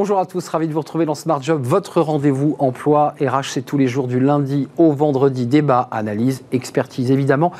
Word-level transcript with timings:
Bonjour 0.00 0.20
à 0.20 0.26
tous, 0.26 0.46
ravi 0.46 0.68
de 0.68 0.72
vous 0.72 0.78
retrouver 0.78 1.06
dans 1.06 1.16
Smart 1.16 1.42
Job, 1.42 1.60
votre 1.60 2.00
rendez-vous 2.00 2.54
emploi 2.60 3.14
RH, 3.20 3.50
c'est 3.50 3.62
tous 3.62 3.78
les 3.78 3.88
jours 3.88 4.06
du 4.06 4.20
lundi 4.20 4.68
au 4.78 4.92
vendredi, 4.92 5.44
débat, 5.44 5.88
analyse, 5.90 6.44
expertise 6.52 7.10
évidemment, 7.10 7.50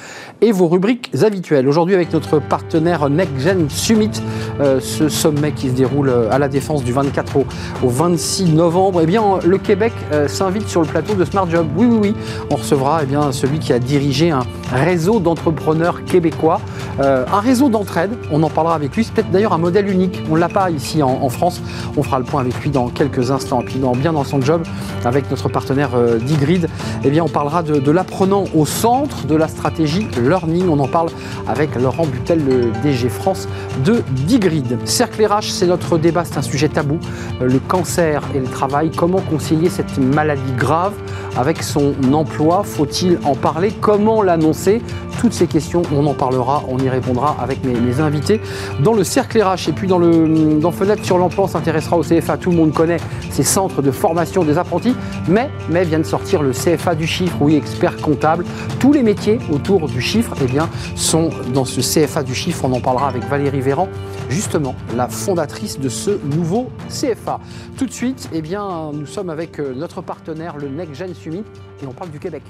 et 0.40 0.52
vos 0.52 0.68
rubriques 0.68 1.10
habituelles. 1.20 1.66
Aujourd'hui 1.66 1.96
avec 1.96 2.12
notre 2.12 2.38
partenaire 2.38 3.10
NextGen 3.10 3.68
Summit, 3.68 4.22
euh, 4.60 4.78
ce 4.78 5.08
sommet 5.08 5.50
qui 5.50 5.68
se 5.68 5.74
déroule 5.74 6.10
euh, 6.10 6.30
à 6.30 6.38
la 6.38 6.46
Défense 6.46 6.84
du 6.84 6.92
24 6.92 7.38
au, 7.38 7.44
26 7.88 8.52
novembre, 8.52 9.00
eh 9.02 9.06
bien 9.06 9.40
le 9.44 9.58
Québec 9.58 9.92
euh, 10.12 10.28
s'invite 10.28 10.68
sur 10.68 10.80
le 10.80 10.86
plateau 10.86 11.14
de 11.14 11.24
Smart 11.24 11.50
Job. 11.50 11.66
Oui, 11.76 11.88
oui, 11.90 11.98
oui, 12.00 12.14
on 12.52 12.54
recevra 12.54 13.00
eh 13.02 13.06
bien, 13.06 13.32
celui 13.32 13.58
qui 13.58 13.72
a 13.72 13.80
dirigé 13.80 14.30
un 14.30 14.44
réseau 14.72 15.18
d'entrepreneurs 15.18 16.04
québécois, 16.04 16.60
un 17.00 17.40
réseau 17.40 17.68
d'entraide, 17.68 18.10
on 18.30 18.42
en 18.42 18.50
parlera 18.50 18.76
avec 18.76 18.94
lui, 18.94 19.02
c'est 19.02 19.12
peut-être 19.12 19.30
d'ailleurs 19.30 19.52
un 19.52 19.58
modèle 19.58 19.88
unique, 19.88 20.22
on 20.30 20.34
ne 20.34 20.40
l'a 20.40 20.48
pas 20.48 20.70
ici 20.70 21.02
en, 21.02 21.08
en 21.22 21.28
France, 21.28 21.60
on 21.96 22.02
fera 22.02 22.18
le 22.18 22.27
avec 22.36 22.60
lui 22.60 22.70
dans 22.70 22.88
quelques 22.88 23.30
instants. 23.30 23.62
Et 23.62 23.64
puis 23.64 23.78
dans, 23.78 23.92
bien 23.92 24.12
dans 24.12 24.24
son 24.24 24.42
job, 24.42 24.62
avec 25.04 25.30
notre 25.30 25.48
partenaire 25.48 25.90
euh, 25.94 26.18
Digrid, 26.18 26.68
eh 27.04 27.10
bien, 27.10 27.24
on 27.24 27.28
parlera 27.28 27.62
de, 27.62 27.90
l'apprenant 27.90 28.44
au 28.54 28.66
centre 28.66 29.26
de 29.26 29.34
la 29.34 29.48
stratégie 29.48 30.06
learning. 30.22 30.68
On 30.68 30.78
en 30.80 30.88
parle 30.88 31.08
avec 31.46 31.74
Laurent 31.76 32.04
Butel, 32.04 32.44
le 32.44 32.70
DG 32.82 33.08
France 33.08 33.48
de 33.84 34.02
Digrid. 34.26 34.76
Cercle 34.84 35.24
RH, 35.24 35.50
c'est 35.50 35.66
notre 35.66 35.96
débat, 35.96 36.24
c'est 36.24 36.38
un 36.38 36.42
sujet 36.42 36.68
tabou. 36.68 36.98
Euh, 37.40 37.46
le 37.46 37.60
cancer 37.60 38.22
et 38.34 38.40
le 38.40 38.46
travail, 38.46 38.90
comment 38.94 39.20
concilier 39.20 39.70
cette 39.70 39.96
maladie 39.98 40.52
grave 40.58 40.92
avec 41.36 41.62
son 41.62 41.94
emploi? 42.12 42.62
Faut-il 42.64 43.18
en 43.24 43.34
parler? 43.34 43.72
Comment 43.80 44.22
l'annoncer? 44.22 44.82
Toutes 45.18 45.32
ces 45.32 45.48
questions, 45.48 45.82
on 45.92 46.06
en 46.06 46.14
parlera, 46.14 46.62
on 46.68 46.78
y 46.78 46.88
répondra 46.88 47.36
avec 47.40 47.64
mes, 47.64 48.00
invités 48.00 48.40
dans 48.80 48.94
le 48.94 49.02
cercle 49.02 49.42
RH. 49.42 49.68
Et 49.68 49.72
puis 49.72 49.88
dans, 49.88 49.98
le, 49.98 50.60
dans 50.60 50.70
Fenêtre 50.70 51.04
sur 51.04 51.18
l'emploi, 51.18 51.44
on 51.44 51.48
s'intéressera 51.48 51.96
au 51.96 52.02
CFA. 52.02 52.36
Tout 52.36 52.50
le 52.50 52.56
monde 52.56 52.72
connaît 52.72 52.98
ces 53.30 53.42
centres 53.42 53.82
de 53.82 53.90
formation 53.90 54.44
des 54.44 54.58
apprentis, 54.58 54.94
mais, 55.26 55.50
mais 55.70 55.84
vient 55.84 55.98
de 55.98 56.04
sortir 56.04 56.40
le 56.40 56.52
CFA 56.52 56.94
du 56.94 57.06
chiffre, 57.06 57.36
oui, 57.40 57.56
expert 57.56 57.96
comptable. 57.96 58.44
Tous 58.78 58.92
les 58.92 59.02
métiers 59.02 59.40
autour 59.50 59.88
du 59.88 60.00
chiffre 60.00 60.34
eh 60.40 60.46
bien, 60.46 60.68
sont 60.94 61.30
dans 61.52 61.64
ce 61.64 61.80
CFA 61.80 62.22
du 62.22 62.34
chiffre. 62.34 62.64
On 62.64 62.72
en 62.72 62.80
parlera 62.80 63.08
avec 63.08 63.24
Valérie 63.24 63.60
Véran, 63.60 63.88
justement, 64.28 64.76
la 64.96 65.08
fondatrice 65.08 65.80
de 65.80 65.88
ce 65.88 66.18
nouveau 66.24 66.70
CFA. 66.88 67.40
Tout 67.76 67.86
de 67.86 67.92
suite, 67.92 68.28
eh 68.32 68.40
bien, 68.40 68.92
nous 68.92 69.06
sommes 69.06 69.30
avec 69.30 69.58
euh, 69.58 69.74
notre 69.74 70.00
partenaire, 70.00 70.56
le 70.56 70.68
NextGen 70.68 71.14
Summit, 71.14 71.44
et 71.82 71.86
on 71.86 71.92
parle 71.92 72.10
du 72.10 72.20
Québec. 72.20 72.42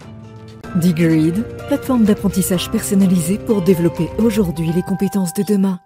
Digreed, 0.76 1.44
plateforme 1.68 2.04
d'apprentissage 2.04 2.70
personnalisée 2.70 3.38
pour 3.38 3.62
développer 3.62 4.08
aujourd'hui 4.18 4.70
les 4.74 4.82
compétences 4.82 5.34
de 5.34 5.42
demain. 5.42 5.80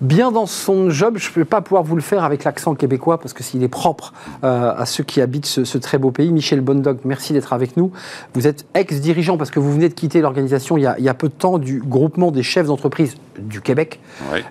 Bien 0.00 0.30
dans 0.30 0.46
son 0.46 0.90
job. 0.90 1.18
Je 1.18 1.28
ne 1.30 1.34
vais 1.34 1.44
pas 1.44 1.60
pouvoir 1.60 1.82
vous 1.82 1.96
le 1.96 2.02
faire 2.02 2.24
avec 2.24 2.44
l'accent 2.44 2.74
québécois 2.74 3.18
parce 3.18 3.32
que 3.32 3.42
s'il 3.42 3.62
est 3.62 3.68
propre 3.68 4.12
euh, 4.44 4.72
à 4.76 4.86
ceux 4.86 5.04
qui 5.04 5.20
habitent 5.20 5.46
ce, 5.46 5.78
très 5.78 5.98
beau 5.98 6.10
pays. 6.10 6.32
Michel 6.32 6.60
Bondog, 6.60 6.98
merci 7.04 7.32
d'être 7.32 7.52
avec 7.52 7.76
nous. 7.76 7.92
Vous 8.34 8.46
êtes 8.46 8.66
ex-dirigeant 8.74 9.36
parce 9.36 9.50
que 9.50 9.60
vous 9.60 9.72
venez 9.72 9.88
de 9.88 9.94
quitter 9.94 10.20
l'organisation 10.20 10.76
il, 10.76 10.94
il, 10.98 11.04
y 11.04 11.08
a 11.08 11.14
peu 11.14 11.28
de 11.28 11.34
temps 11.34 11.58
du 11.58 11.80
groupement 11.80 12.30
des 12.30 12.42
chefs 12.42 12.66
d'entreprise 12.66 13.16
du 13.38 13.60
Québec. 13.60 14.00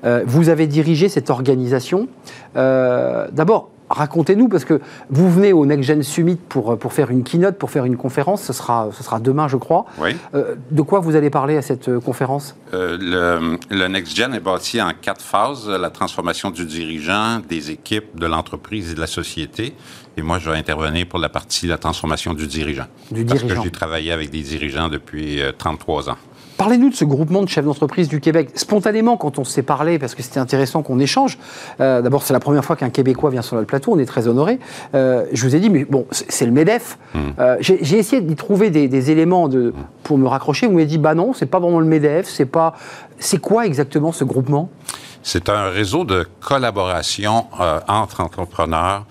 Euh, 0.03 0.23
vous 0.25 0.49
avez 0.49 0.67
dirigé 0.67 1.09
cette 1.09 1.29
organisation. 1.29 2.07
Euh, 2.55 3.27
d'abord, 3.31 3.69
Racontez-nous, 3.89 4.49
parce 4.49 4.65
que 4.65 4.81
vous 5.09 5.31
venez 5.31 5.53
au 5.53 5.65
Next 5.65 5.83
Gen 5.83 6.03
Summit 6.03 6.35
pour, 6.35 6.77
pour 6.77 6.93
faire 6.93 7.09
une 7.09 7.23
keynote, 7.23 7.57
pour 7.57 7.71
faire 7.71 7.85
une 7.85 7.97
conférence, 7.97 8.43
ce 8.43 8.53
sera, 8.53 8.89
ce 8.91 9.03
sera 9.03 9.19
demain, 9.19 9.47
je 9.47 9.57
crois. 9.57 9.85
Oui. 9.99 10.15
Euh, 10.35 10.55
de 10.71 10.81
quoi 10.81 10.99
vous 10.99 11.15
allez 11.15 11.29
parler 11.29 11.55
à 11.57 11.61
cette 11.61 11.87
euh, 11.87 11.99
conférence? 11.99 12.55
Euh, 12.73 12.97
le, 12.99 13.57
le, 13.69 13.87
Next 13.87 14.15
Gen 14.15 14.33
est 14.33 14.41
bâti 14.41 14.81
en 14.81 14.91
quatre 14.99 15.21
phases 15.21 15.69
la 15.69 15.89
transformation 15.89 16.51
du 16.51 16.65
dirigeant, 16.65 17.39
des 17.47 17.71
équipes, 17.71 18.17
de 18.19 18.25
l'entreprise 18.25 18.91
et 18.91 18.95
de 18.95 18.99
la 18.99 19.07
société. 19.07 19.73
Et 20.17 20.21
moi, 20.21 20.39
je 20.39 20.49
vais 20.49 20.57
intervenir 20.57 21.07
pour 21.07 21.19
la 21.19 21.29
partie 21.29 21.67
la 21.67 21.77
transformation 21.77 22.33
du 22.33 22.47
dirigeant. 22.47 22.87
Du 23.11 23.23
parce 23.23 23.39
dirigeant. 23.39 23.61
que 23.61 23.67
j'ai 23.67 23.71
travaillé 23.71 24.11
avec 24.11 24.31
des 24.31 24.41
dirigeants 24.41 24.89
depuis 24.89 25.39
33 25.57 26.09
ans. 26.09 26.17
Parlez-nous 26.57 26.89
de 26.89 26.95
ce 26.95 27.05
groupement 27.05 27.43
de 27.43 27.49
chefs 27.49 27.65
d'entreprise 27.65 28.07
du 28.07 28.19
Québec. 28.19 28.49
Spontanément, 28.55 29.15
quand 29.15 29.37
on 29.37 29.43
s'est 29.43 29.61
parlé, 29.61 29.99
parce 29.99 30.15
que 30.15 30.23
c'était 30.23 30.39
intéressant 30.39 30.81
qu'on 30.81 30.99
échange, 30.99 31.37
euh, 31.79 32.01
d'abord 32.01 32.23
c'est 32.23 32.33
la 32.33 32.39
première 32.39 32.65
fois 32.65 32.75
qu'un 32.75 32.89
Québécois 32.89 33.29
vient 33.29 33.43
sur 33.43 33.57
le 33.57 33.65
plateau, 33.65 33.93
on 33.93 33.99
est 33.99 34.05
très 34.05 34.27
honoré. 34.27 34.59
Euh, 34.95 35.25
je 35.31 35.45
vous 35.45 35.55
ai 35.55 35.59
dit, 35.59 35.69
mais 35.69 35.85
bon, 35.85 36.07
c'est 36.09 36.47
le 36.47 36.51
MEDEF. 36.51 36.97
Mmh. 37.13 37.19
Euh, 37.39 37.57
j'ai 37.59 37.97
essayé 37.97 38.21
d'y 38.23 38.35
trouver 38.35 38.71
des, 38.71 39.11
éléments 39.11 39.47
de, 39.47 39.73
pour 40.03 40.17
me 40.17 40.27
raccrocher. 40.27 40.65
Vous 40.65 40.73
m'avez 40.73 40.87
dit, 40.87 40.97
bah 40.97 41.13
non, 41.13 41.33
c'est 41.33 41.45
pas 41.45 41.59
vraiment 41.59 41.79
le 41.79 41.85
MEDEF, 41.85 42.27
c'est 42.27 42.45
pas. 42.45 42.73
C'est 43.19 43.39
quoi 43.39 43.65
exactement 43.67 44.11
ce 44.11 44.23
groupement? 44.23 44.69
C'est 45.21 45.49
un 45.49 45.69
réseau 45.69 46.05
de 46.05 46.25
collaboration 46.39 47.45
entre 47.87 48.21
entrepreneurs 48.21 49.05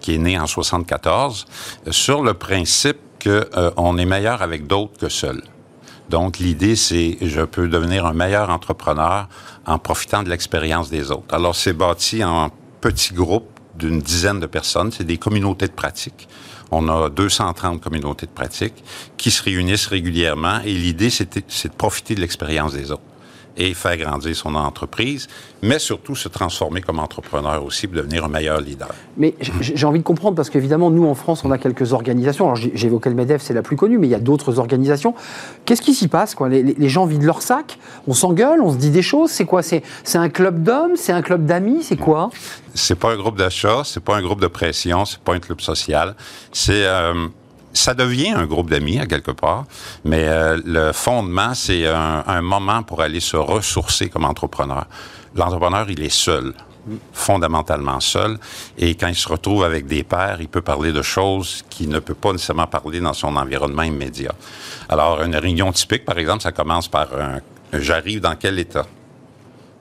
qui 0.00 0.14
est 0.14 0.18
né 0.18 0.38
en 0.38 0.46
74 0.46 1.46
sur 1.90 2.22
le 2.22 2.34
principe 2.34 2.96
qu'on 3.22 3.98
est 3.98 4.04
meilleur 4.04 4.42
avec 4.42 4.66
d'autres 4.66 4.98
que 4.98 5.08
seul. 5.08 5.42
Donc, 6.08 6.38
l'idée, 6.38 6.76
c'est 6.76 7.18
je 7.20 7.40
peux 7.42 7.68
devenir 7.68 8.06
un 8.06 8.12
meilleur 8.12 8.50
entrepreneur 8.50 9.28
en 9.66 9.78
profitant 9.78 10.22
de 10.22 10.30
l'expérience 10.30 10.90
des 10.90 11.10
autres. 11.10 11.34
Alors, 11.34 11.56
c'est 11.56 11.72
bâti 11.72 12.22
en 12.22 12.50
petits 12.80 13.14
groupes 13.14 13.48
d'une 13.74 14.00
dizaine 14.00 14.40
de 14.40 14.46
personnes. 14.46 14.92
C'est 14.92 15.04
des 15.04 15.18
communautés 15.18 15.66
de 15.66 15.72
pratique. 15.72 16.28
On 16.70 16.88
a 16.88 17.08
230 17.08 17.80
communautés 17.80 18.26
de 18.26 18.32
pratique 18.32 18.74
qui 19.16 19.30
se 19.30 19.42
réunissent 19.42 19.86
régulièrement 19.86 20.60
et 20.64 20.72
l'idée, 20.72 21.10
c'est 21.10 21.36
de 21.36 21.74
profiter 21.76 22.14
de 22.14 22.20
l'expérience 22.20 22.72
des 22.74 22.90
autres 22.90 23.02
et 23.56 23.74
faire 23.74 23.96
grandir 23.96 24.34
son 24.34 24.54
entreprise, 24.54 25.28
mais 25.62 25.78
surtout 25.78 26.14
se 26.14 26.28
transformer 26.28 26.80
comme 26.80 26.98
entrepreneur 26.98 27.64
aussi 27.64 27.86
pour 27.86 27.96
devenir 27.96 28.24
un 28.24 28.28
meilleur 28.28 28.60
leader. 28.60 28.88
Mais 29.16 29.34
j'ai 29.60 29.86
envie 29.86 30.00
de 30.00 30.04
comprendre 30.04 30.36
parce 30.36 30.50
qu'évidemment, 30.50 30.90
nous 30.90 31.06
en 31.06 31.14
France, 31.14 31.44
on 31.44 31.50
a 31.50 31.58
quelques 31.58 31.92
organisations. 31.92 32.46
Alors 32.46 32.56
j'évoquais 32.56 33.10
le 33.10 33.16
MEDEF, 33.16 33.42
c'est 33.42 33.54
la 33.54 33.62
plus 33.62 33.76
connue, 33.76 33.98
mais 33.98 34.06
il 34.06 34.10
y 34.10 34.14
a 34.14 34.20
d'autres 34.20 34.58
organisations. 34.58 35.14
Qu'est-ce 35.64 35.82
qui 35.82 35.94
s'y 35.94 36.08
passe 36.08 36.34
quoi? 36.34 36.48
Les, 36.48 36.88
gens 36.88 37.06
vident 37.06 37.26
leur 37.26 37.42
sac, 37.42 37.78
on 38.06 38.12
s'engueule, 38.12 38.60
on 38.60 38.72
se 38.72 38.76
dit 38.76 38.90
des 38.90 39.02
choses. 39.02 39.30
C'est 39.30 39.44
quoi? 39.46 39.62
C'est 39.62 39.82
un 40.14 40.28
club 40.28 40.62
d'hommes 40.62 40.96
C'est 40.96 41.12
un 41.12 41.22
club 41.22 41.46
d'amis 41.46 41.82
C'est 41.82 41.96
quoi? 41.96 42.30
C'est 42.74 42.98
pas 42.98 43.12
un 43.12 43.16
groupe 43.16 43.38
d'achat, 43.38 43.82
c'est 43.84 44.02
pas 44.02 44.16
un 44.16 44.22
groupe 44.22 44.40
de 44.40 44.48
pression, 44.48 45.04
c'est 45.04 45.20
pas 45.20 45.34
un 45.34 45.38
club 45.38 45.60
social. 45.60 46.14
C'est 46.52 46.84
euh, 46.86 47.28
ça 47.74 47.92
devient 47.92 48.30
un 48.30 48.46
groupe 48.46 48.70
d'amis 48.70 48.98
à 48.98 49.06
quelque 49.06 49.32
part, 49.32 49.64
mais 50.04 50.26
euh, 50.26 50.60
le 50.64 50.92
fondement, 50.92 51.54
c'est 51.54 51.86
un, 51.86 52.40
moment 52.40 52.82
pour 52.82 53.02
aller 53.02 53.20
se 53.20 53.36
ressourcer 53.36 54.08
comme 54.08 54.24
entrepreneur. 54.24 54.86
L'entrepreneur, 55.34 55.90
il 55.90 56.02
est 56.02 56.08
seul 56.08 56.54
fondamentalement 57.14 57.98
seul. 57.98 58.38
Et 58.76 58.94
quand 58.94 59.08
il 59.08 59.14
se 59.14 59.26
retrouve 59.26 59.64
avec 59.64 59.86
des 59.86 60.04
pairs, 60.04 60.36
il 60.40 60.48
peut 60.48 60.60
parler 60.60 60.92
de 60.92 61.00
choses 61.00 61.64
qu'il 61.70 61.88
ne 61.88 61.98
peut 61.98 62.14
pas 62.14 62.32
nécessairement 62.32 62.66
parler 62.66 63.00
dans 63.00 63.14
son 63.14 63.36
environnement 63.36 63.84
immédiat. 63.84 64.34
Alors, 64.90 65.22
une 65.22 65.34
réunion 65.34 65.72
typique, 65.72 66.04
par 66.04 66.18
exemple, 66.18 66.42
ça 66.42 66.52
commence 66.52 66.88
par 66.88 67.08
un, 67.14 67.40
j'arrive 67.72 68.20
dans 68.20 68.36
quel 68.36 68.58
état? 68.58 68.86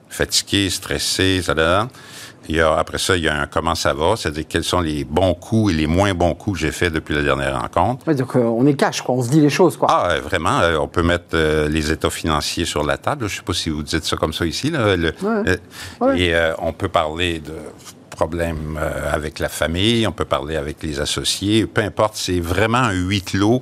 Fatigué, 0.09 0.69
stressé, 0.69 1.41
ça, 1.41 1.53
après 2.77 2.97
ça, 2.97 3.15
il 3.15 3.23
y 3.23 3.27
a 3.27 3.41
un 3.41 3.47
comment 3.47 3.75
ça 3.75 3.93
va, 3.93 4.15
c'est-à-dire 4.15 4.45
quels 4.47 4.63
sont 4.63 4.81
les 4.81 5.03
bons 5.03 5.33
coups 5.33 5.73
et 5.73 5.75
les 5.75 5.87
moins 5.87 6.13
bons 6.13 6.33
coups 6.35 6.59
que 6.59 6.65
j'ai 6.65 6.71
faits 6.71 6.93
depuis 6.93 7.15
la 7.15 7.21
dernière 7.21 7.59
rencontre. 7.59 8.11
donc 8.13 8.35
euh, 8.35 8.41
on 8.43 8.65
est 8.65 8.73
cash, 8.75 9.01
quoi. 9.01 9.15
on 9.15 9.23
se 9.23 9.29
dit 9.29 9.41
les 9.41 9.49
choses. 9.49 9.77
Quoi. 9.77 9.87
Ah, 9.89 10.19
vraiment, 10.19 10.59
euh, 10.59 10.77
on 10.77 10.87
peut 10.87 11.03
mettre 11.03 11.35
euh, 11.35 11.69
les 11.69 11.91
états 11.91 12.09
financiers 12.09 12.65
sur 12.65 12.83
la 12.83 12.97
table. 12.97 13.27
Je 13.27 13.33
ne 13.33 13.37
sais 13.37 13.43
pas 13.43 13.53
si 13.53 13.69
vous 13.69 13.83
dites 13.83 14.03
ça 14.03 14.17
comme 14.17 14.33
ça 14.33 14.45
ici. 14.45 14.71
Là, 14.71 14.95
Et 16.17 16.33
on 16.59 16.73
peut 16.73 16.89
parler 16.89 17.39
de 17.39 17.53
problèmes 18.09 18.79
avec 19.11 19.39
la 19.39 19.49
famille, 19.49 20.05
on 20.05 20.11
peut 20.11 20.25
parler 20.25 20.55
avec 20.55 20.83
les 20.83 20.99
associés, 20.99 21.65
peu 21.65 21.81
importe, 21.81 22.15
c'est 22.15 22.39
vraiment 22.39 22.77
un 22.77 22.91
huis 22.91 23.21
clos. 23.23 23.61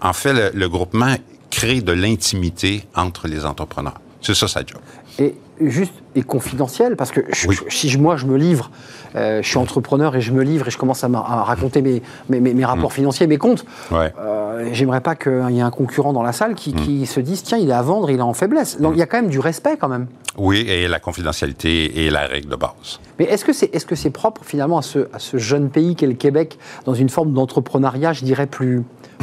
en 0.00 0.12
fait, 0.12 0.32
le, 0.32 0.50
le 0.54 0.68
groupement 0.68 1.14
crée 1.50 1.80
de 1.80 1.92
l'intimité 1.92 2.84
entre 2.94 3.28
les 3.28 3.44
entrepreneurs. 3.44 4.00
C'est 4.20 4.34
ça 4.34 4.48
sa 4.48 4.60
job. 4.60 4.80
Et 5.18 5.34
juste 5.60 5.94
et 6.14 6.22
confidentiel 6.22 6.96
parce 6.96 7.10
que 7.12 7.20
si 7.68 7.96
moi 7.98 8.16
je 8.16 8.26
me 8.26 8.36
livre, 8.36 8.70
je 9.14 9.40
suis 9.42 9.58
entrepreneur 9.58 10.16
et 10.16 10.20
je 10.20 10.32
me 10.32 10.42
livre 10.42 10.68
et 10.68 10.70
je 10.70 10.78
commence 10.78 11.04
à, 11.04 11.08
raconter 11.08 11.82
mes, 11.82 12.02
mes, 12.28 12.40
mes, 12.40 12.64
rapports 12.64 12.90
mm. 12.90 12.94
financiers, 12.94 13.26
mes 13.26 13.38
comptes. 13.38 13.64
Euh, 13.92 14.68
j'aimerais 14.72 15.00
pas 15.00 15.14
qu'il 15.14 15.50
y 15.50 15.58
ait 15.58 15.62
un 15.62 15.70
concurrent 15.70 16.12
dans 16.12 16.22
la 16.22 16.32
salle 16.32 16.54
qui, 16.54 16.72
qui, 16.72 17.02
mm. 17.02 17.06
se 17.06 17.20
dise 17.20 17.42
tiens 17.42 17.58
il 17.58 17.70
est 17.70 17.74
à 17.74 17.82
vendre, 17.82 18.10
il 18.10 18.18
est 18.18 18.22
en 18.22 18.34
faiblesse. 18.34 18.80
Donc 18.80 18.92
mm. 18.92 18.96
il 18.96 18.98
y 18.98 19.02
a 19.02 19.06
quand 19.06 19.18
même 19.18 19.30
du 19.30 19.38
respect 19.38 19.76
quand 19.78 19.88
même. 19.88 20.06
Oui, 20.38 20.64
et 20.66 20.88
la 20.88 20.98
confidentialité 20.98 22.06
est 22.06 22.10
la 22.10 22.26
règle 22.26 22.48
de 22.48 22.56
base. 22.56 23.00
Mais 23.18 23.26
est-ce 23.26 23.44
que 23.44 23.52
c'est 23.52 23.74
est 23.74 23.86
-ce 23.86 23.94
c'est 23.94 24.10
propre 24.10 24.42
finalement 24.44 24.78
à 24.78 24.82
ce, 24.82 25.00
à 25.12 25.18
ce 25.18 25.36
jeune 25.36 25.68
pays 25.68 25.94
qu'est 25.94 26.06
le 26.06 26.14
Québec 26.14 26.58
dans 26.86 26.94
une 26.94 27.10
forme 27.10 27.32
d'entrepreneuriat, 27.32 28.12
je 28.12 28.24
dirais 28.24 28.46
plus 28.46 28.82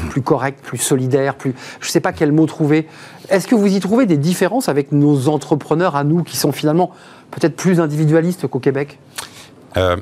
plus 0.09 0.21
correct, 0.21 0.59
plus 0.63 0.77
solidaire, 0.77 1.35
plus. 1.35 1.53
Je 1.81 1.87
ne 1.87 1.91
sais 1.91 1.99
pas 1.99 2.13
quel 2.13 2.31
mot 2.31 2.45
trouver. 2.45 2.87
Est-ce 3.29 3.47
que 3.47 3.55
vous 3.55 3.67
y 3.67 3.79
trouvez 3.79 4.05
des 4.05 4.17
différences 4.17 4.69
avec 4.69 4.91
nos 4.91 5.27
entrepreneurs 5.27 5.95
à 5.95 6.03
nous 6.03 6.23
qui 6.23 6.37
sont 6.37 6.51
finalement 6.51 6.91
peut-être 7.31 7.55
plus 7.55 7.79
individualistes 7.79 8.47
qu'au 8.47 8.59
Québec? 8.59 8.97
Euh, 9.77 9.95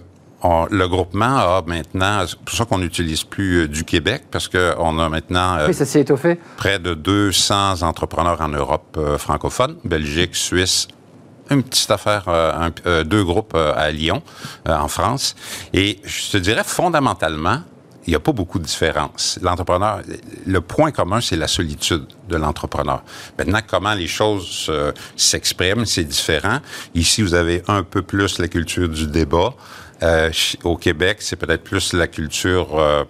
le 0.69 0.87
groupement 0.87 1.37
a 1.37 1.63
maintenant, 1.65 2.23
c'est 2.27 2.39
pour 2.39 2.55
ça 2.55 2.65
qu'on 2.65 2.77
n'utilise 2.77 3.23
plus 3.23 3.63
euh, 3.63 3.67
du 3.67 3.83
Québec, 3.83 4.23
parce 4.31 4.47
qu'on 4.47 4.99
a 4.99 5.09
maintenant 5.09 5.57
oui, 5.67 5.73
ça 5.73 5.85
s'est 5.85 6.01
étoffé. 6.01 6.39
près 6.57 6.79
de 6.79 6.93
200 6.93 7.81
entrepreneurs 7.81 8.41
en 8.41 8.49
Europe 8.49 8.99
francophone, 9.17 9.77
Belgique, 9.83 10.35
Suisse, 10.35 10.87
une 11.49 11.63
petite 11.63 11.89
affaire, 11.89 12.25
deux 13.05 13.23
groupes 13.23 13.55
à 13.55 13.89
Lyon, 13.89 14.21
en 14.67 14.89
France. 14.89 15.33
Et 15.73 15.99
je 16.03 16.31
te 16.31 16.37
dirais, 16.37 16.63
fondamentalement, 16.65 17.61
il 18.07 18.11
n'y 18.11 18.15
a 18.15 18.21
pas 18.21 18.31
beaucoup 18.31 18.57
de 18.57 18.63
différence. 18.63 19.37
L'entrepreneur, 19.41 20.01
le 20.45 20.61
point 20.61 20.91
commun, 20.91 21.19
c'est 21.21 21.35
la 21.35 21.47
solitude 21.47 22.05
de 22.29 22.37
l'entrepreneur. 22.37 23.03
Maintenant, 23.37 23.59
comment 23.67 23.93
les 23.93 24.07
choses 24.07 24.71
s'expriment, 25.17 25.85
c'est 25.85 26.05
différent. 26.05 26.59
Ici, 26.95 27.21
vous 27.21 27.33
avez 27.33 27.63
un 27.67 27.83
peu 27.83 28.01
plus 28.01 28.39
la 28.39 28.47
culture 28.47 28.87
du 28.87 29.07
débat. 29.07 29.53
Euh, 30.03 30.29
au 30.63 30.77
Québec, 30.77 31.17
c'est 31.21 31.35
peut-être 31.35 31.63
plus 31.63 31.93
la 31.93 32.07
culture, 32.07 32.77
euh, 32.79 33.03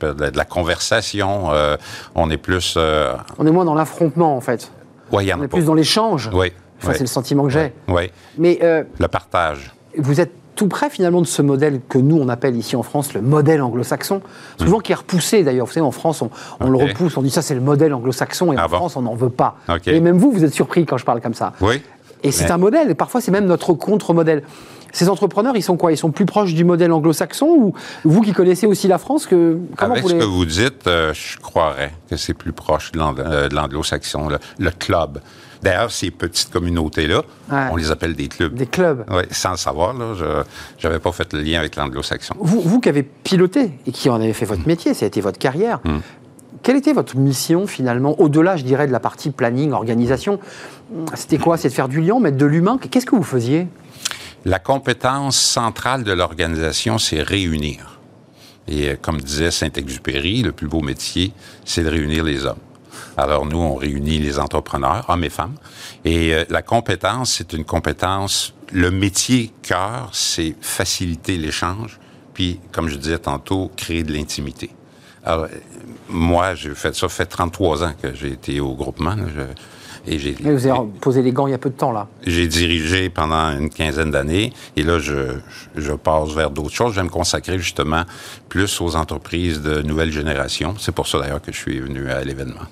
de 0.00 0.36
la 0.36 0.44
conversation. 0.44 1.52
Euh, 1.52 1.76
on 2.14 2.30
est 2.30 2.36
plus. 2.36 2.74
Euh, 2.76 3.14
on 3.38 3.46
est 3.46 3.50
moins 3.50 3.64
dans 3.64 3.74
l'affrontement, 3.74 4.36
en 4.36 4.40
fait. 4.40 4.70
Oui, 5.12 5.30
on 5.36 5.42
est 5.42 5.48
plus 5.48 5.64
dans 5.64 5.74
l'échange. 5.74 6.30
Oui. 6.32 6.52
Enfin, 6.78 6.92
c'est 6.92 7.00
le 7.00 7.06
sentiment 7.06 7.44
que 7.44 7.50
j'ai. 7.50 7.72
Oui. 7.88 8.10
Mais 8.38 8.58
le 8.62 9.08
partage. 9.08 9.72
Vous 9.98 10.20
êtes 10.20 10.32
tout 10.56 10.66
près 10.66 10.90
finalement 10.90 11.20
de 11.20 11.26
ce 11.26 11.42
modèle 11.42 11.80
que 11.88 11.98
nous 11.98 12.16
on 12.16 12.28
appelle 12.28 12.56
ici 12.56 12.74
en 12.74 12.82
France 12.82 13.14
le 13.14 13.20
modèle 13.20 13.62
anglo-saxon, 13.62 14.22
souvent 14.58 14.80
qui 14.80 14.90
est 14.90 14.96
repoussé 14.96 15.44
d'ailleurs. 15.44 15.66
Vous 15.66 15.72
savez, 15.72 15.86
en 15.86 15.92
France 15.92 16.22
on, 16.60 16.68
le 16.68 16.76
repousse, 16.76 17.16
on 17.16 17.22
dit 17.22 17.30
ça 17.30 17.42
c'est 17.42 17.54
le 17.54 17.60
modèle 17.60 17.94
anglo-saxon 17.94 18.52
et 18.52 18.56
en 18.56 18.62
ah 18.64 18.68
France 18.68 18.96
on 18.96 19.02
n'en 19.02 19.14
veut 19.14 19.30
pas. 19.30 19.56
Et 19.86 20.00
même 20.00 20.18
vous, 20.18 20.32
vous 20.32 20.44
êtes 20.44 20.54
surpris 20.54 20.86
quand 20.86 20.96
je 20.96 21.04
parle 21.04 21.20
comme 21.20 21.34
ça. 21.34 21.52
Oui. 21.60 21.80
Et 22.22 22.32
c'est 22.32 22.50
un 22.50 22.56
modèle, 22.56 22.90
et 22.90 22.94
parfois 22.94 23.20
c'est 23.20 23.30
même 23.30 23.46
notre 23.46 23.72
contre-modèle. 23.74 24.42
Ces 24.92 25.10
entrepreneurs, 25.10 25.54
ils 25.56 25.62
sont 25.62 25.76
quoi? 25.76 25.92
Ils 25.92 25.98
sont 25.98 26.10
plus 26.10 26.24
proches 26.24 26.54
du 26.54 26.64
modèle 26.64 26.90
anglo-saxon 26.90 27.46
ou 27.46 27.74
vous 28.04 28.22
qui 28.22 28.32
connaissez 28.32 28.66
aussi 28.66 28.88
la 28.88 28.96
France 28.96 29.26
que 29.26 29.58
comment 29.76 29.92
Avec 29.92 30.08
ce 30.08 30.14
que 30.14 30.24
vous 30.24 30.46
dites, 30.46 30.86
euh, 30.86 31.12
je 31.12 31.36
croirais 31.38 31.92
que 32.08 32.16
c'est 32.16 32.32
plus 32.32 32.52
proche 32.52 32.92
de 32.92 33.00
euh, 33.00 33.48
l'anglo-saxon, 33.52 34.28
le, 34.58 34.70
club. 34.70 35.20
D'ailleurs, 35.62 35.90
ces 35.90 36.10
petites 36.10 36.50
communautés-là, 36.50 37.22
on 37.50 37.76
les 37.76 37.90
appelle 37.90 38.14
des 38.14 38.28
clubs. 38.28 38.54
Des 38.54 38.66
clubs. 38.66 39.04
Oui, 39.10 39.22
sans 39.30 39.52
le 39.52 39.56
savoir, 39.56 39.94
là, 39.94 40.14
je 40.78 40.86
n'avais 40.86 41.00
pas 41.00 41.12
fait 41.12 41.32
le 41.32 41.40
lien 41.40 41.60
avec 41.60 41.76
l'anglo-saxon. 41.76 42.34
Vous, 42.38 42.60
vous 42.60 42.80
qui 42.80 42.88
avez 42.88 43.02
piloté 43.02 43.72
et 43.86 43.92
qui 43.92 44.08
en 44.08 44.16
avez 44.16 44.32
fait 44.32 44.46
votre 44.46 44.66
métier, 44.66 44.94
ça 44.94 45.04
a 45.04 45.08
été 45.08 45.20
votre 45.20 45.38
carrière, 45.38 45.80
hmm. 45.84 45.98
quelle 46.62 46.76
était 46.76 46.92
votre 46.92 47.16
mission 47.16 47.66
finalement, 47.66 48.18
au-delà, 48.20 48.56
je 48.56 48.64
dirais, 48.64 48.86
de 48.86 48.92
la 48.92 49.00
partie 49.00 49.30
planning, 49.30 49.72
organisation? 49.72 50.38
C'était 51.14 51.38
quoi? 51.38 51.56
C'est 51.56 51.68
de 51.68 51.74
faire 51.74 51.88
du 51.88 52.00
lien, 52.00 52.20
mettre 52.20 52.36
de 52.36 52.46
l'humain? 52.46 52.78
Qu'est-ce 52.78 53.06
que 53.06 53.16
vous 53.16 53.22
faisiez? 53.22 53.66
La 54.44 54.60
compétence 54.60 55.36
centrale 55.36 56.04
de 56.04 56.12
l'organisation, 56.12 56.98
c'est 56.98 57.20
réunir. 57.22 57.98
Et 58.68 58.90
euh, 58.90 58.96
comme 59.00 59.20
disait 59.20 59.50
Saint-Exupéry, 59.50 60.42
le 60.42 60.52
plus 60.52 60.68
beau 60.68 60.80
métier, 60.80 61.32
c'est 61.64 61.82
de 61.82 61.88
réunir 61.88 62.22
les 62.24 62.46
hommes. 62.46 62.58
Alors 63.16 63.46
nous, 63.46 63.58
on 63.58 63.74
réunit 63.74 64.18
les 64.18 64.38
entrepreneurs, 64.38 65.04
hommes 65.08 65.24
et 65.24 65.30
femmes. 65.30 65.54
Et 66.04 66.34
euh, 66.34 66.44
la 66.50 66.62
compétence, 66.62 67.32
c'est 67.32 67.52
une 67.52 67.64
compétence, 67.64 68.54
le 68.72 68.90
métier 68.90 69.52
cœur, 69.62 70.10
c'est 70.12 70.54
faciliter 70.60 71.36
l'échange, 71.36 71.98
puis, 72.34 72.60
comme 72.72 72.88
je 72.88 72.96
disais 72.96 73.18
tantôt, 73.18 73.70
créer 73.76 74.02
de 74.02 74.12
l'intimité. 74.12 74.70
Alors, 75.24 75.44
euh, 75.44 75.48
moi, 76.10 76.54
j'ai 76.54 76.74
fait 76.74 76.94
ça, 76.94 77.08
fait 77.08 77.24
33 77.24 77.84
ans 77.84 77.92
que 78.00 78.14
j'ai 78.14 78.32
été 78.32 78.60
au 78.60 78.74
groupement. 78.74 79.16
et 80.06 80.18
j'ai, 80.18 80.36
vous 80.38 80.66
avez 80.66 80.88
posé 81.00 81.22
les 81.22 81.32
gants 81.32 81.46
il 81.46 81.52
y 81.52 81.54
a 81.54 81.58
peu 81.58 81.70
de 81.70 81.74
temps, 81.74 81.92
là. 81.92 82.06
J'ai 82.26 82.46
dirigé 82.46 83.08
pendant 83.08 83.58
une 83.58 83.70
quinzaine 83.70 84.10
d'années, 84.10 84.52
et 84.76 84.82
là, 84.82 84.98
je, 84.98 85.38
je 85.74 85.92
passe 85.92 86.32
vers 86.32 86.50
d'autres 86.50 86.74
choses. 86.74 86.92
Je 86.92 87.00
vais 87.00 87.06
me 87.06 87.10
consacrer 87.10 87.58
justement 87.58 88.04
plus 88.50 88.82
aux 88.82 88.94
entreprises 88.94 89.62
de 89.62 89.80
nouvelle 89.80 90.12
génération. 90.12 90.74
C'est 90.78 90.94
pour 90.94 91.08
ça, 91.08 91.18
d'ailleurs, 91.18 91.40
que 91.40 91.52
je 91.52 91.56
suis 91.58 91.80
venu 91.80 92.10
à 92.10 92.22
l'événement. 92.22 92.66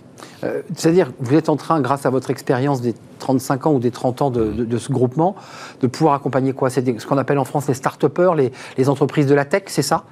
Euh, 0.44 0.62
c'est-à-dire, 0.76 1.10
vous 1.20 1.34
êtes 1.34 1.48
en 1.48 1.56
train, 1.56 1.80
grâce 1.80 2.06
à 2.06 2.10
votre 2.10 2.30
expérience 2.30 2.80
des 2.80 2.94
35 3.18 3.66
ans 3.66 3.72
ou 3.72 3.78
des 3.78 3.90
30 3.90 4.22
ans 4.22 4.30
de, 4.30 4.78
ce 4.78 4.92
groupement, 4.92 5.36
de 5.80 5.86
pouvoir 5.86 6.14
accompagner 6.14 6.52
quoi? 6.52 6.70
C'est 6.70 6.98
ce 6.98 7.06
qu'on 7.06 7.18
appelle 7.18 7.38
en 7.38 7.44
France 7.44 7.68
les 7.68 7.74
start-upers, 7.74 8.34
les, 8.34 8.88
entreprises 8.88 9.26
de 9.26 9.34
la 9.34 9.44
tech, 9.44 9.64
c'est 9.66 9.82
ça? 9.82 10.04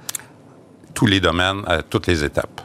Tous 0.95 1.07
les 1.07 1.21
domaines, 1.21 1.63
à 1.67 1.83
toutes 1.83 2.07
les 2.07 2.25
étapes. 2.25 2.61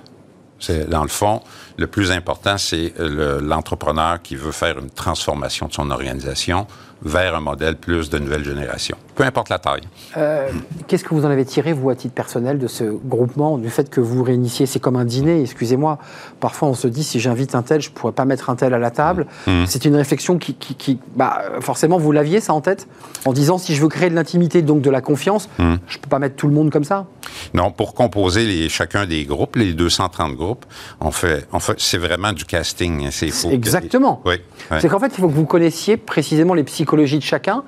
C'est, 0.60 0.90
dans 0.90 1.04
le 1.04 1.10
fond, 1.10 1.42
le 1.78 1.88
plus 1.88 2.12
important, 2.12 2.58
c'est 2.58 2.94
l'entrepreneur 2.98 4.22
qui 4.22 4.36
veut 4.36 4.52
faire 4.52 4.80
une 4.80 4.90
transformation 4.90 5.68
de 5.68 5.74
son 5.74 5.92
organisation 5.92 6.66
vers 7.04 7.36
un 7.36 7.42
modèle 7.42 7.76
plus 7.76 8.10
de 8.10 8.20
nouvelle 8.20 8.44
génération, 8.44 8.98
peu 9.16 9.24
importe 9.24 9.50
la 9.50 9.60
taille. 9.60 9.82
Euh, 10.16 10.50
qu'est-ce 10.88 11.04
que 11.04 11.14
vous 11.14 11.26
en 11.26 11.30
avez 11.30 11.46
tiré, 11.46 11.74
vous, 11.74 11.90
à 11.90 11.96
titre 11.96 12.14
personnel, 12.14 12.58
de 12.58 12.68
ce 12.68 12.84
groupement, 12.84 13.58
du 13.58 13.70
fait 13.70 13.90
que 13.90 14.02
vous 14.02 14.24
réinissiez 14.24 14.66
C'est 14.66 14.80
comme 14.80 14.96
un 14.96 15.06
dîner, 15.06 15.42
excusez-moi. 15.42 16.00
Parfois, 16.40 16.70
on 16.70 16.74
se 16.74 16.88
dit, 16.88 17.04
si 17.04 17.20
j'invite 17.20 17.56
un 17.56 17.62
tel, 17.62 17.82
je 17.82 17.90
ne 17.90 17.94
pourrais 17.94 18.14
pas 18.14 18.26
mettre 18.26 18.50
un 18.50 18.56
tel 18.56 18.74
à 18.74 18.80
la 18.80 18.92
table. 18.92 19.28
Mmh. 19.46 19.52
Mmh. 19.52 19.66
C'est 19.68 19.86
une 19.86 19.96
réflexion 19.96 20.38
qui, 20.38 21.00
bah, 21.16 21.42
forcément, 21.62 21.98
vous 21.98 22.12
l'aviez, 22.12 22.42
ça, 22.42 22.54
en 22.54 22.62
tête 22.62 22.88
En 23.26 23.34
disant, 23.34 23.58
si 23.58 23.76
je 23.76 23.82
veux 23.82 23.90
créer 23.90 24.10
de 24.10 24.16
l'intimité, 24.16 24.62
donc 24.62 24.82
de 24.82 24.90
la 24.90 25.02
confiance, 25.02 25.50
mmh. 25.58 25.76
je 25.88 25.98
ne 25.98 26.02
peux 26.02 26.10
pas 26.10 26.20
mettre 26.20 26.36
tout 26.36 26.48
le 26.48 26.54
monde 26.54 26.72
comme 26.72 26.84
ça? 26.84 27.06
Non, 27.54 27.72
pour 27.72 27.94
composer 27.94 28.46
les, 28.46 28.70
chacun 28.70 29.06
des 29.06 29.26
groupes, 29.26 29.56
les 29.56 29.74
230 29.74 30.36
groupes, 30.36 30.66
on 31.00 31.12
fait, 31.12 31.46
on 31.52 31.60
fait 31.60 31.76
c'est 31.78 31.98
vraiment 31.98 32.34
du 32.34 32.46
casting. 32.46 33.08
C'est 33.12 33.32
Exactement. 33.52 34.22
Oui, 34.26 34.36
C'est 34.80 34.90
qu'en 34.90 35.00
fait, 35.00 35.12
il 35.18 35.22
faut 35.22 35.28
que 35.28 35.34
vous 35.34 35.46
connaissiez 35.46 35.98
précisément 35.98 36.54
les 36.54 36.64
psychologies 36.88 37.18
de 37.20 37.24
chacun 37.24 37.64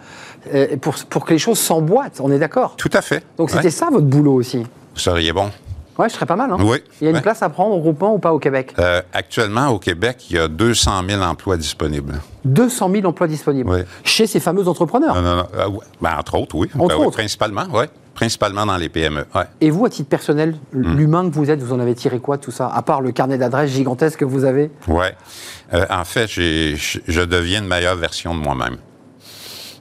euh, 0.54 0.77
pour, 0.77 0.95
pour 1.10 1.25
que 1.25 1.33
les 1.33 1.39
choses 1.39 1.60
s'emboîtent, 1.60 2.21
on 2.21 2.31
est 2.31 2.39
d'accord 2.39 2.75
Tout 2.77 2.89
à 2.94 3.01
fait. 3.01 3.24
Donc 3.38 3.50
c'était 3.50 3.69
ça 3.69 3.89
votre 3.92 4.06
boulot 4.06 4.36
aussi 4.36 4.60
Vous 4.60 5.00
seriez 5.00 5.33
bon. 5.33 5.51
Oui, 5.98 6.06
je 6.07 6.13
serais 6.13 6.25
pas 6.25 6.38
mal. 6.38 6.50
Hein? 6.50 6.57
Oui. 6.62 6.77
Il 7.01 7.06
y 7.06 7.07
a 7.10 7.12
une 7.12 7.21
place 7.21 7.44
à 7.44 7.50
prendre 7.50 7.75
au 7.75 7.80
groupement 7.80 8.13
ou 8.13 8.19
pas 8.19 8.31
au 8.31 8.39
Québec? 8.39 8.74
Euh, 8.80 9.01
Actuellement, 9.12 9.68
au 9.68 9.80
Québec, 9.80 10.27
il 10.30 10.38
y 10.38 10.39
a 10.39 10.48
200 10.48 11.01
000 11.10 11.21
emplois 11.21 11.57
disponibles. 11.57 12.21
200 12.45 12.89
000 12.89 13.06
emplois 13.06 13.27
disponibles 13.27 13.69
oui. 13.69 13.80
Chez 14.06 14.25
ces 14.25 14.39
fameux 14.39 14.66
entrepreneurs? 14.69 15.16
Non, 15.16 15.21
non, 15.21 15.36
non. 15.36 15.48
Euh, 15.57 15.68
ben, 16.01 16.16
entre 16.18 16.36
autres, 16.36 16.56
oui. 16.56 16.69
Entre 16.80 16.95
ben 16.95 17.04
autres. 17.04 17.18
principalement, 17.18 17.66
oui. 17.74 17.83
Principalement 18.13 18.66
dans 18.66 18.77
les 18.77 18.88
PME. 18.88 19.25
Ouais. 19.36 19.44
Et 19.60 19.71
vous, 19.71 19.86
à 19.86 19.89
titre 19.89 20.07
personnel, 20.07 20.56
hmm. 20.74 20.95
l'humain 20.95 21.30
que 21.30 21.36
vous 21.36 21.51
êtes, 21.51 21.62
vous 21.62 21.74
en 21.74 21.81
avez 21.81 21.95
tiré 21.95 22.19
quoi 22.19 22.38
tout 22.38 22.51
ça 22.51 22.69
À 22.74 22.81
part 22.81 23.01
le 23.01 23.12
carnet 23.12 23.38
d'adresses 23.38 23.71
gigantesque 23.71 24.19
que 24.19 24.25
vous 24.25 24.45
avez? 24.45 24.71
Oui. 24.88 25.07
en 25.89 26.06
fait, 26.06 26.27
je 26.27 27.21
deviens 27.25 27.60
une 27.60 27.68
meilleure 27.68 27.98
version 27.98 28.33
de 28.33 28.39
moi-même. 28.39 28.78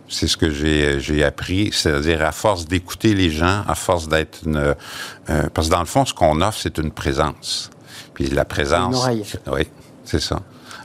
C'est 0.08 0.26
ce 0.26 0.36
que 0.36 0.50
j'ai 0.50 1.24
appris, 1.24 1.70
c'est-à-dire 1.72 2.24
à 2.24 2.32
force 2.32 2.66
d'écouter 2.66 3.14
les 3.14 3.30
gens, 3.30 3.62
à 3.68 3.74
force 3.74 4.08
d'être 4.08 4.40
une... 4.46 4.56
Euh, 4.56 5.48
parce 5.52 5.68
que 5.68 5.72
dans 5.72 5.80
le 5.80 5.86
fond, 5.86 6.06
ce 6.06 6.14
qu'on 6.14 6.40
offre, 6.40 6.58
c'est 6.60 6.78
une 6.78 6.90
présence. 6.90 7.70
Puis 8.14 8.28
la 8.30 8.44
présence... 8.44 8.94
Une 8.94 9.00
oreille. 9.00 9.24
Oui, 9.46 9.66
c'est 10.04 10.20
ça. 10.20 10.40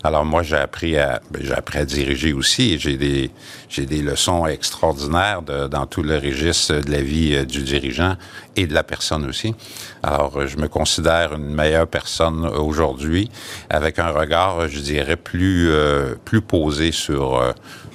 Alors 0.06 0.26
moi, 0.26 0.44
j'ai 0.44 0.58
appris 0.58 0.98
à, 0.98 1.22
ben, 1.32 1.42
j'ai 1.42 1.54
appris 1.54 1.80
à 1.80 1.86
diriger 1.86 2.34
aussi. 2.34 2.78
J'ai 2.78 2.98
des, 2.98 3.32
j'ai 3.70 3.86
des 3.86 4.02
leçons 4.02 4.46
extraordinaires 4.46 5.42
de, 5.42 5.68
dans 5.68 5.86
tout 5.86 6.04
le 6.04 6.18
registre 6.18 6.82
de 6.82 6.92
la 6.92 7.02
vie 7.02 7.34
euh, 7.34 7.46
du 7.46 7.64
dirigeant 7.64 8.18
et 8.58 8.68
de 8.68 8.74
la 8.74 8.84
personne 8.84 9.26
aussi. 9.26 9.56
Alors, 10.04 10.38
euh, 10.38 10.48
je 10.48 10.58
me 10.58 10.68
considère 10.68 11.34
une 11.36 11.56
meilleure 11.56 11.88
personne 11.88 12.46
aujourd'hui, 12.46 13.32
avec 13.70 13.98
un 13.98 14.10
regard, 14.10 14.68
je 14.68 14.80
dirais, 14.80 15.16
plus, 15.16 15.70
euh, 15.72 16.16
plus 16.26 16.42
posé 16.42 16.92
sur, 16.92 17.54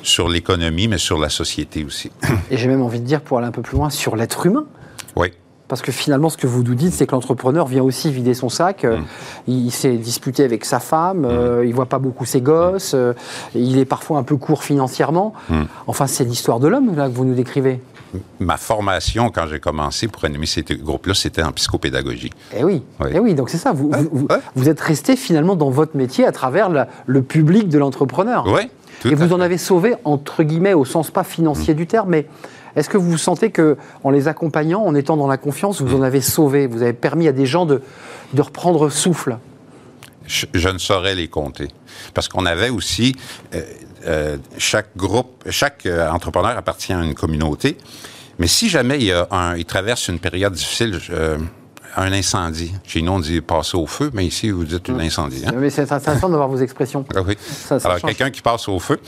sur 0.09 0.29
l'économie, 0.29 0.89
mais 0.89 0.99
sur 0.99 1.19
la 1.19 1.29
société 1.29 1.85
aussi. 1.85 2.11
Et 2.51 2.57
j'ai 2.57 2.69
même 2.69 2.83
envie 2.83 3.01
de 3.01 3.07
dire, 3.07 3.21
pour 3.21 3.39
aller 3.39 3.47
un 3.47 3.53
peu 3.53 3.63
plus 3.63 3.77
loin, 3.77 3.91
sur 3.91 4.17
l'être 4.17 4.47
humain. 4.47 4.67
Oui. 5.17 5.33
Parce 5.69 5.83
que 5.83 5.93
finalement, 5.93 6.31
ce 6.31 6.39
que 6.39 6.47
vous 6.47 6.63
nous 6.63 6.75
dites, 6.75 6.95
c'est 6.95 7.07
que 7.07 7.13
l'entrepreneur 7.13 7.67
vient 7.67 7.83
aussi 7.83 8.11
vider 8.11 8.33
son 8.33 8.49
sac. 8.49 8.85
Euh, 8.85 8.97
mm. 8.97 9.05
Il 9.49 9.71
s'est 9.71 9.97
disputé 9.97 10.43
avec 10.43 10.65
sa 10.65 10.81
femme, 10.81 11.27
il 11.29 11.35
mm. 11.35 11.39
euh, 11.39 11.67
il 11.67 11.75
voit 11.75 11.87
pas 11.87 11.99
beaucoup 11.99 12.25
ses 12.25 12.41
gosses, 12.41 12.95
euh, 12.95 13.13
il 13.55 13.79
est 13.79 13.85
parfois 13.85 14.19
un 14.19 14.23
peu 14.23 14.37
court 14.37 14.65
financièrement. 14.65 15.35
Mm. 15.51 15.65
Enfin, 15.87 16.07
c'est 16.07 16.25
l'histoire 16.25 16.59
de 16.59 16.69
l'homme 16.69 16.97
là 16.97 17.07
que 17.09 17.15
vous 17.15 17.27
nous 17.27 17.35
décrivez. 17.35 17.81
Ma 18.41 18.57
formation, 18.57 19.29
quand 19.29 19.47
j'ai 19.47 19.61
commencé 19.61 20.09
pour 20.09 20.25
animer 20.25 20.47
ces 20.47 20.63
groupes-là, 20.63 21.13
c'était 21.13 21.43
en 21.43 21.53
psychopédagogie. 21.53 22.31
Eh 22.57 22.65
oui, 22.65 22.83
Eh 23.13 23.19
oui 23.19 23.35
donc 23.35 23.51
c'est 23.51 23.59
ça. 23.59 23.73
Vous, 23.73 23.93
vous, 24.55 24.69
êtes 24.71 24.81
resté 24.81 25.15
finalement 25.15 25.57
dans 25.57 25.69
votre 25.69 25.95
métier 25.95 26.25
à 26.25 26.33
travers 26.33 26.71
le 27.05 27.23
public 27.23 27.69
de 27.69 27.77
l'entrepreneur. 27.77 28.47
Oui. 28.47 28.71
Et 29.05 29.15
vous 29.15 29.33
en 29.33 29.41
avez 29.41 29.59
sauvé, 29.59 29.95
entre 30.05 30.43
guillemets, 30.43 30.75
au 30.75 30.85
sens 30.85 31.11
pas 31.11 31.25
financier 31.25 31.75
du 31.75 31.87
terme, 31.87 32.11
mais 32.11 32.27
est-ce 32.77 32.89
que 32.89 32.97
vous 32.97 33.19
sentez 33.19 33.51
que, 33.51 33.77
en 34.05 34.11
les 34.11 34.29
accompagnant, 34.29 34.85
en 34.85 34.95
étant 34.95 35.17
dans 35.17 35.27
la 35.27 35.37
confiance, 35.37 35.81
vous 35.81 35.97
en 35.97 36.03
avez 36.03 36.21
sauvé, 36.21 36.67
vous 36.67 36.83
avez 36.83 36.93
permis 36.93 37.29
à 37.29 37.33
des 37.33 37.47
gens 37.47 37.67
de, 37.67 37.83
de 38.35 38.43
reprendre 38.43 38.89
souffle? 38.89 39.39
Je, 40.27 40.69
ne 40.69 40.79
saurais 40.79 41.15
les 41.15 41.29
compter. 41.29 41.69
Parce 42.13 42.29
qu'on 42.29 42.45
avait 42.45 42.69
aussi, 42.69 43.17
euh, 43.55 43.63
euh, 44.07 44.37
chaque 44.59 44.95
groupe, 44.97 45.43
chaque 45.49 45.87
euh, 45.87 46.11
entrepreneur 46.11 46.57
appartient 46.57 46.93
à 46.93 47.03
une 47.03 47.15
communauté. 47.15 47.79
Mais 48.39 48.47
si 48.47 48.69
jamais 48.69 48.99
il, 49.01 49.13
un, 49.31 49.57
il 49.57 49.65
traverse 49.65 50.09
une 50.09 50.19
période 50.19 50.53
difficile, 50.53 51.01
un 52.03 52.13
incendie. 52.13 52.73
Chez 52.85 53.03
nous, 53.03 53.13
on 53.13 53.21
dit 53.21 53.41
passer 53.41 53.77
au 53.77 53.87
feu, 53.87 54.11
mais 54.13 54.27
ici, 54.27 54.51
vous 54.51 54.65
dites 54.65 54.89
un 54.91 54.95
hum. 54.95 55.01
incendie. 55.01 55.43
Hein? 55.47 55.53
Mais 55.57 55.71
c'est 55.71 55.91
intéressant 55.91 56.29
de 56.29 56.37
voir 56.37 56.49
vos 56.49 56.59
expressions. 56.59 57.05
Ah 57.15 57.21
oui. 57.27 57.37
Alors, 57.71 58.01
quelqu'un 58.01 58.31
qui 58.31 58.43
passe 58.43 58.69
au 58.69 58.79
feu. 58.79 59.01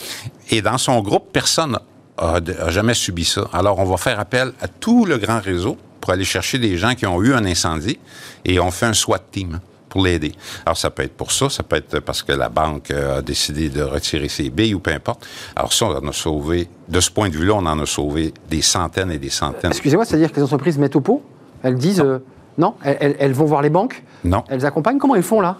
Et 0.50 0.62
dans 0.62 0.78
son 0.78 1.00
groupe, 1.00 1.32
personne 1.32 1.78
a, 2.18 2.36
a 2.36 2.70
jamais 2.70 2.94
subi 2.94 3.24
ça. 3.24 3.48
Alors, 3.52 3.78
on 3.78 3.84
va 3.84 3.96
faire 3.96 4.18
appel 4.18 4.52
à 4.60 4.68
tout 4.68 5.04
le 5.04 5.18
grand 5.18 5.40
réseau 5.40 5.76
pour 6.00 6.12
aller 6.12 6.24
chercher 6.24 6.58
des 6.58 6.76
gens 6.76 6.94
qui 6.94 7.06
ont 7.06 7.22
eu 7.22 7.34
un 7.34 7.44
incendie 7.44 7.98
et 8.44 8.58
on 8.58 8.70
fait 8.70 8.86
un 8.86 8.94
SWAT 8.94 9.20
team 9.30 9.60
pour 9.88 10.02
l'aider. 10.04 10.32
Alors, 10.64 10.76
ça 10.76 10.88
peut 10.90 11.02
être 11.02 11.16
pour 11.16 11.32
ça, 11.32 11.50
ça 11.50 11.62
peut 11.62 11.76
être 11.76 12.00
parce 12.00 12.22
que 12.22 12.32
la 12.32 12.48
banque 12.48 12.90
euh, 12.90 13.18
a 13.18 13.22
décidé 13.22 13.68
de 13.68 13.82
retirer 13.82 14.28
ses 14.28 14.48
billes 14.48 14.74
ou 14.74 14.80
peu 14.80 14.92
importe. 14.92 15.26
Alors, 15.56 15.72
ça, 15.72 15.86
on 15.86 15.96
en 15.96 16.08
a 16.08 16.12
sauvé, 16.12 16.68
de 16.88 17.00
ce 17.00 17.10
point 17.10 17.28
de 17.28 17.36
vue-là, 17.36 17.54
on 17.54 17.66
en 17.66 17.78
a 17.78 17.86
sauvé 17.86 18.32
des 18.48 18.62
centaines 18.62 19.10
et 19.10 19.18
des 19.18 19.30
centaines. 19.30 19.72
Excusez-moi, 19.72 20.04
c'est-à-dire 20.04 20.30
que 20.30 20.36
les 20.36 20.42
entreprises 20.44 20.78
mettent 20.78 20.96
au 20.96 21.00
pot? 21.00 21.22
Elles 21.62 21.76
disent 21.76 22.00
euh, 22.00 22.20
non 22.60 22.74
elles, 22.84 23.32
vont 23.32 23.46
voir 23.46 23.62
les 23.62 23.70
banques 23.70 24.02
Non. 24.24 24.44
Elles 24.48 24.64
accompagnent 24.66 24.98
Comment 24.98 25.16
elles 25.16 25.22
font 25.22 25.40
là 25.40 25.56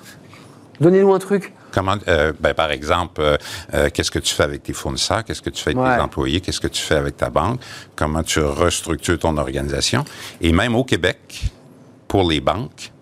Donnez-nous 0.81 1.13
un 1.13 1.19
truc. 1.19 1.53
Comment, 1.73 1.97
euh, 2.09 2.33
ben, 2.41 2.55
par 2.55 2.71
exemple, 2.71 3.21
euh, 3.21 3.37
euh, 3.75 3.91
qu'est-ce 3.93 4.11
que 4.11 4.19
tu 4.19 4.35
fais 4.35 4.43
avec 4.45 4.63
tes 4.63 4.73
fournisseurs, 4.73 5.25
qu'est-ce 5.25 5.43
que 5.43 5.51
tu 5.51 5.63
fais 5.63 5.71
avec 5.71 5.83
ouais. 5.83 5.97
tes 5.97 6.03
employés, 6.03 6.41
qu'est-ce 6.41 6.61
que 6.61 6.69
tu 6.69 6.83
fais 6.83 6.97
avec 6.97 7.19
ta 7.19 7.29
banque, 7.29 7.61
comment 7.95 8.23
tu 8.23 8.41
restructures 8.41 9.19
ton 9.19 9.37
organisation? 9.37 10.05
Et 10.41 10.53
même 10.53 10.75
au 10.75 10.85
Québec, 10.85 11.45
pour 12.09 12.29
les 12.29 12.41
banques, 12.41 12.93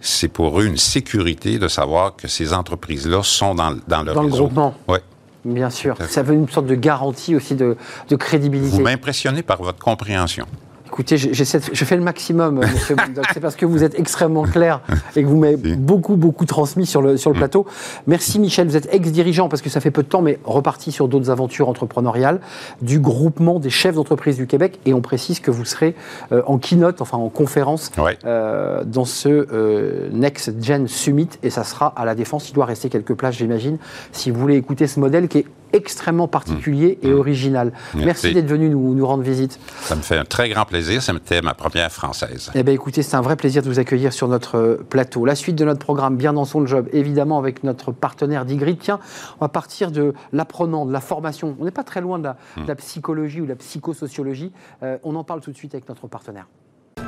c'est 0.00 0.28
pour 0.28 0.60
eux 0.60 0.66
une 0.66 0.76
sécurité 0.76 1.58
de 1.58 1.66
savoir 1.66 2.14
que 2.14 2.28
ces 2.28 2.52
entreprises-là 2.52 3.22
sont 3.22 3.54
dans, 3.54 3.76
dans 3.88 4.02
le 4.02 4.14
dans 4.14 4.22
réseau. 4.22 4.22
le 4.22 4.28
groupement. 4.28 4.74
Oui. 4.86 4.98
Bien 5.44 5.70
sûr. 5.70 5.96
Ça 6.08 6.22
veut 6.22 6.34
une 6.34 6.48
sorte 6.48 6.66
de 6.66 6.74
garantie 6.74 7.34
aussi 7.34 7.54
de, 7.54 7.76
de 8.08 8.16
crédibilité. 8.16 8.76
Vous 8.76 8.82
m'impressionnez 8.82 9.42
par 9.42 9.62
votre 9.62 9.78
compréhension. 9.78 10.46
Écoutez, 10.94 11.16
je 11.16 11.84
fais 11.84 11.96
le 11.96 12.02
maximum, 12.04 12.60
monsieur 12.60 12.94
Bulldog. 13.04 13.24
C'est 13.34 13.40
parce 13.40 13.56
que 13.56 13.66
vous 13.66 13.82
êtes 13.82 13.98
extrêmement 13.98 14.44
clair 14.44 14.80
et 15.16 15.24
que 15.24 15.26
vous 15.26 15.36
m'avez 15.36 15.56
beaucoup, 15.74 16.14
beaucoup 16.14 16.44
transmis 16.44 16.86
sur 16.86 17.02
le, 17.02 17.16
sur 17.16 17.32
le 17.32 17.36
plateau. 17.36 17.66
Merci 18.06 18.38
Michel, 18.38 18.68
vous 18.68 18.76
êtes 18.76 18.88
ex-dirigeant, 18.94 19.48
parce 19.48 19.60
que 19.60 19.68
ça 19.68 19.80
fait 19.80 19.90
peu 19.90 20.04
de 20.04 20.08
temps, 20.08 20.22
mais 20.22 20.38
reparti 20.44 20.92
sur 20.92 21.08
d'autres 21.08 21.30
aventures 21.30 21.68
entrepreneuriales, 21.68 22.38
du 22.80 23.00
groupement 23.00 23.58
des 23.58 23.70
chefs 23.70 23.96
d'entreprise 23.96 24.36
du 24.36 24.46
Québec. 24.46 24.78
Et 24.86 24.94
on 24.94 25.00
précise 25.00 25.40
que 25.40 25.50
vous 25.50 25.64
serez 25.64 25.96
euh, 26.30 26.42
en 26.46 26.58
keynote, 26.58 27.00
enfin 27.00 27.18
en 27.18 27.28
conférence, 27.28 27.90
ouais. 27.98 28.16
euh, 28.24 28.84
dans 28.84 29.04
ce 29.04 29.28
euh, 29.28 30.08
Next 30.12 30.62
Gen 30.62 30.86
Summit. 30.86 31.30
Et 31.42 31.50
ça 31.50 31.64
sera 31.64 31.88
à 31.88 32.04
la 32.04 32.14
Défense. 32.14 32.50
Il 32.50 32.52
doit 32.52 32.66
rester 32.66 32.88
quelques 32.88 33.14
places, 33.14 33.34
j'imagine, 33.34 33.78
si 34.12 34.30
vous 34.30 34.38
voulez 34.38 34.54
écouter 34.54 34.86
ce 34.86 35.00
modèle 35.00 35.26
qui 35.26 35.38
est 35.38 35.46
extrêmement 35.74 36.28
particulier 36.28 36.98
mmh. 37.02 37.06
et 37.06 37.12
original. 37.12 37.72
Merci, 37.94 38.06
Merci 38.06 38.32
d'être 38.34 38.46
venu 38.46 38.70
nous, 38.70 38.94
nous 38.94 39.06
rendre 39.06 39.22
visite. 39.22 39.58
Ça 39.80 39.96
me 39.96 40.02
fait 40.02 40.16
un 40.16 40.24
très 40.24 40.48
grand 40.48 40.64
plaisir. 40.64 41.02
C'était 41.02 41.42
ma 41.42 41.54
première 41.54 41.90
française. 41.90 42.50
Eh 42.54 42.62
bien, 42.62 42.72
écoutez, 42.72 43.02
c'est 43.02 43.16
un 43.16 43.20
vrai 43.20 43.36
plaisir 43.36 43.62
de 43.62 43.68
vous 43.68 43.78
accueillir 43.78 44.12
sur 44.12 44.28
notre 44.28 44.80
plateau. 44.88 45.24
La 45.24 45.34
suite 45.34 45.56
de 45.56 45.64
notre 45.64 45.80
programme, 45.80 46.16
bien 46.16 46.32
dans 46.32 46.44
son 46.44 46.64
job, 46.64 46.88
évidemment, 46.92 47.38
avec 47.38 47.64
notre 47.64 47.92
partenaire 47.92 48.44
Digrid. 48.44 48.78
Tiens, 48.78 49.00
on 49.40 49.44
va 49.44 49.48
partir 49.48 49.90
de 49.90 50.14
l'apprenant, 50.32 50.86
de 50.86 50.92
la 50.92 51.00
formation. 51.00 51.56
On 51.58 51.64
n'est 51.64 51.70
pas 51.70 51.84
très 51.84 52.00
loin 52.00 52.18
de 52.18 52.24
la, 52.24 52.36
mmh. 52.56 52.62
de 52.62 52.68
la, 52.68 52.74
psychologie 52.76 53.40
ou 53.40 53.44
de 53.44 53.50
la 53.50 53.56
psychosociologie. 53.56 54.52
Euh, 54.82 54.98
on 55.02 55.16
en 55.16 55.24
parle 55.24 55.40
tout 55.40 55.50
de 55.50 55.56
suite 55.56 55.74
avec 55.74 55.88
notre 55.88 56.06
partenaire. 56.06 56.46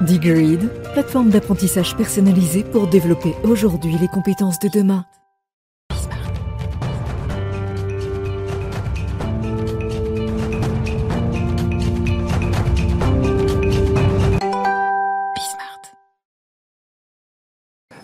Digrid, 0.03 0.69
plateforme 0.93 1.31
d'apprentissage 1.31 1.97
personnalisée 1.97 2.65
pour 2.65 2.87
développer 2.87 3.35
aujourd'hui 3.45 3.97
les 3.99 4.09
compétences 4.09 4.59
de 4.59 4.69
demain. 4.69 5.05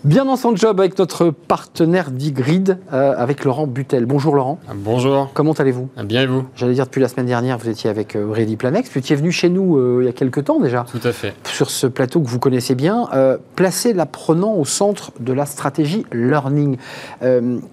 Bien 0.03 0.25
dans 0.25 0.35
son 0.35 0.53
job 0.53 0.81
avec 0.81 0.99
notre 0.99 1.29
partenaire 1.29 2.11
d'Igrid, 2.11 2.77
euh, 2.91 3.13
avec 3.17 3.45
Laurent 3.45 3.67
Butel. 3.67 4.05
Bonjour 4.05 4.35
Laurent. 4.35 4.59
Bonjour. 4.75 5.29
Comment 5.33 5.53
allez-vous? 5.53 5.87
Bien 6.03 6.23
et 6.23 6.25
vous? 6.25 6.43
J'allais 6.57 6.73
dire 6.73 6.83
depuis 6.83 6.99
la 6.99 7.07
semaine 7.07 7.25
dernière, 7.25 7.57
vous 7.57 7.69
étiez 7.69 7.89
avec 7.89 8.17
euh, 8.17 8.27
Aurélie 8.27 8.57
Planex, 8.57 8.91
vous 8.91 8.99
étiez 8.99 9.15
venu 9.15 9.31
chez 9.31 9.47
nous 9.47 9.77
euh, 9.77 9.99
il 10.01 10.05
y 10.05 10.09
a 10.09 10.11
quelques 10.11 10.43
temps 10.43 10.59
déjà. 10.59 10.85
Tout 10.91 11.07
à 11.07 11.13
fait. 11.13 11.33
Sur 11.45 11.69
ce 11.69 11.87
plateau 11.87 12.19
que 12.19 12.27
vous 12.27 12.39
connaissez 12.39 12.75
bien, 12.75 13.07
euh, 13.13 13.37
placer 13.55 13.93
l'apprenant 13.93 14.55
au 14.55 14.65
centre 14.65 15.13
de 15.21 15.31
la 15.31 15.45
stratégie 15.45 16.05
learning. 16.11 16.75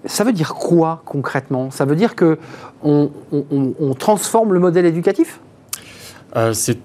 Ça 0.05 0.23
veut 0.23 0.31
dire 0.31 0.53
quoi 0.53 1.01
concrètement? 1.05 1.69
Ça 1.69 1.83
veut 1.83 1.97
dire 1.97 2.15
que 2.15 2.37
on, 2.81 3.09
on, 3.33 3.73
on 3.77 3.93
transforme 3.93 4.53
le 4.53 4.59
modèle 4.61 4.85
éducatif? 4.85 5.41
C'est 6.53 6.77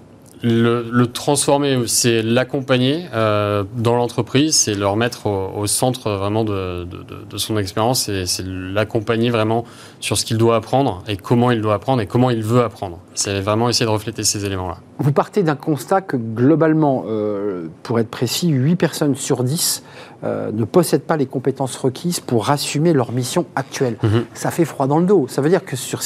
le, 0.43 0.89
le, 0.91 1.07
transformer, 1.07 1.83
c'est 1.87 2.21
l'accompagner 2.21 3.05
euh, 3.13 3.63
dans 3.75 3.95
l'entreprise, 3.95 4.55
c'est 4.55 4.75
le 4.75 4.87
remettre 4.87 5.25
au, 5.27 5.51
au, 5.57 5.67
centre 5.67 6.11
vraiment 6.11 6.43
de, 6.43 6.85
de, 6.85 7.03
de 7.29 7.37
son 7.37 7.57
expérience, 7.57 8.09
et 8.09 8.25
c'est 8.25 8.45
l'accompagner 8.45 9.29
vraiment 9.29 9.65
sur 9.99 10.17
ce 10.17 10.25
qu'il 10.25 10.37
doit 10.37 10.55
apprendre 10.55 11.03
et 11.07 11.17
comment 11.17 11.51
il 11.51 11.61
doit 11.61 11.73
apprendre 11.73 12.01
et 12.01 12.07
comment 12.07 12.29
il 12.29 12.43
veut 12.43 12.63
apprendre. 12.63 12.99
C'est 13.13 13.41
vraiment 13.41 13.69
essayer 13.69 13.85
de 13.85 13.91
refléter 13.91 14.23
ces 14.23 14.45
éléments-là. 14.45 14.77
Vous 14.99 15.11
partez 15.11 15.43
d'un 15.43 15.55
constat 15.55 16.01
que 16.01 16.17
globalement, 16.17 17.05
euh, 17.07 17.67
pour 17.83 17.99
être 17.99 18.09
précis, 18.09 18.49
8 18.49 18.75
personnes 18.75 19.15
sur 19.15 19.43
10 19.43 19.83
euh, 20.23 20.51
ne 20.51 20.65
possèdent 20.65 21.03
pas 21.03 21.17
les 21.17 21.25
compétences 21.25 21.75
requises 21.75 22.19
pour 22.19 22.49
assumer 22.49 22.93
leur 22.93 23.11
mission 23.11 23.45
actuelle. 23.55 23.97
Mhm. 24.03 24.09
Mmh. 24.09 24.25
Ça 24.33 24.51
fait 24.51 24.65
froid 24.65 24.87
dans 24.87 24.99
le 24.99 25.05
dos. 25.05 25.27
Ça 25.27 25.41
veut 25.41 25.49
dire 25.49 25.63
que 25.65 25.75
sur 25.75 26.01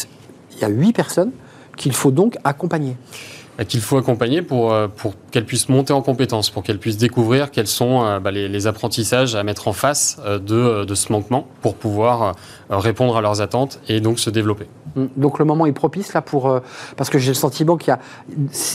il 0.54 0.60
y 0.62 0.66
a 0.66 0.70
8 0.70 0.94
personnes 0.94 1.32
qu'il 1.78 1.94
faut 1.94 2.12
donc 2.12 2.38
accompagner 2.44 2.98
qu'il 3.68 3.82
faut 3.82 3.98
accompagner 3.98 4.42
pour, 4.42 4.74
euh, 4.74 4.88
pour 4.88 5.14
qu'elles 5.32 5.46
puissent 5.46 5.70
monter 5.70 5.94
en 5.94 6.02
compétences, 6.02 6.50
pour 6.50 6.64
qu'elles 6.64 6.80
puissent 6.80 6.98
découvrir 6.98 7.52
quels 7.52 7.68
sont 7.68 8.04
euh, 8.04 8.20
bah, 8.20 8.32
les, 8.32 8.48
les, 8.48 8.68
apprentissages 8.68 9.36
à 9.36 9.44
mettre 9.44 9.68
en 9.68 9.74
face 9.74 10.20
euh, 10.26 10.40
de, 10.40 10.86
de 10.86 10.96
ce 10.96 11.12
manquement 11.12 11.48
pour 11.62 11.76
pouvoir 11.76 12.36
répondre 12.70 13.18
à 13.18 13.22
leurs 13.22 13.42
attentes 13.42 13.80
et 13.88 14.00
donc 14.00 14.20
se 14.20 14.30
développer. 14.30 14.68
Donc 15.16 15.40
le 15.40 15.46
moment 15.46 15.66
est 15.66 15.72
propice 15.72 16.14
là 16.14 16.22
pour... 16.22 16.60
parce 16.98 17.10
que 17.10 17.18
j'ai 17.18 17.30
le 17.30 17.36
sentiment 17.36 17.78
qu'il 17.78 17.90
y 17.90 17.92
a 17.92 18.00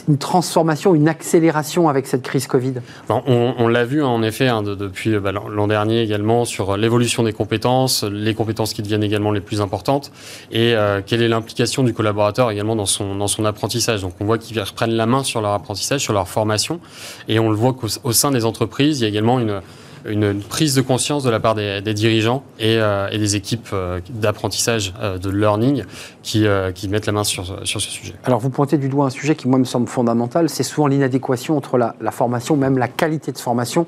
une 0.09 0.19
transformation, 0.19 0.95
une 0.95 1.09
accélération 1.09 1.89
avec 1.89 2.07
cette 2.07 2.23
crise 2.23 2.47
Covid. 2.47 2.75
On, 3.09 3.55
on 3.59 3.69
l'a 3.69 3.85
vu 3.85 4.03
en 4.03 4.23
effet 4.23 4.49
hein, 4.49 4.63
de, 4.63 4.75
depuis 4.75 5.19
bah, 5.19 5.33
l'an 5.33 5.67
dernier 5.67 6.01
également 6.01 6.45
sur 6.45 6.77
l'évolution 6.77 7.23
des 7.23 7.33
compétences, 7.33 8.05
les 8.05 8.35
compétences 8.35 8.73
qui 8.73 8.83
deviennent 8.83 9.03
également 9.03 9.31
les 9.31 9.41
plus 9.41 9.61
importantes 9.61 10.11
et 10.51 10.75
euh, 10.75 11.01
quelle 11.05 11.23
est 11.23 11.29
l'implication 11.29 11.83
du 11.83 11.93
collaborateur 11.93 12.51
également 12.51 12.77
dans 12.77 12.87
son, 12.87 13.15
dans 13.15 13.27
son 13.27 13.45
apprentissage. 13.45 14.03
Donc 14.03 14.15
on 14.21 14.25
voit 14.25 14.39
qu'ils 14.39 14.59
reprennent 14.71 14.95
la 14.95 15.07
main 15.07 15.23
sur 15.23 15.41
leur 15.41 15.53
apprentissage, 15.53 16.01
sur 16.01 16.13
leur 16.13 16.29
formation 16.29 16.81
et 17.29 17.39
on 17.39 17.51
le 17.51 17.57
voit 17.57 17.75
qu'au 17.75 18.13
sein 18.13 18.31
des 18.31 18.45
entreprises, 18.45 19.01
il 19.01 19.03
y 19.03 19.07
a 19.07 19.09
également 19.09 19.39
une 19.39 20.41
prise 20.41 20.75
de 20.75 20.81
conscience 20.81 21.23
de 21.25 21.31
la 21.31 21.41
part 21.41 21.55
des, 21.55 21.81
dirigeants 21.95 22.43
et, 22.59 22.77
euh, 22.77 23.09
et, 23.11 23.19
des 23.19 23.37
équipes 23.37 23.69
euh, 23.73 24.01
d'apprentissage 24.11 24.95
euh, 25.01 25.19
de 25.19 25.31
learning 25.31 25.85
qui, 26.23 26.47
qui, 26.75 26.89
mettent 26.89 27.07
la 27.07 27.13
main 27.13 27.25
sur, 27.25 27.45
sur, 27.67 27.81
ce 27.81 27.91
sujet. 27.91 28.15
Alors 28.25 28.41
vous 28.41 28.51
pointez 28.51 28.79
du 28.79 28.89
doigt 28.89 29.07
un 29.07 29.11
sujet 29.11 29.35
qui 29.35 29.49
moi 29.49 29.59
me 29.59 29.65
semble 29.65 29.89
fondamental, 29.89 30.49
c'est 30.49 30.63
souvent 30.63 30.87
l'inadéquation 30.87 31.57
entre 31.57 31.79
la, 31.79 31.95
formation, 32.11 32.57
même 32.57 32.79
la 32.79 32.89
qualité 32.89 33.33
de 33.33 33.39
formation 33.39 33.87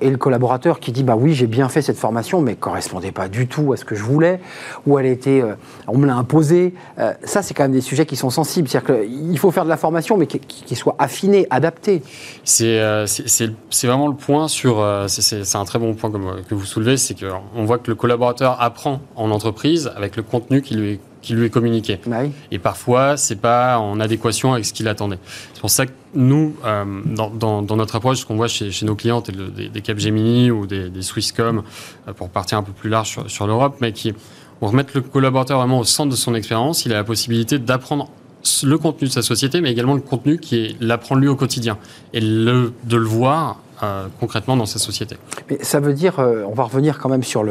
et 0.00 0.10
le 0.10 0.16
collaborateur 0.16 0.80
qui 0.80 0.92
dit 0.92 1.02
bah 1.02 1.16
oui 1.16 1.34
j'ai 1.34 1.46
bien 1.46 1.68
fait 1.68 1.82
cette 1.82 1.96
formation 1.96 2.40
mais 2.40 2.54
correspondait 2.54 3.12
pas 3.12 3.28
du 3.28 3.46
tout 3.46 3.72
à 3.72 3.76
ce 3.76 3.84
que 3.84 3.94
je 3.94 4.02
voulais 4.02 4.40
ou 4.86 4.98
elle 4.98 5.06
était 5.06 5.40
euh, 5.42 5.54
on 5.86 5.98
me 5.98 6.06
l'a 6.06 6.16
imposé. 6.16 6.74
Euh, 6.98 7.12
ça 7.24 7.42
c'est 7.42 7.54
quand 7.54 7.64
même 7.64 7.72
des 7.72 7.80
sujets 7.80 8.06
qui 8.06 8.16
sont 8.16 8.30
sensibles. 8.30 8.68
C'est-à-dire 8.68 9.38
faut 9.38 9.50
faire 9.50 9.64
de 9.64 9.68
la 9.68 9.76
formation 9.76 10.16
mais 10.16 10.26
qui, 10.26 10.76
soit 10.76 10.96
affinée 10.98 11.46
adaptée. 11.50 12.02
C'est 12.44 12.80
euh, 12.80 13.06
c'est 13.06 13.86
vraiment 13.86 14.08
le 14.08 14.14
point 14.14 14.48
sur 14.48 14.84
c'est 15.08 15.56
un 15.56 15.64
très 15.64 15.78
bon 15.78 15.94
point 15.94 16.10
comme, 16.10 16.42
que 16.48 16.54
vous 16.54 16.64
soulevez 16.64 16.96
c'est 16.96 17.14
qu'on 17.18 17.64
voit 17.64 17.78
que 17.78 17.90
le 17.90 17.94
collaborateur 17.94 18.60
apprend 18.60 19.00
en 19.16 19.30
entreprise 19.30 19.90
avec 19.96 20.16
le 20.16 20.22
contenu 20.22 20.62
qui 20.62 20.74
lui 20.74 21.00
qui 21.28 21.34
lui 21.34 21.44
est 21.44 21.50
communiqué. 21.50 22.00
Bah 22.06 22.20
oui. 22.22 22.30
Et 22.50 22.58
parfois, 22.58 23.18
c'est 23.18 23.36
pas 23.36 23.78
en 23.78 24.00
adéquation 24.00 24.54
avec 24.54 24.64
ce 24.64 24.72
qu'il 24.72 24.88
attendait. 24.88 25.18
C'est 25.52 25.60
pour 25.60 25.68
ça 25.68 25.84
que 25.84 25.92
nous, 26.14 26.56
euh, 26.64 26.86
dans, 27.04 27.28
dans, 27.28 27.60
dans, 27.60 27.76
notre 27.76 27.96
approche, 27.96 28.20
ce 28.20 28.24
qu'on 28.24 28.36
voit 28.36 28.48
chez, 28.48 28.70
chez, 28.70 28.86
nos 28.86 28.94
clients, 28.94 29.22
le, 29.28 29.48
des, 29.48 29.68
des 29.68 29.80
Capgemini 29.82 30.50
ou 30.50 30.66
des, 30.66 30.88
des 30.88 31.02
Swisscom, 31.02 31.62
euh, 32.08 32.12
pour 32.14 32.30
partir 32.30 32.56
un 32.56 32.62
peu 32.62 32.72
plus 32.72 32.88
large 32.88 33.08
sur, 33.10 33.30
sur 33.30 33.46
l'Europe, 33.46 33.76
mais 33.82 33.92
qui 33.92 34.12
vont 34.62 34.68
remettre 34.68 34.92
le 34.94 35.02
collaborateur 35.02 35.58
vraiment 35.58 35.80
au 35.80 35.84
centre 35.84 36.10
de 36.10 36.16
son 36.16 36.34
expérience. 36.34 36.86
Il 36.86 36.94
a 36.94 36.96
la 36.96 37.04
possibilité 37.04 37.58
d'apprendre 37.58 38.08
le 38.62 38.78
contenu 38.78 39.08
de 39.08 39.12
sa 39.12 39.20
société, 39.20 39.60
mais 39.60 39.70
également 39.70 39.94
le 39.94 40.00
contenu 40.00 40.38
qui 40.38 40.56
est 40.56 40.76
l'apprendre 40.80 41.20
lui 41.20 41.28
au 41.28 41.36
quotidien 41.36 41.76
et 42.14 42.22
le, 42.22 42.72
de 42.84 42.96
le 42.96 43.06
voir 43.06 43.58
concrètement 44.20 44.56
dans 44.56 44.66
sa 44.66 44.78
société. 44.78 45.16
Mais 45.50 45.58
ça 45.62 45.80
veut 45.80 45.92
dire, 45.92 46.18
euh, 46.18 46.44
on 46.48 46.54
va 46.54 46.64
revenir 46.64 46.98
quand 46.98 47.08
même 47.08 47.22
sur 47.22 47.44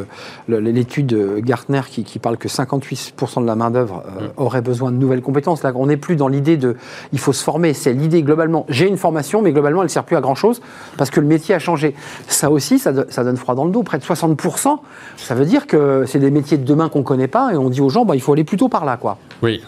l'étude 0.48 1.12
le, 1.12 1.40
Gartner 1.40 1.82
qui, 1.90 2.04
qui, 2.04 2.20
parle 2.20 2.38
que 2.38 2.48
58% 2.48 3.42
de 3.42 3.46
la 3.46 3.56
main-d'œuvre 3.56 4.04
euh, 4.06 4.28
mmh. 4.28 4.32
aurait 4.38 4.62
besoin 4.62 4.92
de 4.92 4.98
nouvelles 4.98 5.22
compétences. 5.22 5.64
Là, 5.64 5.72
on 5.76 5.88
n'est 5.88 5.98
plus 5.98 6.16
dans 6.16 6.28
l'idée 6.28 6.58
de 6.58 6.76
il 7.14 7.20
faut 7.20 7.34
se 7.34 7.44
former. 7.44 7.74
C'est 7.74 7.94
l'idée 7.94 8.24
globalement, 8.24 8.66
j'ai 8.70 8.88
une 8.88 8.98
formation, 8.98 9.42
mais 9.42 9.52
globalement, 9.52 9.82
elle 9.82 9.88
ne 9.88 9.92
sert 9.92 10.04
plus 10.04 10.16
à 10.16 10.22
grand-chose 10.22 10.62
parce 10.98 11.10
que 11.10 11.20
le 11.20 11.28
métier 11.28 11.56
a 11.56 11.60
changé. 11.60 11.96
Ça 12.28 12.52
aussi, 12.52 12.80
ça, 12.80 12.92
ça, 13.10 13.24
donne 13.24 13.38
froid 13.38 13.56
dans 13.56 13.66
le 13.66 13.72
dos. 13.72 13.84
Près 13.84 13.98
de 13.98 14.04
60%, 14.04 14.80
ça 15.18 15.36
veut 15.36 15.46
dire 15.46 15.68
que 15.68 16.06
c'est 16.08 16.20
des 16.20 16.32
métiers 16.32 16.58
de 16.58 16.66
demain 16.66 16.90
qu'on 16.90 17.00
ne 17.00 17.04
connaît 17.04 17.28
pas 17.28 17.54
et 17.54 17.58
on 17.58 17.70
dit 17.70 17.82
aux 17.82 17.90
gens, 17.90 18.06
bah, 18.06 18.16
il 18.16 18.22
faut 18.22 18.34
aller 18.34 18.44
plutôt 18.44 18.70
par 18.70 18.86
là. 18.86 18.98
Quoi. 18.98 19.18
Oui, 19.42 19.62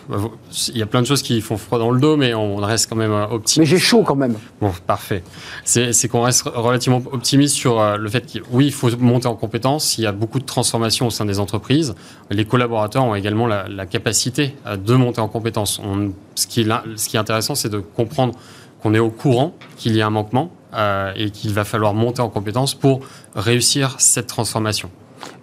il 0.70 0.78
y 0.78 0.82
a 0.82 0.86
plein 0.86 1.02
de 1.02 1.08
choses 1.08 1.22
qui 1.22 1.42
font 1.42 1.58
froid 1.58 1.80
dans 1.80 1.92
le 1.92 2.00
dos, 2.00 2.18
mais 2.18 2.34
on 2.34 2.58
reste 2.58 2.90
quand 2.90 2.96
même 2.96 3.12
optimiste. 3.12 3.58
Mais 3.58 3.66
j'ai 3.66 3.78
chaud 3.78 4.04
quand 4.04 4.16
même. 4.16 4.36
Bon, 4.62 4.72
parfait. 4.88 5.24
C'est 5.64 6.08
qu'on 6.08 6.22
reste 6.22 6.49
relativement 6.54 7.02
optimiste 7.12 7.56
sur 7.56 7.80
euh, 7.80 7.98
le 7.98 8.10
fait 8.10 8.32
que 8.32 8.40
oui, 8.52 8.68
il 8.68 8.74
faut 8.74 8.90
monter 8.98 9.28
en 9.28 9.36
compétences. 9.36 9.98
Il 9.98 10.04
y 10.04 10.08
a 10.08 10.12
beaucoup 10.12 10.40
de 10.40 10.46
transformations 10.46 11.08
au 11.08 11.10
sein 11.10 11.26
des 11.26 11.40
entreprises. 11.40 11.96
Les 12.30 12.46
collaborateurs 12.46 13.04
ont 13.04 13.16
également 13.16 13.48
la, 13.48 13.86
capacité 13.86 14.56
euh, 14.66 14.78
de 14.78 14.94
monter 14.96 15.22
en 15.22 15.28
compétences. 15.28 15.82
ce, 16.36 16.48
qui 16.48 16.62
est, 16.62 16.70
ce 16.96 17.10
qui 17.10 17.16
est 17.16 17.20
intéressant, 17.20 17.56
c'est 17.56 17.70
de 17.70 17.80
comprendre 17.80 18.34
qu'on 18.82 18.94
est 18.94 19.00
au 19.00 19.10
courant 19.10 19.54
qu'il 19.78 19.96
y 19.96 20.02
a 20.02 20.08
un 20.08 20.12
manquement 20.12 20.52
euh, 20.74 21.12
et 21.16 21.32
qu'il 21.32 21.54
va 21.54 21.64
falloir 21.66 21.94
monter 21.94 22.22
en 22.22 22.30
compétences 22.30 22.76
pour 22.76 23.02
réussir 23.36 23.96
cette 24.00 24.28
transformation. 24.28 24.90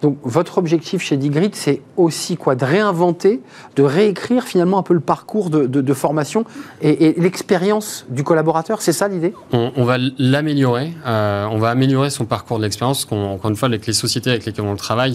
Donc 0.02 0.18
votre 0.22 0.58
objectif 0.58 1.02
chez 1.02 1.16
Digrid, 1.16 1.54
c'est 1.54 1.82
aussi 1.96 2.36
quoi? 2.36 2.54
De 2.54 2.64
réinventer, 2.64 3.40
de 3.76 3.82
réécrire 3.82 4.44
finalement 4.44 4.78
un 4.78 4.82
peu 4.82 4.94
le 4.94 5.00
parcours 5.00 5.50
de, 5.50 5.94
formation 5.94 6.44
et, 6.82 7.14
l'expérience 7.18 8.04
du 8.08 8.22
collaborateur, 8.22 8.82
c'est 8.82 8.92
ça 8.92 9.08
l'idée? 9.08 9.32
On, 9.52 9.84
va 9.84 9.96
l'améliorer, 10.18 10.92
euh, 11.06 11.46
on 11.50 11.58
va 11.58 11.70
améliorer 11.70 12.10
son 12.10 12.24
parcours 12.24 12.58
de 12.58 12.64
l'expérience. 12.64 13.06
Encore 13.10 13.50
une 13.50 13.56
fois, 13.56 13.68
avec 13.68 13.86
les 13.86 13.92
sociétés 13.92 14.30
avec 14.30 14.44
lesquelles 14.44 14.64
on 14.64 14.76
travaille, 14.76 15.14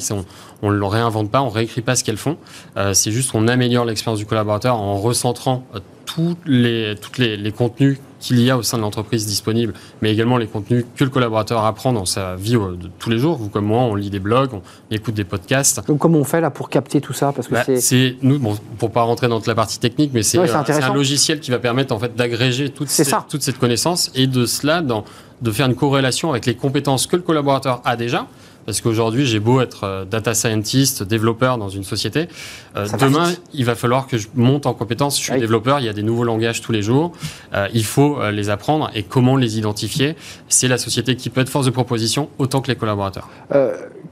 on 0.62 0.72
ne 0.72 0.76
le 0.76 0.86
réinvente 0.86 1.30
pas, 1.30 1.42
on 1.42 1.48
ne 1.48 1.52
réécrit 1.52 1.82
pas 1.82 1.96
ce 1.96 2.04
qu'elles 2.04 2.18
font. 2.18 2.38
Euh, 2.78 2.94
c'est 2.94 3.12
juste 3.12 3.32
qu'on 3.32 3.48
améliore 3.48 3.86
l'expérience 3.86 4.20
du 4.20 4.26
collaborateur 4.26 4.76
en 4.76 4.98
recentrant 4.98 5.64
euh, 5.76 5.80
tous 6.06 6.36
les, 6.46 6.96
toutes 7.00 7.18
les 7.18 7.52
contenus 7.52 8.00
qu'il 8.22 8.40
y 8.40 8.50
a 8.50 8.58
au 8.58 8.64
sein 8.64 8.78
de 8.78 8.84
l'entreprise 8.84 9.26
disponible, 9.26 9.74
mais 10.02 10.14
également 10.14 10.38
les 10.38 10.48
contenus 10.48 10.86
que 10.96 11.04
le 11.04 11.10
collaborateur 11.10 11.66
apprend 11.66 11.92
dans 11.92 12.06
sa 12.06 12.36
vie 12.36 12.54
de 12.54 12.90
tous 13.00 13.10
les 13.10 13.18
jours. 13.18 13.36
Vous 13.36 13.50
comme 13.50 13.66
moi, 13.66 13.82
on 13.82 13.96
lit 13.96 14.10
des 14.10 14.20
blogs, 14.20 14.54
on 14.54 14.62
écoute 14.92 15.16
des 15.16 15.26
podcasts. 15.26 15.86
Donc 15.88 16.00
comment 16.00 16.20
on 16.20 16.24
fait 16.24 16.40
là 16.40 16.52
pour 16.52 16.70
capter 16.70 17.02
tout 17.02 17.14
ça? 17.14 17.34
Parce 17.34 17.48
que 17.48 17.54
bah, 17.54 17.64
c'est 17.78 18.16
nous, 18.22 18.40
bon, 18.40 18.58
pour 18.78 18.92
pas 18.92 19.02
rentrer 19.02 19.28
dans 19.28 19.42
la 19.46 19.56
partie 19.56 19.80
technique, 19.80 20.12
mais 20.14 20.24
c'est 20.24 20.38
euh, 20.38 20.46
un 20.54 20.94
logiciel 20.94 21.40
qui 21.40 21.52
va 21.52 21.60
permettre 21.60 21.94
en 21.94 22.00
fait 22.00 22.16
d'agréger 22.16 22.70
toute, 22.70 22.90
toute 23.28 23.42
cette 23.42 23.58
connaissance 23.58 24.12
et 24.16 24.28
de 24.28 24.46
cela 24.46 24.82
dans, 24.82 25.04
de 25.42 25.52
faire 25.52 25.66
une 25.66 25.76
corrélation 25.76 26.30
avec 26.30 26.46
les 26.46 26.56
compétences 26.56 27.08
que 27.08 27.16
le 27.16 27.24
collaborateur 27.24 27.82
a 27.84 27.96
déjà 27.96 28.28
parce 28.66 28.82
qu'aujourd'hui, 28.82 29.26
j'ai 29.26 29.40
beau 29.40 29.62
être 29.62 29.84
euh, 29.84 30.06
data 30.06 30.34
scientist, 30.34 31.04
développeur 31.04 31.58
dans 31.58 31.70
une 31.70 31.84
société. 31.84 32.28
Euh, 32.76 32.88
demain, 33.00 33.32
il 33.54 33.66
va 33.66 33.76
falloir 33.76 34.08
que 34.08 34.18
je 34.18 34.28
monte 34.36 34.66
en 34.66 34.74
compétence. 34.74 35.18
Je 35.18 35.24
suis 35.24 35.40
développeur, 35.40 35.80
il 35.80 35.86
y 35.86 35.90
a 35.90 35.94
des 35.94 36.04
nouveaux 36.04 36.24
langages 36.24 36.62
tous 36.62 36.72
les 36.72 36.82
jours. 36.82 37.12
Euh, 37.54 37.68
il 37.74 37.86
faut 37.86 38.20
les 38.32 38.50
apprendre 38.50 38.90
et 38.94 39.04
comment 39.04 39.36
les 39.36 39.58
identifier. 39.58 40.16
C'est 40.48 40.68
la 40.68 40.78
société 40.78 41.16
qui 41.16 41.30
peut 41.30 41.42
être 41.42 41.50
force 41.50 41.66
de 41.66 41.72
proposition 41.72 42.30
autant 42.38 42.62
que 42.62 42.68
les 42.68 42.76
collaborateurs. 42.76 43.30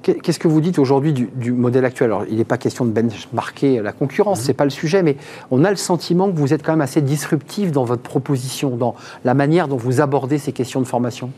Qu'est-ce 0.02 0.40
que 0.40 0.48
vous 0.48 0.62
dites 0.62 0.80
aujourd'hui 0.80 1.14
du, 1.14 1.52
modèle 1.52 1.84
actuel? 1.84 2.08
Alors, 2.08 2.24
il 2.30 2.38
n'est 2.38 2.46
pas 2.46 2.58
question 2.58 2.86
de 2.86 2.92
benchmarker 2.92 3.82
la 3.82 3.92
concurrence, 3.92 4.38
ce 4.38 4.44
mhm. 4.44 4.48
c'est 4.48 4.54
pas 4.54 4.64
le 4.64 4.70
sujet, 4.70 5.04
mais 5.04 5.18
on 5.52 5.64
a 5.66 5.70
le 5.70 5.76
sentiment 5.76 6.32
que 6.32 6.38
vous 6.38 6.54
êtes 6.54 6.64
quand 6.64 6.72
même 6.72 6.82
assez 6.82 7.02
disruptif 7.02 7.72
dans 7.72 7.84
votre 7.84 8.02
proposition, 8.02 8.78
dans 8.78 8.96
la 9.26 9.34
manière 9.34 9.68
dont 9.68 9.78
vous 9.78 10.00
abordez 10.00 10.38
ces 10.38 10.54
questions 10.54 10.80
de 10.80 10.88
formation. 10.88 11.32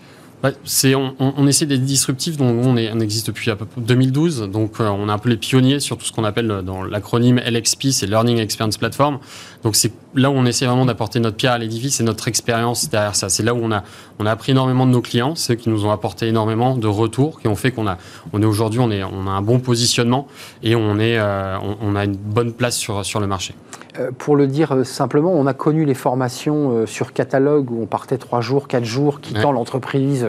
C'est, 0.64 0.96
on, 0.96 1.48
essaie 1.48 1.68
d'être 1.68 1.84
disruptif, 1.84 2.36
donc 2.36 2.66
on, 2.66 2.76
est, 2.76 2.92
existe 3.00 3.28
depuis 3.28 3.52
à 3.52 3.56
peu 3.56 3.66
près 3.66 3.80
2012, 3.80 4.50
donc 4.52 4.80
euh, 4.80 4.88
on 4.88 5.08
est 5.08 5.12
un 5.12 5.20
peu 5.20 5.30
les 5.30 5.38
pionniers 5.38 5.80
sur 5.80 5.98
tout 5.98 6.06
ce 6.06 6.12
qu'on 6.12 6.24
appelle 6.24 6.50
euh, 6.50 6.62
dans 6.64 6.82
l'acronyme 6.82 7.40
LXP, 7.40 7.90
c'est 7.92 8.08
Learning 8.08 8.40
Experience 8.40 8.78
Platform. 8.78 9.20
Donc 9.64 9.76
c'est 9.76 9.92
là 10.16 10.30
où 10.30 10.34
on 10.34 10.46
essaie 10.46 10.66
vraiment 10.66 10.86
d'apporter 10.86 11.20
notre 11.20 11.38
pierre 11.38 11.54
à 11.54 11.58
l'édifice 11.58 12.00
et 12.00 12.04
notre 12.04 12.28
expérience 12.28 12.90
derrière 12.90 13.16
ça. 13.16 13.30
C'est 13.30 13.44
là 13.44 13.54
où 13.54 13.60
on 13.62 13.72
a, 13.72 13.84
on 14.20 14.26
a 14.26 14.32
appris 14.32 14.52
énormément 14.52 14.86
de 14.86 14.92
nos 14.92 15.02
clients, 15.02 15.36
ceux 15.36 15.56
qui 15.56 15.70
nous 15.70 15.86
ont 15.86 15.92
apporté 15.92 16.28
énormément 16.28 16.76
de 16.76 16.88
retours, 16.88 17.40
qui 17.40 17.48
ont 17.48 17.56
fait 17.56 17.72
qu'on 17.72 17.88
a, 17.88 17.98
on 18.34 18.42
est 18.42 18.46
aujourd'hui, 18.46 18.80
on, 18.80 18.92
est, 18.92 19.04
on 19.04 19.28
a 19.28 19.32
un 19.32 19.42
bon 19.42 19.60
positionnement 19.60 20.28
et 20.64 20.76
on, 20.76 21.00
est, 21.00 21.18
euh, 21.18 21.58
on, 21.82 21.96
a 21.96 22.06
une 22.06 22.16
bonne 22.16 22.54
place 22.54 22.78
sur, 22.78 23.06
sur 23.06 23.20
le 23.20 23.28
marché. 23.28 23.56
Euh, 24.00 24.12
pour 24.18 24.36
le 24.36 24.48
dire 24.48 24.72
euh, 24.72 24.84
simplement, 24.84 25.34
on 25.34 25.48
a 25.48 25.54
connu 25.54 25.84
les 25.86 25.94
formations 25.94 26.72
euh, 26.72 26.86
sur 26.86 27.12
catalogue 27.12 27.72
où 27.72 27.82
on 27.82 27.86
partait 27.86 28.18
trois 28.18 28.42
jours, 28.42 28.68
quatre 28.68 28.86
jours, 28.86 29.20
quittant 29.20 29.52
l'entreprise, 29.52 30.28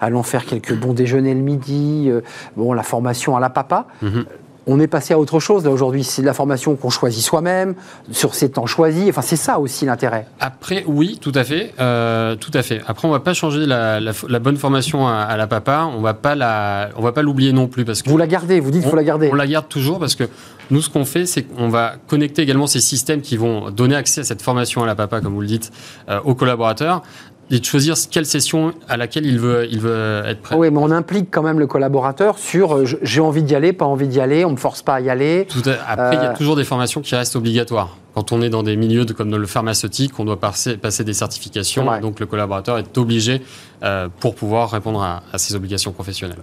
allant 0.00 0.22
faire 0.22 0.44
quelques 0.44 0.74
bons 0.74 0.92
déjeuners 0.92 1.34
le 1.34 1.40
midi, 1.40 2.10
bon, 2.56 2.72
la 2.72 2.82
formation 2.82 3.36
à 3.36 3.40
la 3.40 3.50
papa. 3.50 3.86
Mhm 4.02 4.24
on 4.66 4.80
est 4.80 4.86
passé 4.86 5.14
à 5.14 5.18
autre 5.18 5.40
chose. 5.40 5.64
Là, 5.64 5.70
aujourd'hui, 5.70 6.04
c'est 6.04 6.22
de 6.22 6.26
la 6.26 6.34
formation 6.34 6.76
qu'on 6.76 6.90
choisit 6.90 7.22
soi-même, 7.22 7.74
sur 8.10 8.34
ses 8.34 8.50
temps 8.50 8.66
choisis. 8.66 9.08
Enfin, 9.08 9.22
c'est 9.22 9.36
ça 9.36 9.58
aussi 9.58 9.84
l'intérêt. 9.84 10.26
Après, 10.40 10.84
oui, 10.86 11.18
tout 11.20 11.32
à 11.34 11.44
fait. 11.44 11.74
Euh, 11.80 12.36
tout 12.36 12.50
à 12.54 12.62
fait. 12.62 12.80
Après, 12.86 13.08
on 13.08 13.10
va 13.10 13.20
pas 13.20 13.34
changer 13.34 13.66
la, 13.66 14.00
bonne 14.40 14.56
formation 14.56 15.08
à, 15.08 15.36
la 15.36 15.46
papa. 15.46 15.90
On 15.96 16.00
va 16.00 16.14
pas 16.14 16.34
la, 16.34 16.90
on 16.96 17.02
va 17.02 17.12
pas 17.12 17.22
l'oublier 17.22 17.52
non 17.52 17.66
plus. 17.66 17.84
Parce 17.84 18.02
que 18.02 18.10
vous 18.10 18.18
la 18.18 18.26
gardez, 18.26 18.60
vous 18.60 18.70
dites 18.70 18.82
qu'il 18.82 18.90
faut 18.90 18.96
la 18.96 19.04
garder. 19.04 19.30
On 19.32 19.36
la 19.36 19.46
garde 19.46 19.68
toujours 19.68 19.98
parce 19.98 20.14
que 20.14 20.24
nous, 20.70 20.80
ce 20.80 20.88
qu'on 20.88 21.04
fait, 21.04 21.26
c'est 21.26 21.42
qu'on 21.42 21.68
va 21.68 21.94
connecter 22.06 22.42
également 22.42 22.66
ces 22.66 22.80
systèmes 22.80 23.20
qui 23.20 23.36
vont 23.36 23.70
donner 23.70 23.96
accès 23.96 24.22
à 24.22 24.24
cette 24.24 24.42
formation 24.42 24.82
à 24.82 24.86
la 24.86 24.94
papa, 24.94 25.20
comme 25.20 25.34
vous 25.34 25.40
le 25.40 25.46
dites, 25.46 25.70
euh, 26.08 26.20
aux 26.24 26.34
collaborateurs 26.34 27.02
et 27.50 27.58
de 27.58 27.64
choisir 27.64 27.94
quelle 28.10 28.26
session 28.26 28.72
à 28.88 28.96
laquelle 28.96 29.26
il 29.26 29.38
veut, 29.38 29.66
il 29.70 29.80
veut 29.80 30.22
être 30.26 30.40
prêt. 30.40 30.56
Oui, 30.56 30.70
mais 30.70 30.78
on 30.78 30.90
implique 30.90 31.28
quand 31.30 31.42
même 31.42 31.58
le 31.58 31.66
collaborateur 31.66 32.38
sur 32.38 32.76
euh, 32.76 32.84
j'ai 33.02 33.20
envie 33.20 33.42
d'y 33.42 33.54
aller, 33.54 33.72
pas 33.72 33.84
envie 33.84 34.08
d'y 34.08 34.20
aller, 34.20 34.44
on 34.44 34.48
ne 34.48 34.54
me 34.54 34.58
force 34.60 34.82
pas 34.82 34.94
à 34.94 35.00
y 35.00 35.10
aller. 35.10 35.46
Tout 35.48 35.62
Après, 35.86 36.16
il 36.16 36.22
y 36.22 36.26
a 36.26 36.30
euh, 36.30 36.36
toujours 36.36 36.56
des 36.56 36.64
formations 36.64 37.02
qui 37.02 37.14
restent 37.14 37.36
obligatoires. 37.36 37.96
Quand 38.14 38.32
on 38.32 38.42
est 38.42 38.50
dans 38.50 38.62
des 38.62 38.76
milieux 38.76 39.06
de, 39.06 39.14
comme 39.14 39.30
dans 39.30 39.38
le 39.38 39.46
pharmaceutique, 39.46 40.18
on 40.18 40.26
doit 40.26 40.38
passer, 40.38 40.76
passer 40.76 41.02
des 41.02 41.14
certifications, 41.14 41.86
donc 42.00 42.20
le 42.20 42.26
collaborateur 42.26 42.76
est 42.76 42.98
obligé 42.98 43.40
euh, 43.82 44.08
pour 44.20 44.34
pouvoir 44.34 44.70
répondre 44.70 45.02
à, 45.02 45.22
ses 45.38 45.54
obligations 45.54 45.92
professionnelles. 45.92 46.36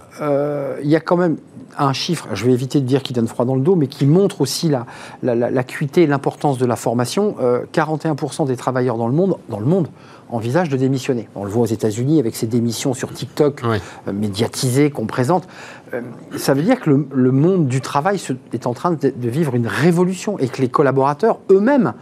Il 0.84 0.90
y 0.90 0.96
a 0.96 1.00
quand 1.00 1.18
même 1.18 1.38
un 1.78 1.94
chiffre, 1.94 2.28
je 2.34 2.44
vais 2.46 2.54
éviter 2.54 2.80
de 2.80 2.86
dire 2.86 3.04
qu'il 3.04 3.16
donne 3.16 3.28
froid 3.28 3.46
dans 3.46 3.54
le 3.54 3.62
dos, 3.62 3.76
mais 3.76 3.86
qui 3.86 4.08
montre 4.08 4.42
aussi 4.42 4.68
la, 4.68 4.86
l'acuité 5.22 6.04
et 6.04 6.08
l'importance 6.08 6.58
de 6.58 6.66
la 6.66 6.76
formation. 6.76 7.36
41% 7.72 8.48
des 8.48 8.56
travailleurs 8.56 8.98
dans 8.98 9.08
le 9.08 9.14
monde, 9.14 9.38
dans 9.50 9.60
le 9.60 9.68
monde 9.68 9.90
envisage 10.30 10.70
de 10.70 10.78
démissionner. 10.78 11.28
On 11.36 11.44
le 11.44 11.50
voit 11.50 11.64
aux 11.64 11.68
États-Unis 11.68 12.20
avec 12.20 12.36
ces 12.36 12.48
démissions 12.48 12.94
sur 12.94 13.12
TikTok 13.12 13.64
euh, 13.64 13.80
médiatisées 14.14 14.92
qu'on 14.92 15.06
présente. 15.06 15.48
Euh, 15.94 16.02
ça 16.38 16.54
veut 16.54 16.62
dire 16.62 16.80
que 16.80 16.90
le, 16.90 17.32
monde 17.32 17.68
du 17.68 17.82
travail 17.82 18.20
est 18.54 18.68
en 18.68 18.74
train 18.74 18.92
de, 18.92 19.14
vivre 19.18 19.56
une 19.56 19.68
révolution 19.68 20.38
et 20.40 20.48
que 20.48 20.62
les 20.62 20.70
collaborateurs 20.70 21.40
eux-mêmes 21.50 21.94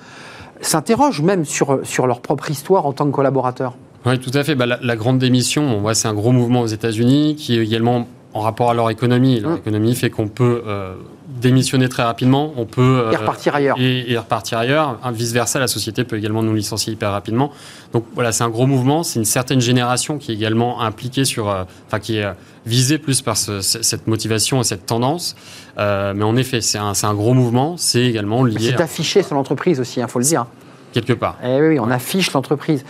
s'interrogent 0.62 1.22
même 1.22 1.46
sur, 1.46 1.80
sur 1.84 2.08
leur 2.08 2.22
propre 2.22 2.50
histoire 2.50 2.86
en 2.86 2.94
tant 2.94 3.06
que 3.06 3.12
collaborateurs. 3.12 3.78
Oui, 4.06 4.20
tout 4.20 4.32
à 4.34 4.44
fait. 4.44 4.56
Bah, 4.56 4.66
la, 4.66 4.96
grande 4.96 5.20
démission, 5.20 5.63
on 5.63 5.82
voit, 5.82 5.94
c'est 5.94 6.08
un 6.08 6.13
gros 6.13 6.32
mouvement 6.32 6.62
aux 6.62 6.68
États-Unis 6.68 7.36
qui 7.36 7.58
est 7.58 7.63
également 7.63 8.08
en 8.34 8.40
rapport 8.42 8.70
à 8.70 8.74
leur 8.74 8.90
économie. 8.90 9.40
Leur 9.40 9.52
mmh. 9.52 9.58
économie 9.58 9.96
fait 9.96 10.10
qu'on 10.10 10.28
peut 10.28 10.63
euh, 10.66 10.96
démissionner 11.28 11.90
très 11.90 12.04
rapidement, 12.04 12.54
on 12.56 12.66
peut 12.66 13.10
et 13.12 13.16
repartir 13.16 13.56
ailleurs. 13.56 13.78
Et, 13.80 14.18
repartir 14.18 14.58
ailleurs. 14.58 14.98
Vice 15.12 15.34
versa, 15.34 15.60
la 15.60 15.68
société 15.68 16.04
peut 16.04 16.18
également 16.18 16.42
nous 16.42 16.54
licencier 16.54 16.94
hyper 16.94 17.12
rapidement. 17.12 17.52
Donc 17.94 18.06
voilà, 18.13 18.32
c'est 18.32 18.44
un 18.44 18.50
gros 18.50 18.66
mouvement. 18.66 19.04
C'est 19.04 19.20
une 19.20 19.26
certaine 19.26 19.62
génération 19.62 20.18
qui 20.18 20.32
est 20.32 20.36
également 20.36 20.82
impliquée 20.82 21.26
sur, 21.26 21.50
euh, 21.50 21.63
enfin 21.88 22.00
qui 22.00 22.18
est 22.18 22.24
euh, 22.24 22.34
visée 22.66 22.98
plus 22.98 23.22
par 23.22 23.38
cette 23.38 24.08
motivation 24.08 24.62
et 24.62 24.63
cette 24.63 24.86
tendance. 24.86 25.36
Euh, 25.78 26.13
mais 26.16 26.24
en 26.24 26.36
effet, 26.38 26.62
c'est 26.62 26.78
un, 26.78 26.94
un, 27.02 27.13
gros 27.13 27.34
mouvement. 27.34 27.76
C'est 27.78 28.04
également 28.04 28.44
lié. 28.44 28.72
C'est 28.76 28.82
affiché 28.82 29.22
sur 29.22 29.36
l'entreprise 29.36 29.80
aussi, 29.80 30.00
il 30.00 30.04
hein, 30.04 30.08
faut 30.08 30.20
le 30.20 30.26
dire. 30.26 30.46
Quelque 30.94 31.13
part. 31.13 31.38
Eh 31.44 31.62
oui, 31.62 31.80
on 31.80 31.92
affiche 31.92 32.32
l'entreprise 32.32 32.84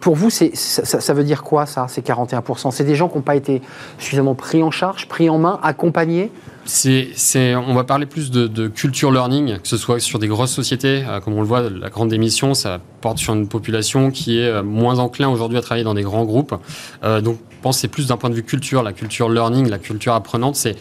pour 0.00 0.16
vous, 0.16 0.30
ça, 0.30 0.46
ça, 0.54 1.12
veut 1.14 1.24
dire 1.24 1.42
quoi, 1.42 1.66
ça, 1.66 1.86
ces 1.86 2.00
41% 2.00 2.70
C'est 2.70 2.84
des 2.84 2.94
gens 2.94 3.08
qui 3.08 3.16
n'ont 3.16 3.22
pas 3.22 3.36
été 3.36 3.60
suffisamment 3.98 4.34
pris 4.34 4.62
en 4.62 4.70
charge, 4.70 5.06
pris 5.08 5.28
en 5.28 5.38
main, 5.38 5.60
accompagnés? 5.62 6.32
C'est, 6.70 7.54
on 7.56 7.74
va 7.74 7.84
parler 7.84 8.06
plus 8.06 8.30
de, 8.30 8.68
culture 8.68 9.10
learning, 9.10 9.58
que 9.58 9.68
ce 9.68 9.76
soit 9.76 10.00
sur 10.00 10.18
des 10.18 10.28
grosses 10.28 10.52
sociétés, 10.52 11.04
euh, 11.06 11.20
comme 11.20 11.34
on 11.34 11.40
le 11.40 11.46
voit, 11.46 11.68
la 11.68 11.90
grande 11.90 12.08
démission, 12.08 12.54
ça 12.54 12.78
porte 13.00 13.18
sur 13.18 13.34
une 13.34 13.48
population 13.48 14.10
qui 14.10 14.38
est 14.38 14.46
euh, 14.46 14.62
moins 14.62 14.98
enclin 14.98 15.28
aujourd'hui 15.28 15.58
à 15.58 15.62
travailler 15.62 15.84
dans 15.84 15.94
des 15.94 16.02
grands 16.02 16.24
groupes. 16.24 16.54
Euh, 17.02 17.20
donc, 17.20 17.38
je 17.50 17.56
pense 17.62 17.78
c'est 17.78 17.88
plus 17.88 18.06
d'un 18.06 18.16
point 18.16 18.30
de 18.30 18.34
vue 18.34 18.44
culture, 18.44 18.82
la 18.82 18.92
culture 18.92 19.28
learning, 19.28 19.68
la 19.68 19.78
culture 19.78 20.14
apprenante, 20.14 20.56
c'est 20.56 20.76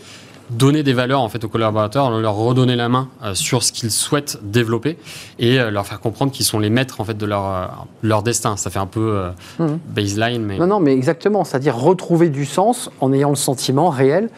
donner 0.51 0.81
des 0.81 0.93
valeurs 0.93 1.21
en 1.21 1.29
fait 1.29 1.43
aux 1.43 1.49
collaborateurs, 1.49 2.09
leur 2.09 2.33
redonner 2.33 2.75
la 2.75 2.89
main 2.89 3.09
sur 3.35 3.61
ce 3.61 3.71
qu'ils 3.71 3.91
souhaitent 3.91 4.39
développer 4.41 4.97
et 5.37 5.59
leur 5.69 5.85
faire 5.85 5.99
comprendre 5.99 6.31
qu'ils 6.31 6.45
sont 6.45 6.57
les 6.57 6.71
maîtres 6.71 7.01
en 7.01 7.03
fait 7.03 7.15
de 7.15 7.25
leur 7.27 7.85
leur 8.01 8.23
destin. 8.23 8.57
Ça 8.57 8.71
fait 8.71 8.79
un 8.79 8.87
peu 8.87 9.25
mmh. 9.59 9.65
baseline, 9.93 10.43
mais 10.43 10.57
non 10.57 10.65
non, 10.65 10.79
mais 10.79 10.93
exactement, 10.93 11.43
c'est-à-dire 11.43 11.75
retrouver 11.75 12.29
du 12.29 12.45
sens 12.45 12.89
en 12.99 13.13
ayant 13.13 13.29
le 13.29 13.35
sentiment 13.35 13.89
réel 13.89 14.31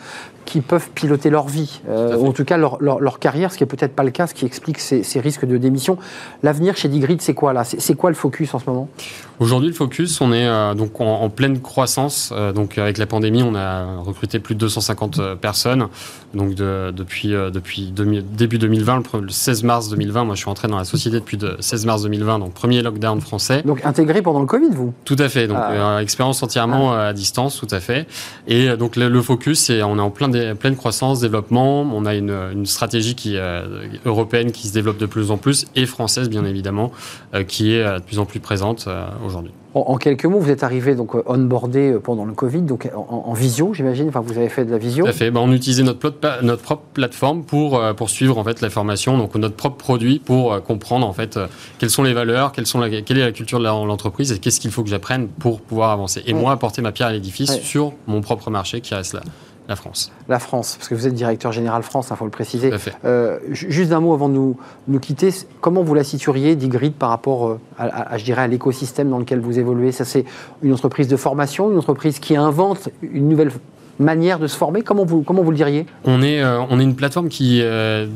qui 0.45 0.61
peuvent 0.61 0.89
piloter 0.89 1.29
leur 1.29 1.47
vie, 1.47 1.81
euh, 1.89 2.15
ou 2.17 2.27
en 2.27 2.31
tout 2.31 2.45
cas 2.45 2.57
leur, 2.57 2.81
leur, 2.81 3.19
carrière, 3.19 3.51
ce 3.51 3.57
qui 3.57 3.63
n'est 3.63 3.67
peut-être 3.67 3.95
pas 3.95 4.03
le 4.03 4.11
cas, 4.11 4.27
ce 4.27 4.33
qui 4.33 4.45
explique 4.45 4.79
ces, 4.79 5.03
ces 5.03 5.19
risques 5.19 5.45
de 5.45 5.57
démission. 5.57 5.97
L'avenir 6.43 6.75
chez 6.75 6.89
Digrid, 6.89 7.21
c'est 7.21 7.33
quoi 7.33 7.53
là? 7.53 7.63
C'est 7.63 7.95
quoi 7.95 8.09
le 8.09 8.15
focus 8.15 8.53
en 8.53 8.59
ce 8.59 8.69
moment? 8.69 8.89
Aujourd'hui, 9.41 9.69
le 9.69 9.73
focus, 9.73 10.21
on 10.21 10.31
est 10.33 10.45
euh, 10.45 10.75
donc 10.75 11.01
en, 11.01 11.27
pleine 11.31 11.61
croissance. 11.61 12.31
Euh, 12.31 12.53
donc 12.53 12.77
avec 12.77 12.99
la 12.99 13.07
pandémie, 13.07 13.41
on 13.41 13.55
a 13.55 13.97
recruté 13.97 14.37
plus 14.37 14.53
de 14.53 14.59
250 14.59 15.33
personnes. 15.41 15.87
Donc 16.35 16.53
de, 16.53 16.93
depuis, 16.95 17.29
depuis 17.29 17.91
début 17.91 18.59
2020, 18.59 19.01
le, 19.19 19.29
16 19.29 19.63
mars 19.63 19.89
2020, 19.89 20.25
moi 20.25 20.35
je 20.35 20.41
suis 20.41 20.49
entré 20.49 20.67
dans 20.67 20.77
la 20.77 20.85
société 20.85 21.19
depuis 21.19 21.37
le 21.37 21.57
16 21.59 21.87
mars 21.87 22.03
2020, 22.03 22.37
donc 22.37 22.53
premier 22.53 22.83
lockdown 22.83 23.19
français. 23.19 23.63
Donc 23.65 23.83
intégré 23.83 24.21
pendant 24.21 24.41
le 24.41 24.45
Covid, 24.45 24.69
vous? 24.69 24.93
Tout 25.05 25.15
à 25.17 25.27
fait. 25.27 25.47
Donc 25.47 25.57
ah. 25.59 25.99
expérience 26.03 26.43
entièrement 26.43 26.93
ah. 26.93 27.07
à 27.07 27.13
distance, 27.13 27.59
tout 27.59 27.67
à 27.71 27.79
fait. 27.79 28.05
Et 28.47 28.77
donc 28.77 28.95
le, 28.95 29.09
le 29.09 29.21
focus, 29.23 29.59
c'est 29.59 29.81
on 29.81 29.97
est 29.97 30.01
en 30.01 30.11
plein 30.11 30.29
pleine, 30.29 30.55
pleine 30.55 30.75
croissance, 30.75 31.19
développement. 31.19 31.81
On 31.81 32.05
a 32.05 32.13
une, 32.13 32.37
une 32.53 32.67
stratégie 32.67 33.15
qui, 33.15 33.37
européenne 34.05 34.51
qui 34.51 34.67
se 34.67 34.73
développe 34.73 34.99
de 34.99 35.07
plus 35.07 35.31
en 35.31 35.37
plus 35.37 35.65
et 35.75 35.87
française, 35.87 36.29
bien 36.29 36.45
évidemment, 36.45 36.91
qui 37.47 37.73
est 37.73 37.83
de 37.83 38.03
plus 38.03 38.19
en 38.19 38.25
plus 38.25 38.39
présente 38.39 38.87
aujourd'hui. 39.25 39.30
En, 39.73 39.95
quelques 39.97 40.25
mots, 40.25 40.39
vous 40.39 40.49
êtes 40.49 40.63
arrivé 40.63 40.95
donc 40.95 41.15
euh, 41.15 41.23
onboardé 41.25 41.91
euh, 41.91 41.99
pendant 41.99 42.25
le 42.25 42.33
Covid, 42.33 42.63
donc 42.63 42.89
en, 42.93 43.33
visio, 43.33 43.73
j'imagine. 43.73 44.09
Enfin, 44.09 44.19
vous 44.19 44.37
avez 44.37 44.49
fait 44.49 44.65
de 44.65 44.71
la 44.71 44.77
visio. 44.77 45.05
Tout 45.05 45.09
à 45.09 45.13
fait. 45.13 45.31
Ben, 45.31 45.39
on 45.39 45.51
utilisait 45.53 45.83
notre, 45.83 46.13
notre 46.41 46.61
propre 46.61 46.83
plateforme 46.93 47.43
pour 47.43 47.77
euh, 47.77 47.93
pour 47.93 48.09
suivre 48.09 48.37
en 48.37 48.43
fait 48.43 48.59
la 48.59 48.69
formation, 48.69 49.17
donc 49.17 49.33
notre 49.35 49.55
propre 49.55 49.77
produit 49.77 50.19
pour 50.19 50.61
comprendre 50.63 51.07
en 51.07 51.13
fait 51.13 51.39
quelles 51.79 51.89
sont 51.89 52.03
les 52.03 52.13
valeurs, 52.13 52.51
quelles 52.51 52.67
sont 52.67 52.79
la, 52.79 52.89
quelle 53.01 53.17
est 53.17 53.25
la 53.25 53.31
culture 53.31 53.59
de 53.59 53.63
l'entreprise 53.63 54.33
et 54.33 54.39
qu'est-ce 54.39 54.59
qu'il 54.59 54.71
faut 54.71 54.83
que 54.83 54.89
j'apprenne 54.89 55.27
pour 55.27 55.61
pouvoir 55.61 55.91
avancer. 55.91 56.21
Et 56.27 56.33
moi 56.33 56.51
apporter 56.51 56.81
ma 56.81 56.91
pierre 56.91 57.07
à 57.07 57.13
l'édifice 57.13 57.61
sur 57.61 57.93
mon 58.07 58.21
propre 58.21 58.49
marché 58.49 58.81
qui 58.81 58.93
reste 58.93 59.13
là. 59.13 59.21
La 59.67 59.75
France. 59.75 60.11
La 60.27 60.39
France, 60.39 60.75
parce 60.75 60.89
que 60.89 60.95
vous 60.95 61.07
êtes 61.07 61.13
directeur 61.13 61.51
général 61.51 61.83
France, 61.83 62.07
il 62.09 62.13
hein, 62.13 62.15
faut 62.15 62.25
le 62.25 62.31
préciser. 62.31 62.71
Euh, 63.05 63.39
juste 63.51 63.91
un 63.91 63.99
mot 63.99 64.13
avant 64.13 64.27
de 64.27 64.33
nous, 64.33 64.57
nous 64.87 64.99
quitter. 64.99 65.29
Comment 65.61 65.83
vous 65.83 65.93
la 65.93 66.03
situeriez, 66.03 66.55
Digrid, 66.55 66.93
par 66.93 67.09
rapport 67.09 67.47
euh, 67.47 67.59
à, 67.77 68.17
je 68.17 68.25
dirais, 68.25 68.41
à 68.41 68.47
l'écosystème 68.47 69.09
dans 69.09 69.19
lequel 69.19 69.39
vous 69.39 69.59
évoluez? 69.59 69.91
Ça, 69.91 70.03
c'est 70.03 70.25
une 70.61 70.73
entreprise 70.73 71.07
de 71.07 71.15
formation, 71.15 71.71
une 71.71 71.77
entreprise 71.77 72.19
qui 72.19 72.35
invente 72.35 72.89
une 73.01 73.29
nouvelle 73.29 73.51
manière 74.01 74.39
de 74.39 74.47
se 74.47 74.57
former 74.57 74.81
Comment 74.81 75.05
vous, 75.05 75.21
comment 75.21 75.41
vous 75.43 75.51
le 75.51 75.57
diriez? 75.57 75.85
On 76.05 76.21
est, 76.21 76.41
euh, 76.41 76.59
on 76.69 76.79
est 76.79 76.83
une 76.83 76.95
plateforme 76.95 77.29
qui 77.29 77.57
n'est 77.57 77.63
euh, 77.65 78.07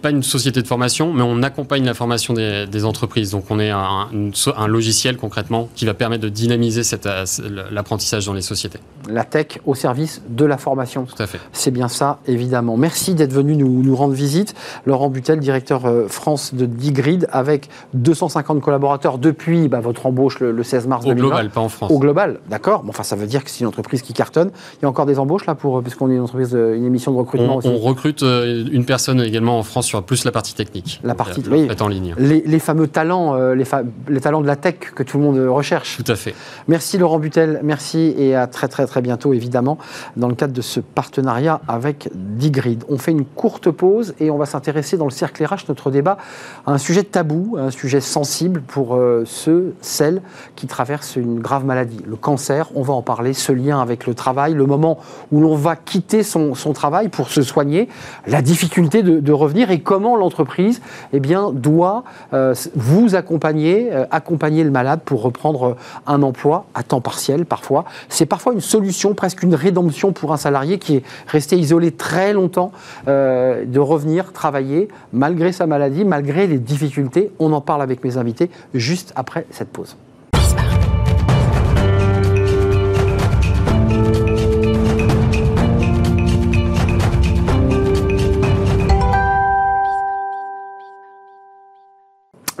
pas 0.00 0.10
une 0.10 0.22
société 0.22 0.62
de 0.62 0.66
formation, 0.66 1.12
mais 1.12 1.22
on 1.22 1.42
accompagne 1.42 1.84
la 1.84 1.94
formation 1.94 2.34
des, 2.34 2.84
entreprises. 2.84 3.30
Donc 3.30 3.44
on 3.50 3.60
est 3.60 3.70
un, 3.70 4.08
un, 4.56 4.66
logiciel 4.66 5.16
concrètement 5.16 5.68
qui 5.76 5.86
va 5.86 5.94
permettre 5.94 6.24
de 6.24 6.28
dynamiser 6.28 6.82
euh, 7.06 7.24
l'apprentissage 7.70 8.26
dans 8.26 8.32
les 8.32 8.42
sociétés. 8.42 8.80
La 9.08 9.24
tech 9.24 9.58
au 9.66 9.76
service 9.76 10.22
de 10.28 10.44
la 10.44 10.58
formation. 10.58 11.04
Tout 11.04 11.22
à 11.22 11.26
fait. 11.28 11.38
C'est 11.52 11.70
bien 11.70 11.86
ça, 11.86 12.18
évidemment. 12.26 12.76
Merci 12.76 13.14
d'être 13.14 13.32
venu 13.32 13.54
nous, 13.56 13.82
nous, 13.82 13.94
rendre 13.94 14.14
visite. 14.14 14.54
Laurent 14.84 15.10
Butel, 15.10 15.38
directeur 15.38 15.82
France 16.08 16.54
de 16.54 16.66
Digrid, 16.66 17.28
avec 17.30 17.68
250 17.94 18.60
collaborateurs 18.60 19.18
depuis 19.18 19.68
bah, 19.68 19.80
votre 19.80 20.06
embauche 20.06 20.40
le, 20.40 20.62
16 20.62 20.86
mars 20.88 21.04
au 21.04 21.08
2020. 21.08 21.24
Au 21.24 21.28
global, 21.28 21.50
pas 21.50 21.60
en 21.60 21.68
France. 21.68 21.90
Au 21.90 21.98
global, 21.98 22.40
d'accord. 22.48 22.82
Bon, 22.82 22.90
enfin, 22.90 23.02
ça 23.02 23.16
veut 23.16 23.26
dire 23.26 23.44
que 23.44 23.50
c'est 23.50 23.60
une 23.60 23.66
entreprise 23.66 24.02
qui 24.02 24.12
cartonne. 24.12 24.50
Il 24.80 24.82
y 24.82 24.86
a 24.86 24.88
encore 24.88 25.01
des 25.06 25.18
embauches 25.18 25.46
là 25.46 25.54
pour 25.54 25.82
parce 25.82 25.94
qu'on 25.94 26.10
est 26.10 26.14
une 26.14 26.20
entreprise, 26.20 26.52
une 26.52 26.84
émission 26.84 27.12
de 27.12 27.16
recrutement 27.16 27.54
on, 27.54 27.58
aussi. 27.58 27.68
On 27.68 27.78
recrute 27.78 28.22
euh, 28.22 28.64
une 28.70 28.84
personne 28.84 29.20
également 29.20 29.58
en 29.58 29.62
France 29.62 29.86
sur 29.86 30.02
plus 30.02 30.24
la 30.24 30.32
partie 30.32 30.54
technique. 30.54 31.00
La 31.04 31.14
partie, 31.14 31.42
oui. 31.50 31.68
en 31.80 31.88
ligne. 31.88 32.14
Les, 32.18 32.58
fameux 32.58 32.86
talents, 32.86 33.34
euh, 33.34 33.54
les, 33.54 33.64
les, 34.08 34.20
talents 34.20 34.40
de 34.40 34.46
la 34.46 34.56
tech 34.56 34.76
que 34.94 35.02
tout 35.02 35.18
le 35.18 35.24
monde 35.24 35.38
recherche. 35.48 35.96
Tout 35.96 36.10
à 36.10 36.16
fait. 36.16 36.34
Merci 36.68 36.98
Laurent 36.98 37.18
Butel, 37.18 37.60
merci 37.62 38.14
et 38.16 38.34
à 38.34 38.46
très 38.46 38.68
très 38.68 38.86
très 38.86 39.02
bientôt 39.02 39.32
évidemment 39.32 39.78
dans 40.16 40.28
le 40.28 40.34
cadre 40.34 40.52
de 40.52 40.62
ce 40.62 40.80
partenariat 40.80 41.60
avec 41.68 42.08
Digrid. 42.14 42.84
On 42.88 42.98
fait 42.98 43.12
une 43.12 43.24
courte 43.24 43.70
pause 43.70 44.14
et 44.20 44.30
on 44.30 44.38
va 44.38 44.46
s'intéresser 44.46 44.96
dans 44.96 45.06
le 45.06 45.10
cercle 45.10 45.44
RH 45.44 45.68
notre 45.68 45.90
débat 45.90 46.18
à 46.66 46.72
un 46.72 46.78
sujet 46.78 47.04
tabou, 47.04 47.56
un 47.58 47.70
sujet 47.70 48.00
sensible 48.00 48.62
pour 48.62 48.94
euh, 48.94 49.22
ceux, 49.26 49.74
celles 49.80 50.22
qui 50.56 50.66
traversent 50.66 51.16
une 51.16 51.40
grave 51.40 51.64
maladie, 51.64 52.00
le 52.06 52.16
cancer. 52.16 52.70
On 52.74 52.82
va 52.82 52.94
en 52.94 53.02
parler, 53.02 53.32
ce 53.32 53.52
lien 53.52 53.80
avec 53.80 54.06
le 54.06 54.14
travail, 54.14 54.54
le 54.54 54.66
moment 54.66 54.81
où 55.30 55.40
l'on 55.40 55.54
va 55.54 55.76
quitter 55.76 56.22
son, 56.22 56.52
travail 56.74 57.08
pour 57.08 57.30
se 57.30 57.42
soigner, 57.42 57.88
la 58.26 58.42
difficulté 58.42 59.02
de, 59.02 59.32
revenir 59.32 59.70
et 59.70 59.80
comment 59.80 60.16
l'entreprise 60.16 60.80
eh 61.12 61.20
bien, 61.20 61.50
doit 61.52 62.04
euh, 62.32 62.54
vous 62.74 63.14
accompagner, 63.14 63.88
euh, 63.92 64.04
accompagner 64.10 64.62
le 64.62 64.70
malade 64.70 65.00
pour 65.04 65.22
reprendre 65.22 65.62
euh, 65.64 65.74
un 66.06 66.22
emploi 66.22 66.66
à 66.74 66.82
temps 66.82 67.00
partiel 67.00 67.46
parfois. 67.46 67.84
C'est 68.08 68.26
parfois 68.26 68.52
une 68.52 68.60
solution, 68.60 69.14
presque 69.14 69.42
une 69.42 69.54
rédemption 69.54 70.12
pour 70.12 70.32
un 70.32 70.36
salarié 70.36 70.78
qui 70.78 70.96
est 70.96 71.02
resté 71.26 71.56
isolé 71.56 71.92
très 71.92 72.32
longtemps, 72.32 72.72
de 73.06 73.78
revenir 73.78 74.32
travailler 74.32 74.88
malgré 75.12 75.52
sa 75.52 75.66
maladie, 75.66 76.04
malgré 76.04 76.46
les 76.46 76.58
difficultés. 76.58 77.30
On 77.38 77.52
en 77.52 77.60
parle 77.60 77.82
avec 77.82 78.04
mes 78.04 78.16
invités 78.16 78.50
juste 78.74 79.12
après 79.16 79.46
cette 79.50 79.68
pause. 79.68 79.96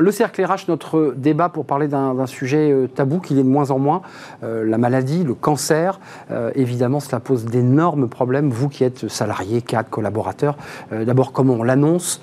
Le 0.02 0.10
cercle 0.10 0.44
RH, 0.44 0.66
notre 0.66 1.14
débat 1.16 1.48
pour 1.48 1.64
parler 1.64 1.86
d'un 1.86 2.26
sujet 2.26 2.72
euh, 2.72 2.88
tabou 2.88 3.20
qui 3.20 3.34
est 3.34 3.42
de 3.44 3.48
moins 3.48 3.70
en 3.70 3.78
moins, 3.78 4.02
euh, 4.42 4.64
la 4.64 4.76
maladie, 4.76 5.22
le 5.22 5.34
cancer. 5.34 6.00
Euh, 6.32 6.50
évidemment, 6.56 6.98
cela 6.98 7.20
pose 7.20 7.44
d'énormes 7.44 8.08
problèmes. 8.08 8.50
Vous 8.50 8.68
qui 8.68 8.82
êtes 8.82 9.08
salarié, 9.08 9.62
cadre, 9.62 9.90
collaborateur, 9.90 10.56
d'abord 10.90 11.32
comment 11.32 11.54
on 11.54 11.62
l'annonce, 11.62 12.20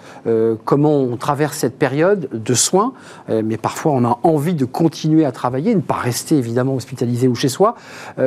comment 0.66 0.98
on 0.98 1.16
traverse 1.18 1.58
cette 1.58 1.78
période 1.78 2.28
de 2.32 2.54
soins, 2.54 2.94
mais 3.30 3.58
parfois 3.58 3.92
on 3.94 4.04
a 4.06 4.20
envie 4.24 4.54
de 4.54 4.66
continuer 4.66 5.26
à 5.26 5.32
travailler, 5.32 5.74
ne 5.76 5.82
pas 5.82 5.96
rester 5.96 6.36
évidemment 6.36 6.76
hospitalisé 6.76 7.28
ou 7.28 7.36
chez 7.36 7.50
soi. 7.50 7.76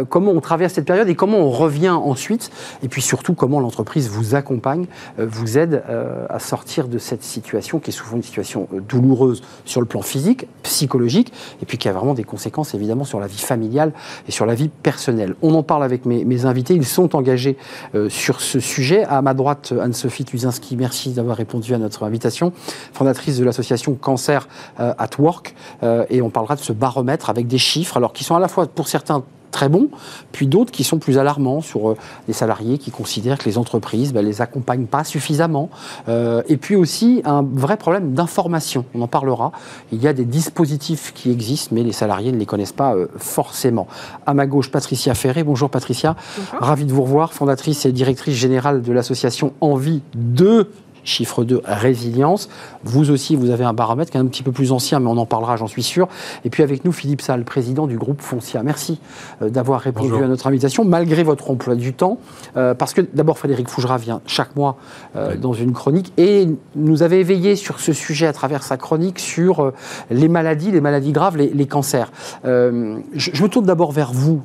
comment 0.08 0.30
on 0.30 0.40
traverse 0.40 0.74
cette 0.74 0.86
période 0.86 1.08
et 1.08 1.14
comment 1.14 1.38
on 1.38 1.50
revient 1.50 1.90
ensuite, 1.90 2.50
et 2.82 2.88
puis 2.88 3.02
surtout 3.02 3.34
comment 3.34 3.60
l'entreprise 3.60 4.08
vous 4.08 4.34
accompagne, 4.34 4.86
vous 5.18 5.58
aide 5.58 5.82
à 6.28 6.38
sortir 6.38 6.88
de 6.88 6.98
cette 6.98 7.22
situation 7.22 7.78
qui 7.80 7.90
est 7.90 7.94
souvent 7.94 8.16
une 8.16 8.22
situation 8.22 8.68
douloureuse 8.88 9.41
sur 9.64 9.80
le 9.80 9.86
plan 9.86 10.02
physique, 10.02 10.46
psychologique, 10.62 11.32
et 11.62 11.66
puis 11.66 11.78
qui 11.78 11.88
a 11.88 11.92
vraiment 11.92 12.14
des 12.14 12.24
conséquences 12.24 12.74
évidemment 12.74 13.04
sur 13.04 13.20
la 13.20 13.26
vie 13.26 13.38
familiale 13.38 13.92
et 14.28 14.32
sur 14.32 14.46
la 14.46 14.54
vie 14.54 14.68
personnelle. 14.68 15.34
On 15.42 15.54
en 15.54 15.62
parle 15.62 15.84
avec 15.84 16.04
mes, 16.06 16.44
invités, 16.44 16.74
ils 16.74 16.86
sont 16.86 17.14
engagés 17.14 17.56
euh, 17.94 18.08
sur 18.08 18.40
ce 18.40 18.60
sujet. 18.60 19.04
À 19.04 19.22
ma 19.22 19.34
droite, 19.34 19.72
Anne-Sophie 19.78 20.24
Tuzinski, 20.24 20.76
merci 20.76 21.10
d'avoir 21.10 21.36
répondu 21.36 21.74
à 21.74 21.78
notre 21.78 22.02
invitation, 22.04 22.52
fondatrice 22.92 23.38
de 23.38 23.44
l'association 23.44 23.94
Cancer 23.94 24.48
euh, 24.80 24.94
at 24.98 25.10
Work, 25.18 25.54
euh, 25.82 26.04
et 26.10 26.22
on 26.22 26.30
parlera 26.30 26.56
de 26.56 26.60
ce 26.60 26.72
baromètre 26.72 27.30
avec 27.30 27.46
des 27.46 27.58
chiffres, 27.58 27.96
alors 27.96 28.12
qui 28.12 28.24
sont 28.24 28.34
à 28.34 28.40
la 28.40 28.48
fois 28.48 28.66
pour 28.66 28.88
certains 28.88 29.22
très 29.52 29.68
bons, 29.68 29.88
puis 30.32 30.48
d'autres 30.48 30.72
qui 30.72 30.82
sont 30.82 30.98
plus 30.98 31.18
alarmants 31.18 31.60
sur 31.60 31.90
euh, 31.90 31.96
les 32.26 32.34
salariés 32.34 32.78
qui 32.78 32.90
considèrent 32.90 33.38
que 33.38 33.44
les 33.44 33.58
entreprises 33.58 34.08
ne 34.08 34.14
ben, 34.14 34.24
les 34.24 34.40
accompagnent 34.40 34.86
pas 34.86 35.04
suffisamment. 35.04 35.70
Euh, 36.08 36.42
et 36.48 36.56
puis 36.56 36.74
aussi 36.74 37.22
un 37.24 37.42
vrai 37.42 37.76
problème 37.76 38.14
d'information, 38.14 38.84
on 38.94 39.02
en 39.02 39.06
parlera. 39.06 39.52
Il 39.92 40.02
y 40.02 40.08
a 40.08 40.12
des 40.12 40.24
dispositifs 40.24 41.12
qui 41.14 41.30
existent, 41.30 41.70
mais 41.74 41.84
les 41.84 41.92
salariés 41.92 42.32
ne 42.32 42.38
les 42.38 42.46
connaissent 42.46 42.72
pas 42.72 42.94
euh, 42.94 43.06
forcément. 43.16 43.86
À 44.26 44.34
ma 44.34 44.46
gauche, 44.46 44.70
Patricia 44.70 45.14
Ferré. 45.14 45.44
Bonjour 45.44 45.70
Patricia. 45.70 46.16
Ravi 46.58 46.86
de 46.86 46.92
vous 46.92 47.02
revoir, 47.02 47.32
fondatrice 47.32 47.86
et 47.86 47.92
directrice 47.92 48.34
générale 48.34 48.82
de 48.82 48.92
l'association 48.92 49.52
Envie 49.60 50.00
de 50.14 50.68
chiffre 51.04 51.44
2, 51.44 51.62
résilience. 51.64 52.48
Vous 52.84 53.10
aussi, 53.10 53.36
vous 53.36 53.50
avez 53.50 53.64
un 53.64 53.72
baromètre 53.72 54.10
qui 54.10 54.16
est 54.16 54.20
un 54.20 54.26
petit 54.26 54.42
peu 54.42 54.52
plus 54.52 54.72
ancien, 54.72 55.00
mais 55.00 55.08
on 55.08 55.16
en 55.16 55.26
parlera, 55.26 55.56
j'en 55.56 55.66
suis 55.66 55.82
sûr. 55.82 56.08
Et 56.44 56.50
puis 56.50 56.62
avec 56.62 56.84
nous, 56.84 56.92
Philippe 56.92 57.20
Salle, 57.20 57.44
président 57.44 57.86
du 57.86 57.98
groupe 57.98 58.20
Foncia. 58.20 58.62
Merci 58.62 59.00
euh, 59.40 59.50
d'avoir 59.50 59.80
répondu 59.80 60.14
à 60.22 60.28
notre 60.28 60.46
invitation, 60.46 60.84
malgré 60.84 61.22
votre 61.22 61.50
emploi 61.50 61.74
du 61.74 61.92
temps. 61.92 62.18
Euh, 62.56 62.74
parce 62.74 62.94
que 62.94 63.00
d'abord, 63.00 63.38
Frédéric 63.38 63.68
Fougera 63.68 63.98
vient 63.98 64.20
chaque 64.26 64.56
mois 64.56 64.76
euh, 65.16 65.36
dans 65.36 65.52
une 65.52 65.72
chronique 65.72 66.12
et 66.16 66.48
nous 66.76 67.02
avait 67.02 67.20
éveillé 67.20 67.56
sur 67.56 67.80
ce 67.80 67.92
sujet 67.92 68.26
à 68.26 68.32
travers 68.32 68.62
sa 68.62 68.76
chronique 68.76 69.18
sur 69.18 69.72
les 70.10 70.28
maladies, 70.28 70.70
les 70.70 70.80
maladies 70.80 71.12
graves, 71.12 71.36
les, 71.36 71.66
cancers. 71.66 72.10
Je, 72.44 73.00
je, 73.14 73.42
me 73.42 73.48
tourne 73.48 73.66
d'abord 73.66 73.92
vers 73.92 74.12
vous, 74.12 74.42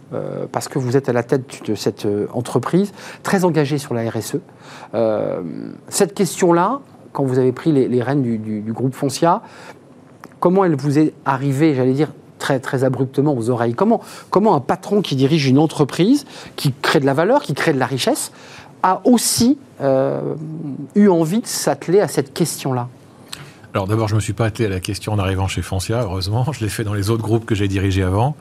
parce 0.51 0.67
que 0.67 0.79
vous 0.79 0.97
êtes 0.97 1.09
à 1.09 1.13
la 1.13 1.23
tête 1.23 1.61
de 1.65 1.75
cette 1.75 2.07
entreprise, 2.33 2.91
très 3.23 3.43
engagée 3.43 3.77
sur 3.77 3.93
la 3.93 4.09
RSE. 4.09 4.37
cette 5.89 6.13
question 6.13 6.46
là 6.53 6.79
quand 7.13 7.23
vous 7.23 7.39
avez 7.39 7.51
pris 7.51 7.71
les, 7.71 8.01
rênes 8.03 8.21
du, 8.21 8.71
groupe 8.71 8.93
Foncia, 8.93 9.41
comment 10.39 10.63
elle 10.65 10.75
vous 10.75 10.99
est 10.99 11.13
arrivée, 11.25 11.73
j'allais 11.73 11.93
dire, 11.93 12.09
très, 12.37 12.59
très 12.59 12.83
abruptement 12.83 13.35
aux 13.35 13.49
oreilles 13.49 13.73
comment, 13.73 14.01
comment 14.29 14.53
un 14.53 14.59
patron 14.59 15.01
qui 15.01 15.15
dirige 15.15 15.47
une 15.47 15.57
entreprise, 15.57 16.25
qui 16.55 16.71
crée 16.79 16.99
de 16.99 17.07
la 17.07 17.15
valeur, 17.15 17.41
qui 17.41 17.55
crée 17.55 17.73
de 17.73 17.79
la 17.79 17.87
richesse, 17.87 18.31
a 18.83 19.01
aussi 19.03 19.57
euh, 19.81 20.35
eu 20.93 21.07
envie 21.07 21.41
de 21.41 21.47
s'atteler 21.47 22.01
à 22.01 22.07
cette 22.07 22.35
question-là? 22.35 22.87
Alors 23.73 23.87
d'abord, 23.87 24.07
je 24.07 24.13
ne 24.13 24.17
me 24.17 24.21
suis 24.21 24.33
pas 24.33 24.45
attelé 24.45 24.67
à 24.67 24.69
la 24.71 24.79
question 24.79 25.13
en 25.13 25.19
arrivant 25.19 25.47
chez 25.47 25.63
Foncia, 25.63 26.01
heureusement. 26.01 26.45
Je 26.51 26.63
l'ai 26.63 26.69
fait 26.69 26.83
dans 26.83 26.93
les 26.93 27.09
autres 27.09 27.23
groupes 27.23 27.45
que 27.45 27.55
j'ai 27.55 27.67
dirigés 27.67 28.03
avant. 28.03 28.35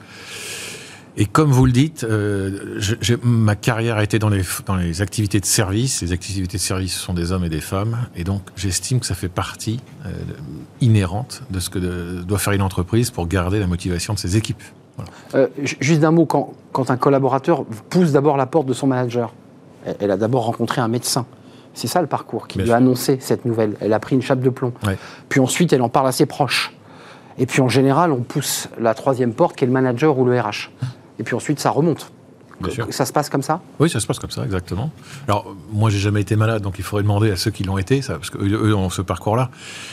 Et 1.19 1.25
comme 1.25 1.51
vous 1.51 1.65
le 1.65 1.73
dites, 1.73 2.05
euh, 2.05 2.75
ma 3.23 3.57
carrière 3.57 3.97
a 3.97 4.05
été 4.05 4.19
dans 4.19 4.29
les, 4.29 4.43
dans 4.67 4.77
les 4.77 5.01
activités 5.01 5.41
de 5.41 5.47
service. 5.47 6.03
Les 6.03 6.13
activités 6.13 6.59
de 6.59 6.63
service 6.63 6.95
sont 6.95 7.15
des 7.15 7.33
hommes 7.33 7.45
et 7.45 7.49
des 7.49 7.63
femmes. 7.63 7.97
Et 8.17 8.25
donc, 8.25 8.43
j'estime 8.55 9.01
que 9.01 9.07
ça 9.07 9.15
fait 9.15 9.31
partie 9.31 9.81
euh, 10.05 10.11
inhérente 10.83 11.43
de 11.51 11.59
ce 11.59 11.71
que 11.71 11.79
doit 12.23 12.39
faire 12.39 12.53
une 12.53 12.63
entreprise 12.63 13.11
pour 13.11 13.29
garder 13.29 13.59
la 13.59 13.67
motivation 13.67 14.13
de 14.13 14.19
ses 14.19 14.37
équipes. 14.37 14.63
Euh, 15.35 15.49
juste 15.63 16.01
d'un 16.01 16.11
mot, 16.11 16.27
quand, 16.27 16.53
quand, 16.73 16.91
un 16.91 16.97
collaborateur 16.99 17.65
pousse 17.65 18.13
d'abord 18.13 18.37
la 18.37 18.47
porte 18.47 18.67
de 18.67 18.75
son 18.75 18.87
manager, 18.87 19.33
elle, 20.01 20.11
a 20.11 20.17
d'abord 20.19 20.45
rencontré 20.45 20.83
un 20.83 20.89
médecin. 20.89 21.25
C'est 21.73 21.87
ça 21.87 22.01
le 22.01 22.09
parcours 22.09 22.49
qui 22.49 22.59
lui 22.59 22.73
a 22.73 22.77
annoncé 22.77 23.19
cette 23.21 23.45
nouvelle. 23.45 23.77
Elle 23.81 23.93
a 23.93 24.01
pris 24.01 24.17
une 24.17 24.23
chape 24.23 24.41
de 24.41 24.51
plomb. 24.51 24.73
Puis 25.29 25.41
ensuite, 25.41 25.73
elle 25.73 25.83
en 25.83 25.91
parle 25.91 26.09
à 26.09 26.13
ses 26.13 26.27
proches. 26.27 26.73
Et 27.39 27.47
puis 27.47 27.61
en 27.61 27.69
général, 27.69 28.13
on 28.13 28.23
pousse 28.23 28.69
la 28.81 28.95
troisième 28.95 29.35
porte 29.35 29.57
qui 29.57 29.65
est 29.65 29.67
le 29.67 29.73
manager 29.73 30.19
ou 30.19 30.25
le 30.25 30.41
RH. 30.41 30.71
Et 31.19 31.23
puis 31.23 31.35
ensuite, 31.35 31.59
ça 31.61 31.71
remonte. 31.71 32.11
Bien 32.59 32.73
sûr. 32.73 32.87
Ça 32.89 33.05
se 33.05 33.13
passe 33.13 33.29
comme 33.29 33.43
ça 33.43 33.61
Oui, 33.79 33.91
ça 33.91 34.01
se 34.01 34.07
passe 34.07 34.19
comme 34.19 34.31
ça, 34.31 34.43
exactement. 34.43 34.91
Alors, 35.29 35.55
moi, 35.73 35.91
j'ai 35.91 35.99
jamais 35.99 36.23
été 36.23 36.37
malade, 36.37 36.63
donc 36.63 36.77
il 36.79 36.85
faudrait 36.85 37.03
demander 37.03 37.31
à 37.31 37.37
ceux 37.37 37.51
qui 37.51 37.65
l'ont 37.65 37.77
été, 37.77 38.01
ça, 38.01 38.15
parce 38.15 38.31
qu'eux 38.31 38.49
eux 38.49 38.75
ont 38.75 38.89
ce 38.89 39.03
parcours-là. 39.03 39.51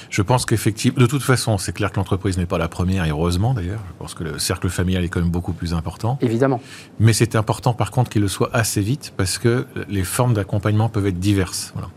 Je 0.10 0.22
pense 0.22 0.46
qu'effectivement, 0.46 0.98
de 0.98 1.06
toute 1.06 1.24
façon, 1.24 1.58
c'est 1.58 1.74
clair 1.74 1.92
que 1.92 1.98
l'entreprise 1.98 2.38
n'est 2.38 2.46
pas 2.46 2.58
la 2.58 2.70
première, 2.70 3.04
et 3.04 3.10
heureusement 3.10 3.54
d'ailleurs. 3.54 3.82
Je 3.90 3.94
pense 4.00 4.14
que 4.14 4.24
le 4.24 4.40
cercle 4.40 4.70
familial 4.70 5.04
est 5.04 5.10
quand 5.10 5.20
même 5.20 5.30
beaucoup 5.30 5.52
plus 5.52 5.74
important. 5.74 6.18
Évidemment. 6.22 6.62
Mais 7.00 7.12
c'est 7.12 7.36
important, 7.36 7.74
par 7.74 7.92
contre, 7.92 8.10
qu'il 8.10 8.22
le 8.22 8.30
soit 8.30 8.50
assez 8.54 8.80
vite, 8.80 9.12
parce 9.18 9.38
que 9.40 9.66
les 9.90 10.06
formes 10.06 10.34
d'accompagnement 10.34 10.88
peuvent 10.88 11.08
être 11.08 11.20
diverses. 11.20 11.72
Voilà. 11.74 11.90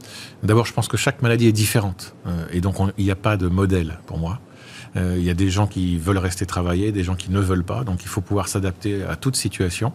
D'abord, 0.43 0.67
je 0.67 0.73
pense 0.73 0.89
que 0.89 0.97
chaque 0.97 1.23
maladie 1.23 1.47
est 1.47 1.53
différente, 1.53 2.17
euh, 2.27 2.45
et 2.51 2.61
donc 2.61 2.81
on- 2.81 2.91
il 2.99 3.05
n'y 3.05 3.13
a 3.13 3.17
pas 3.17 3.37
de 3.37 3.47
modèle 3.47 4.01
pour 4.07 4.19
moi. 4.19 4.41
Euh, 4.97 5.17
Il 5.19 5.25
y 5.25 5.31
a 5.31 5.35
des 5.35 5.51
gens 5.51 5.67
qui 5.67 5.99
veulent 5.99 6.19
rester 6.19 6.47
travailler, 6.47 6.93
des 6.93 7.05
gens 7.05 7.15
qui 7.15 7.31
ne 7.31 7.41
veulent 7.41 7.65
pas, 7.65 7.85
donc 7.85 8.03
il 8.03 8.09
faut 8.09 8.21
pouvoir 8.21 8.49
s'adapter 8.49 9.03
à 9.03 9.17
toute 9.17 9.37
situation 9.37 9.93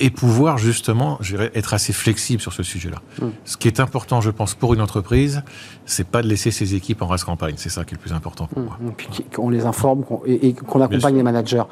et 0.00 0.10
pouvoir 0.10 0.58
justement, 0.58 1.18
être 1.54 1.74
assez 1.74 1.92
flexible 1.92 2.42
sur 2.42 2.52
ce 2.52 2.62
sujet-là. 2.64 2.98
Mm. 3.20 3.26
Ce 3.44 3.56
qui 3.56 3.68
est 3.68 3.78
important, 3.78 4.20
je 4.20 4.30
pense, 4.30 4.54
pour 4.54 4.74
une 4.74 4.80
entreprise, 4.80 5.42
c'est 5.86 6.06
pas 6.06 6.22
de 6.22 6.26
laisser 6.28 6.50
ses 6.50 6.74
équipes 6.74 7.02
en 7.02 7.06
race 7.06 7.22
campagne. 7.24 7.54
C'est 7.56 7.68
ça 7.68 7.84
qui 7.84 7.94
est 7.94 7.96
le 7.98 8.02
plus 8.02 8.12
important 8.12 8.46
pour 8.48 8.62
moi. 8.62 8.76
Et 8.86 8.90
puis 8.92 9.08
qu'on 9.34 9.48
les 9.48 9.64
informe 9.64 10.04
et, 10.26 10.48
et 10.48 10.52
qu'on 10.54 10.80
accompagne 10.80 11.14
les 11.14 11.22
managers. 11.22 11.62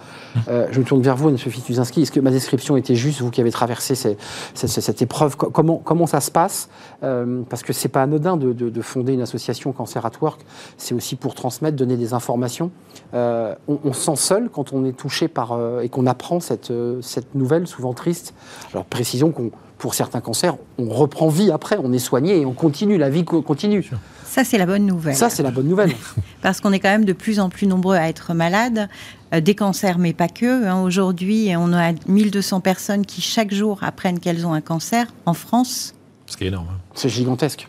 Euh, 0.49 0.69
je 0.71 0.79
me 0.79 0.85
tourne 0.85 1.03
vers 1.03 1.17
vous, 1.17 1.29
Anne-Sophie 1.29 1.61
Tuzinski. 1.61 2.03
Est-ce 2.03 2.13
que 2.13 2.21
ma 2.21 2.31
description 2.31 2.77
était 2.77 2.95
juste, 2.95 3.21
vous 3.21 3.31
qui 3.31 3.41
avez 3.41 3.51
traversé 3.51 3.95
ces- 3.97 4.17
cette, 4.55 5.03
épreuve? 5.03 5.37
Co- 5.37 5.51
comment, 5.51 5.77
comment 5.79 6.07
ça 6.07 6.21
se 6.21 6.31
passe? 6.31 6.69
Euh, 7.03 7.43
Parce 7.51 7.63
que 7.65 7.73
c'est 7.73 7.89
pas 7.89 8.03
anodin 8.05 8.37
de, 8.37 8.53
de- 8.53 8.71
de 8.71 8.81
fonder 8.83 9.13
une 9.13 9.23
association 9.23 9.73
Cancer 9.73 10.07
at 10.07 10.13
Work. 10.21 10.43
C'est 10.77 10.95
aussi 10.95 11.17
pour 11.17 11.35
transmettre, 11.35 11.77
donner 11.77 11.97
des 11.97 12.15
informations. 12.15 12.71
Euh, 13.15 13.55
on, 13.67 13.79
on 13.85 13.93
se 13.93 14.03
sent 14.03 14.17
seul 14.17 14.51
quand 14.51 14.73
on 14.73 14.85
est 14.85 14.93
touché 14.97 15.27
par 15.29 15.59
et 15.83 15.89
qu'on 15.89 16.07
apprend 16.07 16.39
cette, 16.39 16.73
cette 17.01 17.35
nouvelle, 17.35 17.67
souvent 17.67 17.90
triste. 17.95 18.35
Alors 18.73 18.85
précisons 18.85 19.31
qu'on 19.31 19.51
pour 19.79 19.95
certains 19.95 20.21
cancers, 20.21 20.57
on 20.79 20.91
reprend 20.91 21.29
vie 21.31 21.51
après, 21.51 21.79
on 21.83 21.91
est 21.95 21.99
soigné 21.99 22.41
et 22.41 22.45
on 22.45 22.53
continue, 22.53 22.99
la 22.99 23.09
vie 23.09 23.25
co- 23.25 23.41
continue. 23.41 23.83
Ça, 24.27 24.45
c'est 24.45 24.59
la 24.59 24.67
bonne 24.67 24.85
nouvelle. 24.85 25.17
Ça, 25.17 25.31
c'est 25.31 25.43
la 25.43 25.51
bonne 25.51 25.69
nouvelle. 25.69 25.93
parce 26.43 26.61
qu'on 26.61 26.71
est 26.73 26.81
quand 26.81 26.91
même 26.91 27.07
de 27.07 27.15
plus 27.15 27.41
en 27.41 27.49
plus 27.49 27.67
nombreux 27.67 27.97
à 27.97 28.07
être 28.11 28.35
malades, 28.35 28.91
euh, 29.33 29.41
des 29.41 29.55
cancers, 29.55 29.97
mais 29.99 30.13
pas 30.13 30.29
que. 30.29 30.67
hein. 30.67 30.83
Aujourd'hui, 30.83 31.51
on 31.57 31.73
a 31.73 31.93
1200 32.07 32.61
personnes 32.61 33.07
qui 33.07 33.23
chaque 33.23 33.55
jour 33.55 33.79
apprennent 33.83 34.19
qu'elles 34.21 34.47
ont 34.47 34.53
un 34.53 34.61
cancer 34.61 35.07
en 35.25 35.33
France, 35.33 35.95
Ce 36.27 36.37
qui 36.37 36.45
est 36.45 36.49
énorme. 36.49 36.67
hein. 36.71 36.79
C'est 36.95 37.09
gigantesque. 37.09 37.67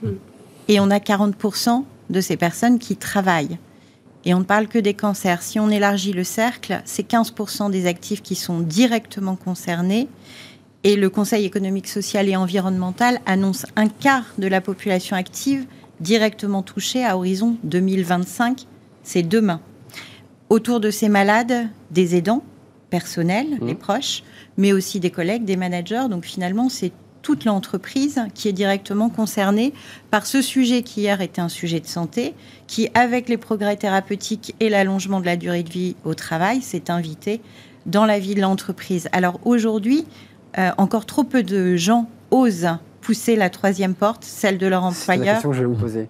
et 0.68 0.82
on 0.82 0.92
a 0.92 0.98
40% 1.00 1.86
de 2.10 2.20
ces 2.20 2.36
personnes 2.36 2.78
qui 2.78 2.98
travaillent. 2.98 3.58
Et 4.26 4.34
on 4.34 4.40
ne 4.40 4.44
parle 4.44 4.68
que 4.68 4.78
des 4.78 4.94
cancers. 4.94 5.42
Si 5.42 5.60
on 5.60 5.70
élargit 5.70 6.14
le 6.14 6.24
cercle, 6.24 6.82
c'est 6.86 7.08
15% 7.08 7.72
des 7.72 7.88
actifs 7.88 8.22
qui 8.22 8.36
sont 8.36 8.60
directement 8.60 9.36
concernés. 9.36 10.08
Et 10.84 10.96
le 10.96 11.10
Conseil 11.10 11.46
économique, 11.46 11.88
social 11.88 12.28
et 12.30 12.36
environnemental 12.36 13.20
annonce 13.26 13.66
un 13.76 13.88
quart 13.88 14.26
de 14.38 14.48
la 14.48 14.62
population 14.62 15.16
active 15.16 15.66
directement 16.00 16.64
touchée 16.64 17.06
à 17.06 17.18
horizon 17.18 17.58
2025. 17.64 18.66
C'est 19.04 19.24
demain. 19.24 19.62
Autour 20.50 20.80
de 20.80 20.92
ces 20.92 21.10
malades, 21.10 21.70
des 21.92 22.16
aidants 22.16 22.44
personnels, 22.90 23.58
Mmh. 23.60 23.68
les 23.68 23.76
proches, 23.76 24.24
mais 24.58 24.74
aussi 24.74 25.00
des 25.00 25.12
collègues, 25.12 25.46
des 25.46 25.56
managers. 25.56 26.08
Donc 26.10 26.26
finalement, 26.26 26.70
c'est 26.70 26.92
toute 27.22 27.46
l'entreprise 27.46 28.22
qui 28.34 28.48
est 28.48 28.54
directement 28.54 29.10
concernée 29.10 29.74
par 30.10 30.26
ce 30.26 30.42
sujet 30.42 30.82
qui 30.82 31.02
hier 31.02 31.22
était 31.22 31.42
un 31.42 31.50
sujet 31.50 31.80
de 31.80 31.88
santé, 31.88 32.34
qui 32.68 32.90
avec 32.94 33.30
les 33.30 33.38
progrès 33.38 33.76
thérapeutiques 33.76 34.56
et 34.60 34.70
l'allongement 34.70 35.20
de 35.20 35.26
la 35.26 35.36
durée 35.38 35.64
de 35.64 35.70
vie 35.70 35.96
au 36.06 36.14
travail 36.14 36.62
s'est 36.62 36.90
invité 36.90 37.42
dans 37.86 38.06
la 38.06 38.20
vie 38.20 38.36
de 38.36 38.42
l'entreprise. 38.42 39.08
Alors 39.12 39.40
aujourd'hui, 39.46 40.06
euh, 40.58 40.72
encore 40.78 41.06
trop 41.06 41.24
peu 41.24 41.44
de 41.44 41.76
gens 41.76 42.10
osent 42.32 42.70
pousser 43.02 43.36
la 43.36 43.50
troisième 43.50 43.96
porte, 43.96 44.24
celle 44.24 44.58
de 44.58 44.68
leur 44.68 44.92
C'est 44.94 45.08
la 45.08 45.14
employeur. 45.14 45.36
question 45.36 45.50
que 45.50 45.56
je 45.56 45.62
vais 45.62 45.68
vous 45.68 45.76
poser. 45.76 46.08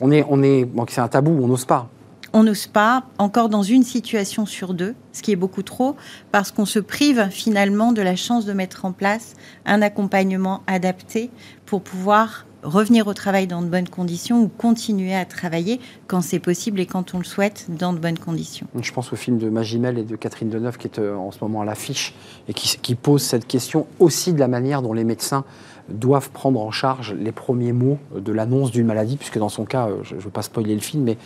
On 0.00 0.10
est, 0.10 0.24
on 0.28 0.42
est, 0.42 0.64
bon, 0.64 0.84
c'est 0.88 1.00
un 1.00 1.08
tabou, 1.08 1.38
on 1.42 1.48
n'ose 1.48 1.64
pas. 1.64 1.88
On 2.36 2.42
n'ose 2.42 2.66
pas, 2.66 3.04
encore 3.16 3.48
dans 3.48 3.62
une 3.62 3.82
situation 3.82 4.44
sur 4.44 4.74
deux, 4.74 4.94
ce 5.14 5.22
qui 5.22 5.32
est 5.32 5.36
beaucoup 5.36 5.62
trop, 5.62 5.96
parce 6.32 6.50
qu'on 6.50 6.66
se 6.66 6.78
prive 6.78 7.28
finalement 7.30 7.92
de 7.92 8.02
la 8.02 8.14
chance 8.14 8.44
de 8.44 8.52
mettre 8.52 8.84
en 8.84 8.92
place 8.92 9.36
un 9.64 9.80
accompagnement 9.80 10.60
adapté 10.66 11.30
pour 11.64 11.80
pouvoir 11.80 12.44
revenir 12.62 13.06
au 13.06 13.14
travail 13.14 13.46
dans 13.46 13.62
de 13.62 13.68
bonnes 13.68 13.88
conditions 13.88 14.42
ou 14.42 14.48
continuer 14.48 15.14
à 15.14 15.24
travailler 15.24 15.80
quand 16.08 16.20
c'est 16.20 16.38
possible 16.38 16.78
et 16.78 16.84
quand 16.84 17.14
on 17.14 17.18
le 17.18 17.24
souhaite 17.24 17.68
dans 17.70 17.94
de 17.94 17.98
bonnes 17.98 18.18
conditions. 18.18 18.66
Je 18.78 18.92
pense 18.92 19.14
au 19.14 19.16
film 19.16 19.38
de 19.38 19.48
Magimel 19.48 19.96
et 19.96 20.02
de 20.02 20.16
Catherine 20.16 20.50
Deneuve 20.50 20.76
qui 20.76 20.88
est 20.88 20.98
euh, 20.98 21.16
en 21.16 21.30
ce 21.30 21.38
moment 21.40 21.62
à 21.62 21.64
l'affiche 21.64 22.14
et 22.48 22.52
qui, 22.52 22.76
qui 22.82 22.96
pose 22.96 23.22
cette 23.22 23.46
question 23.46 23.86
aussi 23.98 24.34
de 24.34 24.40
la 24.40 24.48
manière 24.48 24.82
dont 24.82 24.92
les 24.92 25.04
médecins 25.04 25.44
doivent 25.88 26.30
prendre 26.30 26.60
en 26.60 26.70
charge 26.70 27.14
les 27.14 27.32
premiers 27.32 27.72
mots 27.72 27.98
de 28.14 28.32
l'annonce 28.32 28.70
d'une 28.70 28.86
maladie, 28.86 29.16
puisque 29.16 29.38
dans 29.38 29.48
son 29.48 29.64
cas, 29.64 29.88
euh, 29.88 29.98
je 30.02 30.14
ne 30.14 30.20
veux 30.20 30.30
pas 30.30 30.42
spoiler 30.42 30.74
le 30.74 30.80
film, 30.80 31.04
mais 31.04 31.16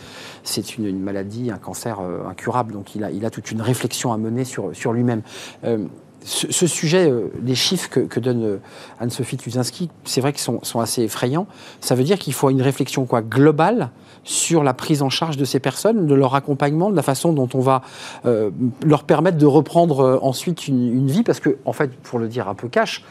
c'est 0.43 0.77
une, 0.77 0.99
maladie, 0.99 1.51
un 1.51 1.57
cancer 1.57 1.99
euh, 1.99 2.27
incurable, 2.29 2.73
donc 2.73 2.95
il 2.95 3.03
a, 3.03 3.29
toute 3.29 3.51
une 3.51 3.61
réflexion 3.61 4.13
à 4.13 4.17
mener 4.17 4.43
sur, 4.43 4.93
lui-même. 4.93 5.21
Euh, 5.63 5.85
ce, 6.23 6.67
sujet, 6.67 7.11
les 7.43 7.55
chiffres 7.55 7.89
que, 7.89 8.19
donne 8.19 8.59
Anne-Sophie 8.99 9.37
Tuzinski, 9.37 9.89
c'est 10.03 10.21
vrai 10.21 10.33
qu'ils 10.33 10.41
sont, 10.41 10.79
assez 10.79 11.01
effrayants. 11.01 11.47
Ça 11.79 11.95
veut 11.95 12.03
dire 12.03 12.19
qu'il 12.19 12.33
faut 12.33 12.51
une 12.51 12.61
réflexion 12.61 13.05
quoi, 13.05 13.23
globale 13.23 13.89
sur 14.23 14.63
la 14.63 14.75
prise 14.75 15.01
en 15.01 15.09
charge 15.09 15.35
de 15.37 15.45
ces 15.45 15.59
personnes, 15.59 16.05
de 16.05 16.13
leur 16.13 16.35
accompagnement, 16.35 16.91
de 16.91 16.95
la 16.95 17.01
façon 17.01 17.33
dont 17.33 17.49
on 17.55 17.59
va 17.59 17.81
leur 18.85 19.03
permettre 19.05 19.39
de 19.39 19.47
reprendre 19.47 20.19
ensuite 20.21 20.67
une 20.67 21.07
vie, 21.07 21.23
parce 21.23 21.39
que, 21.39 21.57
en 21.65 21.73
fait, 21.73 21.91
pour 21.91 22.19
le 22.19 22.27
dire 22.27 22.47
un 22.47 22.53
peu 22.53 22.67
cash, 22.67 23.03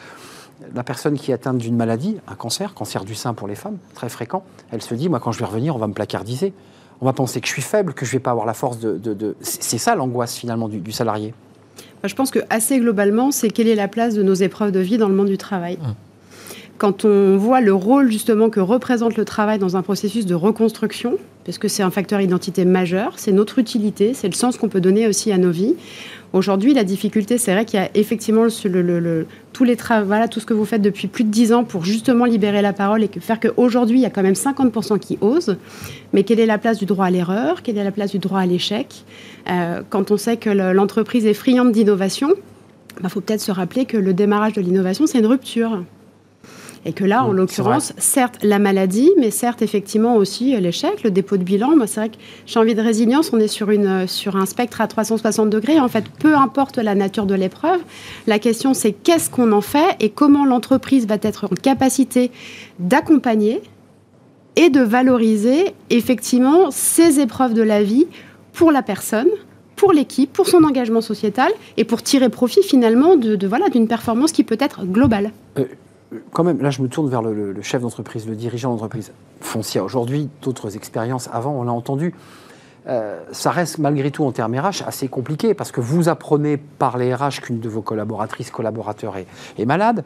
la 0.74 0.82
personne 0.82 1.18
qui 1.18 1.30
est 1.30 1.34
atteinte 1.34 1.58
d'une 1.58 1.76
maladie, 1.76 2.16
un 2.28 2.34
cancer, 2.34 2.74
cancer 2.74 3.04
du 3.04 3.14
sein 3.14 3.34
pour 3.34 3.48
les 3.48 3.54
femmes, 3.54 3.78
très 3.94 4.08
fréquent, 4.08 4.42
elle 4.70 4.82
se 4.82 4.94
dit, 4.94 5.08
moi, 5.08 5.20
quand 5.20 5.32
je 5.32 5.38
vais 5.38 5.44
revenir, 5.46 5.74
on 5.74 5.78
va 5.78 5.86
me 5.86 5.92
placardiser. 5.94 6.52
On 7.00 7.06
va 7.06 7.12
penser 7.14 7.40
que 7.40 7.46
je 7.46 7.52
suis 7.52 7.62
faible, 7.62 7.94
que 7.94 8.04
je 8.04 8.10
ne 8.10 8.18
vais 8.18 8.22
pas 8.22 8.30
avoir 8.30 8.44
la 8.46 8.52
force 8.54 8.78
de... 8.78 8.98
de- 8.98 9.14
de- 9.14 9.34
C'est 9.40 9.78
ça 9.78 9.94
l'angoisse, 9.94 10.36
finalement, 10.36 10.68
du, 10.68 10.80
du 10.80 10.92
salarié. 10.92 11.32
Moi, 12.02 12.08
Je 12.08 12.14
pense 12.14 12.30
que 12.30 12.40
assez 12.50 12.78
globalement, 12.78 13.30
c'est 13.30 13.48
quelle 13.50 13.68
est 13.68 13.74
la 13.74 13.88
place 13.88 14.14
de 14.14 14.22
nos 14.22 14.34
épreuves 14.34 14.70
de 14.72 14.80
vie 14.80 14.98
dans 14.98 15.08
le 15.08 15.14
monde 15.14 15.28
du 15.28 15.38
travail. 15.38 15.78
Quand 16.78 17.04
on 17.04 17.36
voit 17.36 17.60
le 17.60 17.74
rôle 17.74 18.10
justement 18.10 18.48
que 18.48 18.60
représente 18.60 19.16
le 19.18 19.26
travail 19.26 19.58
dans 19.58 19.76
un 19.76 19.82
processus 19.82 20.24
de 20.24 20.34
reconstruction, 20.34 21.18
parce 21.44 21.58
que 21.58 21.68
c'est 21.68 21.82
un 21.82 21.90
facteur 21.90 22.20
identité 22.22 22.64
majeur, 22.64 23.14
c'est 23.18 23.32
notre 23.32 23.58
utilité, 23.58 24.14
c'est 24.14 24.28
le 24.28 24.34
sens 24.34 24.56
qu'on 24.56 24.68
peut 24.70 24.80
donner 24.80 25.06
aussi 25.06 25.30
à 25.30 25.36
nos 25.38 25.50
vies. 25.50 25.76
Aujourd'hui, 26.32 26.74
la 26.74 26.84
difficulté, 26.84 27.38
c'est 27.38 27.52
vrai 27.52 27.64
qu'il 27.64 27.80
y 27.80 27.82
a 27.82 27.90
effectivement 27.94 28.46
tous 29.52 29.64
les 29.64 29.74
travaux, 29.76 30.14
tout 30.30 30.38
ce 30.38 30.46
que 30.46 30.54
vous 30.54 30.64
faites 30.64 30.80
depuis 30.80 31.08
plus 31.08 31.24
de 31.24 31.28
10 31.30 31.52
ans 31.52 31.64
pour 31.64 31.84
justement 31.84 32.24
libérer 32.24 32.62
la 32.62 32.72
parole 32.72 33.02
et 33.02 33.10
faire 33.20 33.40
qu'aujourd'hui, 33.40 33.98
il 33.98 34.02
y 34.02 34.06
a 34.06 34.10
quand 34.10 34.22
même 34.22 34.34
50% 34.34 35.00
qui 35.00 35.18
osent. 35.20 35.56
Mais 36.12 36.22
quelle 36.22 36.38
est 36.38 36.46
la 36.46 36.58
place 36.58 36.78
du 36.78 36.84
droit 36.86 37.06
à 37.06 37.10
l'erreur? 37.10 37.62
Quelle 37.62 37.78
est 37.78 37.82
la 37.84 37.90
place 37.90 38.12
du 38.12 38.18
droit 38.20 38.38
à 38.38 38.46
l'échec? 38.46 39.04
Euh, 39.50 39.82
Quand 39.90 40.12
on 40.12 40.16
sait 40.16 40.36
que 40.36 40.50
le- 40.50 40.72
l'entreprise 40.72 41.26
est 41.26 41.34
friande 41.34 41.72
d'innovation, 41.72 42.30
il 43.02 43.08
faut 43.08 43.20
peut-être 43.20 43.40
se 43.40 43.50
rappeler 43.50 43.84
que 43.84 43.96
le 43.96 44.14
démarrage 44.14 44.52
de 44.52 44.60
l'innovation, 44.60 45.06
c'est 45.08 45.18
une 45.18 45.26
rupture. 45.26 45.82
Et 46.86 46.92
que 46.94 47.04
là, 47.04 47.24
en 47.24 47.32
l'occurrence, 47.32 47.92
certes 47.98 48.38
la 48.42 48.58
maladie, 48.58 49.10
mais 49.18 49.30
certes 49.30 49.60
effectivement 49.60 50.16
aussi 50.16 50.54
euh, 50.54 50.60
l'échec, 50.60 51.02
le 51.02 51.10
dépôt 51.10 51.36
de 51.36 51.42
bilan. 51.42 51.76
Moi, 51.76 51.86
c'est 51.86 52.00
vrai 52.00 52.08
que 52.08 52.16
j'ai 52.46 52.58
envie 52.58 52.74
de 52.74 52.80
résilience. 52.80 53.30
On 53.34 53.38
est 53.38 53.48
sur, 53.48 53.70
une, 53.70 53.86
euh, 53.86 54.06
sur 54.06 54.36
un 54.36 54.46
spectre 54.46 54.80
à 54.80 54.86
360 54.86 55.50
degrés. 55.50 55.78
En 55.78 55.88
fait, 55.88 56.04
peu 56.08 56.34
importe 56.34 56.78
la 56.78 56.94
nature 56.94 57.26
de 57.26 57.34
l'épreuve, 57.34 57.80
la 58.26 58.38
question 58.38 58.72
c'est 58.72 58.92
qu'est-ce 58.92 59.28
qu'on 59.28 59.52
en 59.52 59.60
fait 59.60 59.96
et 60.00 60.08
comment 60.08 60.46
l'entreprise 60.46 61.06
va 61.06 61.16
être 61.20 61.44
en 61.44 61.54
capacité 61.54 62.30
d'accompagner 62.78 63.60
et 64.56 64.70
de 64.70 64.80
valoriser 64.80 65.74
effectivement 65.90 66.70
ces 66.70 67.20
épreuves 67.20 67.54
de 67.54 67.62
la 67.62 67.82
vie 67.82 68.06
pour 68.52 68.72
la 68.72 68.82
personne, 68.82 69.28
pour 69.76 69.92
l'équipe, 69.92 70.32
pour 70.32 70.48
son 70.48 70.64
engagement 70.64 71.00
sociétal 71.02 71.52
et 71.76 71.84
pour 71.84 72.02
tirer 72.02 72.30
profit 72.30 72.62
finalement 72.62 73.16
de, 73.16 73.36
de, 73.36 73.46
voilà 73.46 73.68
d'une 73.68 73.86
performance 73.86 74.32
qui 74.32 74.44
peut 74.44 74.58
être 74.60 74.84
globale. 74.84 75.30
Quand 76.32 76.44
même, 76.44 76.60
là, 76.60 76.70
je 76.70 76.82
me 76.82 76.88
tourne 76.88 77.08
vers 77.08 77.22
le, 77.22 77.54
chef 77.62 77.82
d'entreprise, 77.82 78.26
le 78.26 78.34
dirigeant 78.34 78.70
d'entreprise. 78.70 79.12
Foncia, 79.40 79.84
aujourd'hui, 79.84 80.28
d'autres 80.42 80.76
expériences 80.76 81.28
avant, 81.32 81.52
on 81.52 81.62
l'a 81.62 81.72
entendu. 81.72 82.14
Euh, 82.88 83.20
ça 83.30 83.50
reste 83.50 83.78
malgré 83.78 84.10
tout 84.10 84.24
en 84.24 84.32
termes 84.32 84.58
RH 84.58 84.82
assez 84.86 85.06
compliqué 85.06 85.52
parce 85.52 85.70
que 85.70 85.80
vous 85.80 86.08
apprenez 86.08 86.56
par 86.56 86.96
les 86.96 87.14
RH 87.14 87.42
qu'une 87.42 87.60
de 87.60 87.68
vos 87.68 87.82
collaboratrices, 87.82 88.50
collaborateurs 88.50 89.16
est 89.16 89.66
malade. 89.66 90.02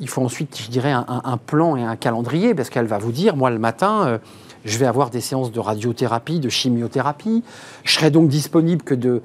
Il 0.00 0.08
faut 0.08 0.22
ensuite, 0.22 0.60
je 0.60 0.70
dirais, 0.70 0.92
un, 0.92 1.36
plan 1.38 1.76
et 1.76 1.82
un 1.82 1.96
calendrier 1.96 2.54
parce 2.54 2.70
qu'elle 2.70 2.86
va 2.86 2.98
vous 2.98 3.12
dire, 3.12 3.36
moi 3.36 3.50
le 3.50 3.58
matin, 3.58 4.06
euh, 4.06 4.18
je 4.64 4.78
vais 4.78 4.86
avoir 4.86 5.10
des 5.10 5.20
séances 5.20 5.52
de 5.52 5.60
radiothérapie, 5.60 6.40
de 6.40 6.48
chimiothérapie. 6.48 7.42
Je 7.84 7.92
serai 7.92 8.10
donc 8.10 8.28
disponible 8.28 8.82
que 8.82 8.94
de 8.94 9.22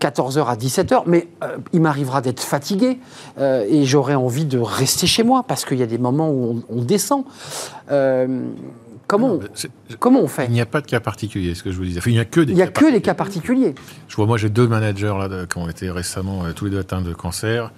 14h 0.00 0.46
à 0.46 0.56
17h, 0.56 1.02
mais 1.06 1.28
euh, 1.42 1.58
il 1.72 1.80
m'arrivera 1.80 2.20
d'être 2.20 2.40
fatigué 2.40 2.98
euh, 3.38 3.66
et 3.68 3.84
j'aurai 3.84 4.14
envie 4.14 4.44
de 4.44 4.58
rester 4.58 5.06
chez 5.06 5.22
moi 5.22 5.44
parce 5.46 5.64
qu'il 5.64 5.78
y 5.78 5.82
a 5.82 5.86
des 5.86 5.98
moments 5.98 6.30
où 6.30 6.62
on, 6.70 6.76
on 6.78 6.82
descend. 6.82 7.24
Euh, 7.90 8.46
comment, 9.06 9.28
Non, 9.34 9.40
comment 9.98 10.20
on 10.20 10.28
fait? 10.28 10.46
Il 10.46 10.52
n'y 10.52 10.60
a 10.60 10.66
pas 10.66 10.80
de 10.80 10.86
cas 10.86 11.00
particulier, 11.00 11.54
ce 11.54 11.62
que 11.62 11.72
je 11.72 11.76
vous 11.76 11.84
disais. 11.84 11.98
Enfin, 11.98 12.10
il 12.10 12.14
n'y 12.14 12.20
a 12.20 12.24
que 12.24 12.40
des 12.40 12.52
Il 12.52 12.56
n'y 12.56 12.62
a 12.62 12.66
cas 12.66 12.80
que 12.80 12.86
les 12.86 13.00
cas 13.00 13.14
particuliers. 13.14 13.74
Je 14.08 14.16
vois, 14.16 14.26
moi, 14.26 14.38
j'ai 14.38 14.50
deux 14.50 14.68
managers 14.68 15.14
là, 15.18 15.46
qui 15.46 15.58
ont 15.58 15.68
été 15.68 15.90
récemment 15.90 16.44
euh, 16.44 16.52
tous 16.52 16.66
les 16.66 16.70
deux 16.70 16.80
atteints 16.80 17.02
de 17.02 17.12
cancer. 17.12 17.72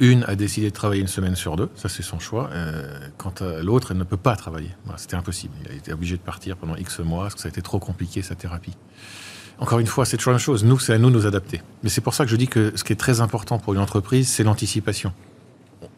Une 0.00 0.24
a 0.24 0.34
décidé 0.34 0.70
de 0.70 0.74
travailler 0.74 1.00
une 1.00 1.08
semaine 1.08 1.36
sur 1.36 1.54
deux, 1.54 1.70
ça 1.76 1.88
c'est 1.88 2.02
son 2.02 2.18
choix. 2.18 2.50
Euh, 2.52 2.98
quant 3.16 3.32
à 3.40 3.62
l'autre, 3.62 3.92
elle 3.92 3.98
ne 3.98 4.04
peut 4.04 4.16
pas 4.16 4.34
travailler. 4.34 4.70
C'était 4.96 5.14
impossible. 5.14 5.54
A 5.70 5.72
été 5.72 5.92
obligé 5.92 6.16
de 6.16 6.22
partir 6.22 6.56
pendant 6.56 6.74
X 6.74 6.98
mois 6.98 7.24
parce 7.24 7.36
que 7.36 7.40
ça 7.40 7.46
a 7.46 7.50
été 7.50 7.62
trop 7.62 7.78
compliqué 7.78 8.20
sa 8.22 8.34
thérapie. 8.34 8.76
Encore 9.58 9.78
une 9.78 9.86
fois, 9.86 10.04
c'est 10.04 10.16
toujours 10.16 10.32
la 10.32 10.38
même 10.38 10.44
chose. 10.44 10.64
Nous, 10.64 10.80
c'est 10.80 10.94
à 10.94 10.98
nous 10.98 11.10
de 11.10 11.14
nous 11.14 11.26
adapter. 11.26 11.62
Mais 11.84 11.90
c'est 11.90 12.00
pour 12.00 12.12
ça 12.12 12.24
que 12.24 12.30
je 12.30 12.36
dis 12.36 12.48
que 12.48 12.72
ce 12.74 12.82
qui 12.82 12.92
est 12.92 12.96
très 12.96 13.20
important 13.20 13.58
pour 13.60 13.72
une 13.72 13.80
entreprise, 13.80 14.28
c'est 14.28 14.42
l'anticipation 14.42 15.12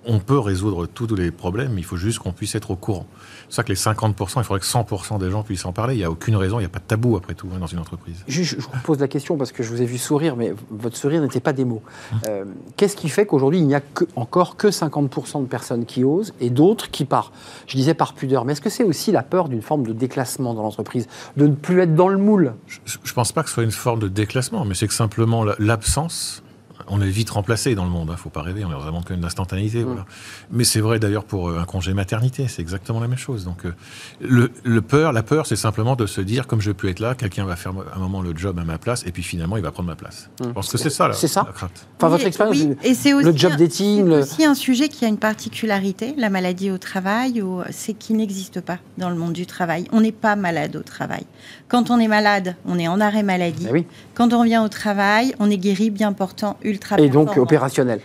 on 0.06 0.18
peut 0.18 0.38
résoudre 0.38 0.86
tous 0.86 1.14
les 1.14 1.30
problèmes, 1.30 1.72
mais 1.72 1.80
il 1.80 1.84
faut 1.84 1.96
juste 1.96 2.20
qu'on 2.20 2.32
puisse 2.32 2.54
être 2.54 2.70
au 2.70 2.76
courant. 2.76 3.06
C'est 3.48 3.56
ça 3.56 3.62
que 3.62 3.68
les 3.68 3.76
50%, 3.76 4.38
il 4.38 4.44
faudrait 4.44 4.60
que 4.60 4.66
100% 4.66 5.18
des 5.18 5.30
gens 5.30 5.42
puissent 5.42 5.64
en 5.64 5.72
parler. 5.72 5.94
Il 5.94 5.98
n'y 5.98 6.04
a 6.04 6.10
aucune 6.10 6.36
raison, 6.36 6.58
il 6.58 6.62
n'y 6.62 6.66
a 6.66 6.70
pas 6.70 6.78
de 6.78 6.84
tabou 6.84 7.16
après 7.16 7.34
tout 7.34 7.48
hein, 7.54 7.58
dans 7.58 7.66
une 7.66 7.78
entreprise. 7.78 8.24
Je, 8.28 8.56
vous 8.56 8.68
pose 8.84 9.00
la 9.00 9.08
question 9.08 9.36
parce 9.36 9.52
que 9.52 9.62
je 9.62 9.70
vous 9.70 9.82
ai 9.82 9.84
vu 9.84 9.98
sourire, 9.98 10.36
mais 10.36 10.54
votre 10.70 10.96
sourire 10.96 11.22
n'était 11.22 11.40
pas 11.40 11.52
des 11.52 11.64
mots. 11.64 11.82
Hum. 12.12 12.18
Euh, 12.28 12.44
qu'est-ce 12.76 12.96
qui 12.96 13.08
fait 13.08 13.26
qu'aujourd'hui, 13.26 13.58
il 13.58 13.66
n'y 13.66 13.74
a 13.74 13.80
que, 13.80 14.04
encore 14.16 14.56
que 14.56 14.68
50% 14.68 15.42
de 15.42 15.46
personnes 15.46 15.86
qui 15.86 16.04
osent 16.04 16.34
et 16.40 16.50
d'autres 16.50 16.90
qui 16.90 17.04
partent? 17.04 17.34
Je 17.66 17.76
disais 17.76 17.94
par 17.94 18.14
pudeur, 18.14 18.44
mais 18.44 18.52
est-ce 18.52 18.60
que 18.60 18.70
c'est 18.70 18.84
aussi 18.84 19.12
la 19.12 19.22
peur 19.22 19.48
d'une 19.48 19.62
forme 19.62 19.86
de 19.86 19.92
déclassement 19.92 20.54
dans 20.54 20.62
l'entreprise? 20.62 21.08
De 21.36 21.46
ne 21.46 21.54
plus 21.54 21.80
être 21.80 21.94
dans 21.94 22.08
le 22.08 22.18
moule? 22.18 22.54
Je 22.66 22.96
ne 22.96 23.12
pense 23.12 23.32
pas 23.32 23.42
que 23.42 23.48
ce 23.48 23.54
soit 23.54 23.64
une 23.64 23.70
forme 23.70 24.00
de 24.00 24.08
déclassement, 24.08 24.64
mais 24.64 24.74
c'est 24.74 24.88
que 24.88 24.94
simplement 24.94 25.44
l'absence 25.58 26.42
on 26.88 27.00
est 27.00 27.08
vite 27.08 27.30
remplacé 27.30 27.74
dans 27.74 27.84
le 27.84 27.90
monde, 27.90 28.08
il 28.08 28.10
hein, 28.10 28.14
ne 28.14 28.18
faut 28.18 28.30
pas 28.30 28.42
rêver, 28.42 28.64
on 28.64 28.70
est 28.70 28.74
vraiment 28.74 29.02
quand 29.02 29.10
même 29.10 29.20
d'instantanéité. 29.20 29.84
Mm. 29.84 30.04
Mais 30.50 30.64
c'est 30.64 30.80
vrai 30.80 30.98
d'ailleurs 30.98 31.24
pour 31.24 31.48
euh, 31.48 31.58
un 31.58 31.64
congé 31.64 31.94
maternité, 31.94 32.46
c'est 32.48 32.62
exactement 32.62 33.00
la 33.00 33.08
même 33.08 33.18
chose. 33.18 33.44
Donc 33.44 33.64
euh, 33.66 33.72
le, 34.20 34.80
peur, 34.80 35.12
la 35.12 35.22
peur, 35.22 35.46
c'est 35.46 35.56
simplement 35.56 35.96
de 35.96 36.06
se 36.06 36.20
dire, 36.20 36.46
comme 36.46 36.60
je 36.60 36.68
ne 36.68 36.72
vais 36.72 36.76
plus 36.76 36.90
être 36.90 37.00
là, 37.00 37.14
quelqu'un 37.14 37.44
va 37.44 37.56
faire 37.56 37.72
un 37.94 37.98
moment 37.98 38.22
le 38.22 38.36
job 38.36 38.58
à 38.58 38.64
ma 38.64 38.78
place, 38.78 39.04
et 39.06 39.12
puis 39.12 39.22
finalement, 39.22 39.56
il 39.56 39.62
va 39.62 39.70
prendre 39.70 39.88
ma 39.88 39.96
place. 39.96 40.30
Mm. 40.40 40.44
Je 40.44 40.50
pense 40.50 40.70
que 40.70 40.78
c'est 40.78 40.90
ça, 40.90 41.12
c'est 41.12 41.28
ça. 41.28 41.46
Enfin, 41.48 42.08
votre 42.08 42.26
expérience, 42.26 42.76
et 42.82 42.94
c'est 42.94 43.12
aussi 43.12 43.26
le 43.26 43.36
job 43.36 43.56
dating. 43.56 44.08
C'est 44.08 44.22
aussi 44.22 44.44
un 44.44 44.54
sujet 44.54 44.88
qui 44.88 45.04
a 45.04 45.08
une 45.08 45.18
particularité, 45.18 46.14
la 46.16 46.30
maladie 46.30 46.70
au 46.70 46.78
travail, 46.78 47.42
c'est 47.70 47.94
qu'il 47.94 48.16
n'existe 48.16 48.60
pas 48.60 48.78
dans 48.98 49.10
le 49.10 49.16
monde 49.16 49.32
du 49.32 49.46
travail. 49.46 49.86
On 49.92 50.00
n'est 50.00 50.12
pas 50.12 50.36
malade 50.36 50.76
au 50.76 50.82
travail. 50.82 51.24
Quand 51.68 51.90
on 51.90 51.98
est 51.98 52.08
malade, 52.08 52.56
on 52.64 52.78
est 52.78 52.88
en 52.88 53.00
arrêt 53.00 53.22
maladie. 53.22 53.66
Eh 53.74 53.84
Quand 54.14 54.32
on 54.32 54.40
revient 54.40 54.62
au 54.64 54.68
travail, 54.68 55.34
on 55.38 55.50
est 55.50 55.58
guéri, 55.58 55.90
bien 55.90 56.12
portant, 56.12 56.56
ultra 56.62 56.75
Et 56.98 57.08
donc 57.08 57.36
opérationnel. 57.36 58.00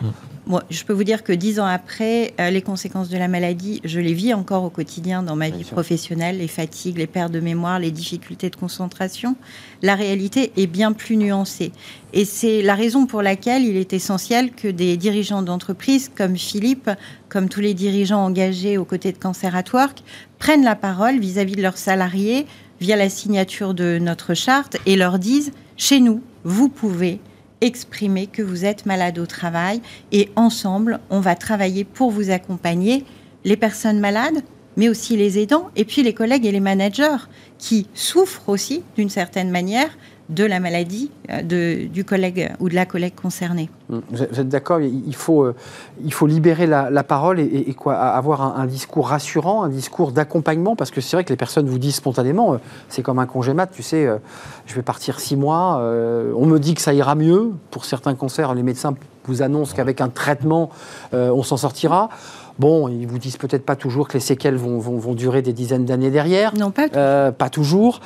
Moi, 0.47 0.63
je 0.71 0.83
peux 0.83 0.93
vous 0.93 1.03
dire 1.03 1.23
que 1.23 1.31
dix 1.31 1.59
ans 1.59 1.65
après, 1.65 2.33
euh, 2.39 2.49
les 2.49 2.63
conséquences 2.63 3.09
de 3.09 3.17
la 3.17 3.27
maladie, 3.27 3.79
je 3.83 3.99
les 3.99 4.13
vis 4.13 4.33
encore 4.33 4.63
au 4.63 4.71
quotidien 4.71 5.21
dans 5.21 5.35
ma 5.35 5.49
vie 5.49 5.63
professionnelle, 5.63 6.39
les 6.39 6.47
fatigues, 6.47 6.97
les 6.97 7.05
pertes 7.05 7.31
de 7.31 7.39
mémoire, 7.39 7.77
les 7.77 7.91
difficultés 7.91 8.49
de 8.49 8.55
concentration. 8.55 9.35
La 9.83 9.93
réalité 9.93 10.51
est 10.57 10.65
bien 10.65 10.93
plus 10.93 11.15
nuancée. 11.15 11.71
Et 12.13 12.25
c'est 12.25 12.63
la 12.63 12.73
raison 12.73 13.05
pour 13.05 13.21
laquelle 13.21 13.63
il 13.63 13.77
est 13.77 13.93
essentiel 13.93 14.51
que 14.51 14.67
des 14.67 14.97
dirigeants 14.97 15.43
d'entreprise 15.43 16.09
comme 16.13 16.35
Philippe, 16.35 16.89
comme 17.29 17.47
tous 17.47 17.61
les 17.61 17.75
dirigeants 17.75 18.25
engagés 18.25 18.79
aux 18.79 18.85
côtés 18.85 19.11
de 19.11 19.19
Cancer 19.19 19.55
at 19.55 19.71
Work, 19.71 20.01
prennent 20.39 20.63
la 20.63 20.75
parole 20.75 21.19
vis-à-vis 21.19 21.53
-vis 21.53 21.57
de 21.57 21.61
leurs 21.61 21.77
salariés 21.77 22.47
via 22.81 22.95
la 22.95 23.09
signature 23.09 23.75
de 23.75 23.99
notre 23.99 24.33
charte 24.33 24.77
et 24.87 24.95
leur 24.95 25.19
disent, 25.19 25.51
chez 25.77 25.99
nous, 25.99 26.21
vous 26.43 26.67
pouvez 26.67 27.19
exprimer 27.61 28.27
que 28.27 28.41
vous 28.41 28.65
êtes 28.65 28.85
malade 28.85 29.19
au 29.19 29.25
travail 29.25 29.81
et 30.11 30.29
ensemble, 30.35 30.99
on 31.09 31.19
va 31.19 31.35
travailler 31.35 31.83
pour 31.83 32.11
vous 32.11 32.31
accompagner, 32.31 33.05
les 33.43 33.57
personnes 33.57 33.99
malades, 33.99 34.43
mais 34.77 34.89
aussi 34.89 35.17
les 35.17 35.39
aidants, 35.39 35.69
et 35.75 35.85
puis 35.85 36.03
les 36.03 36.13
collègues 36.13 36.45
et 36.45 36.51
les 36.51 36.59
managers 36.59 37.27
qui 37.57 37.87
souffrent 37.93 38.49
aussi 38.49 38.83
d'une 38.95 39.09
certaine 39.09 39.51
manière 39.51 39.89
de 40.31 40.45
la 40.45 40.59
maladie 40.59 41.11
euh, 41.29 41.87
du 41.87 42.05
collègue 42.05 42.51
ou 42.59 42.69
de 42.69 42.75
la 42.75 42.85
collègue 42.85 43.13
concernée. 43.15 43.69
Mmh. 43.89 43.99
Vous 44.09 44.23
êtes 44.23 44.49
d'accord 44.49 44.79
il 44.79 45.15
faut, 45.15 45.43
euh, 45.43 45.53
faut 46.09 46.25
libérer 46.25 46.65
la, 46.65 47.03
parole 47.03 47.39
et, 47.39 47.75
avoir 47.85 48.57
un, 48.57 48.65
discours 48.65 49.09
rassurant, 49.09 49.63
un 49.63 49.69
discours 49.69 50.13
d'accompagnement, 50.13 50.75
parce 50.75 50.89
que 50.89 51.01
c'est 51.01 51.17
vrai 51.17 51.25
que 51.25 51.29
les 51.29 51.37
personnes 51.37 51.67
vous 51.67 51.79
disent 51.79 51.95
spontanément, 51.95 52.53
euh, 52.53 52.57
c'est 52.87 53.03
comme 53.03 53.19
un 53.19 53.25
congé 53.25 53.53
mat, 53.53 53.67
tu 53.67 53.83
sais, 53.83 54.07
je 54.65 54.73
vais 54.73 54.81
partir 54.81 55.19
six 55.19 55.35
mois, 55.35 55.77
on 56.35 56.45
me 56.45 56.57
dit 56.59 56.73
que 56.73 56.81
ça 56.81 56.93
ira 56.93 57.15
mieux. 57.15 57.51
Pour 57.69 57.85
certains 57.85 58.15
cancers, 58.15 58.53
les 58.53 58.63
médecins 58.63 58.95
vous 59.25 59.41
annoncent 59.41 59.75
qu'avec 59.75 59.99
un 60.01 60.09
traitement, 60.09 60.69
on 61.11 61.43
s'en 61.43 61.57
sortira. 61.57 62.09
Bon, 62.61 62.87
ils 62.89 63.07
vous 63.07 63.17
disent 63.17 63.37
peut-être 63.37 63.65
pas 63.65 63.75
toujours 63.75 64.07
que 64.07 64.13
les 64.13 64.19
séquelles 64.19 64.55
vont, 64.55 64.77
vont, 64.77 65.15
durer 65.15 65.41
des 65.41 65.51
dizaines 65.51 65.83
d'années 65.83 66.11
derrière. 66.11 66.53
Non, 66.55 66.69
pas, 66.69 66.85
euh, 66.95 67.31
pas 67.31 67.49
toujours. 67.49 68.01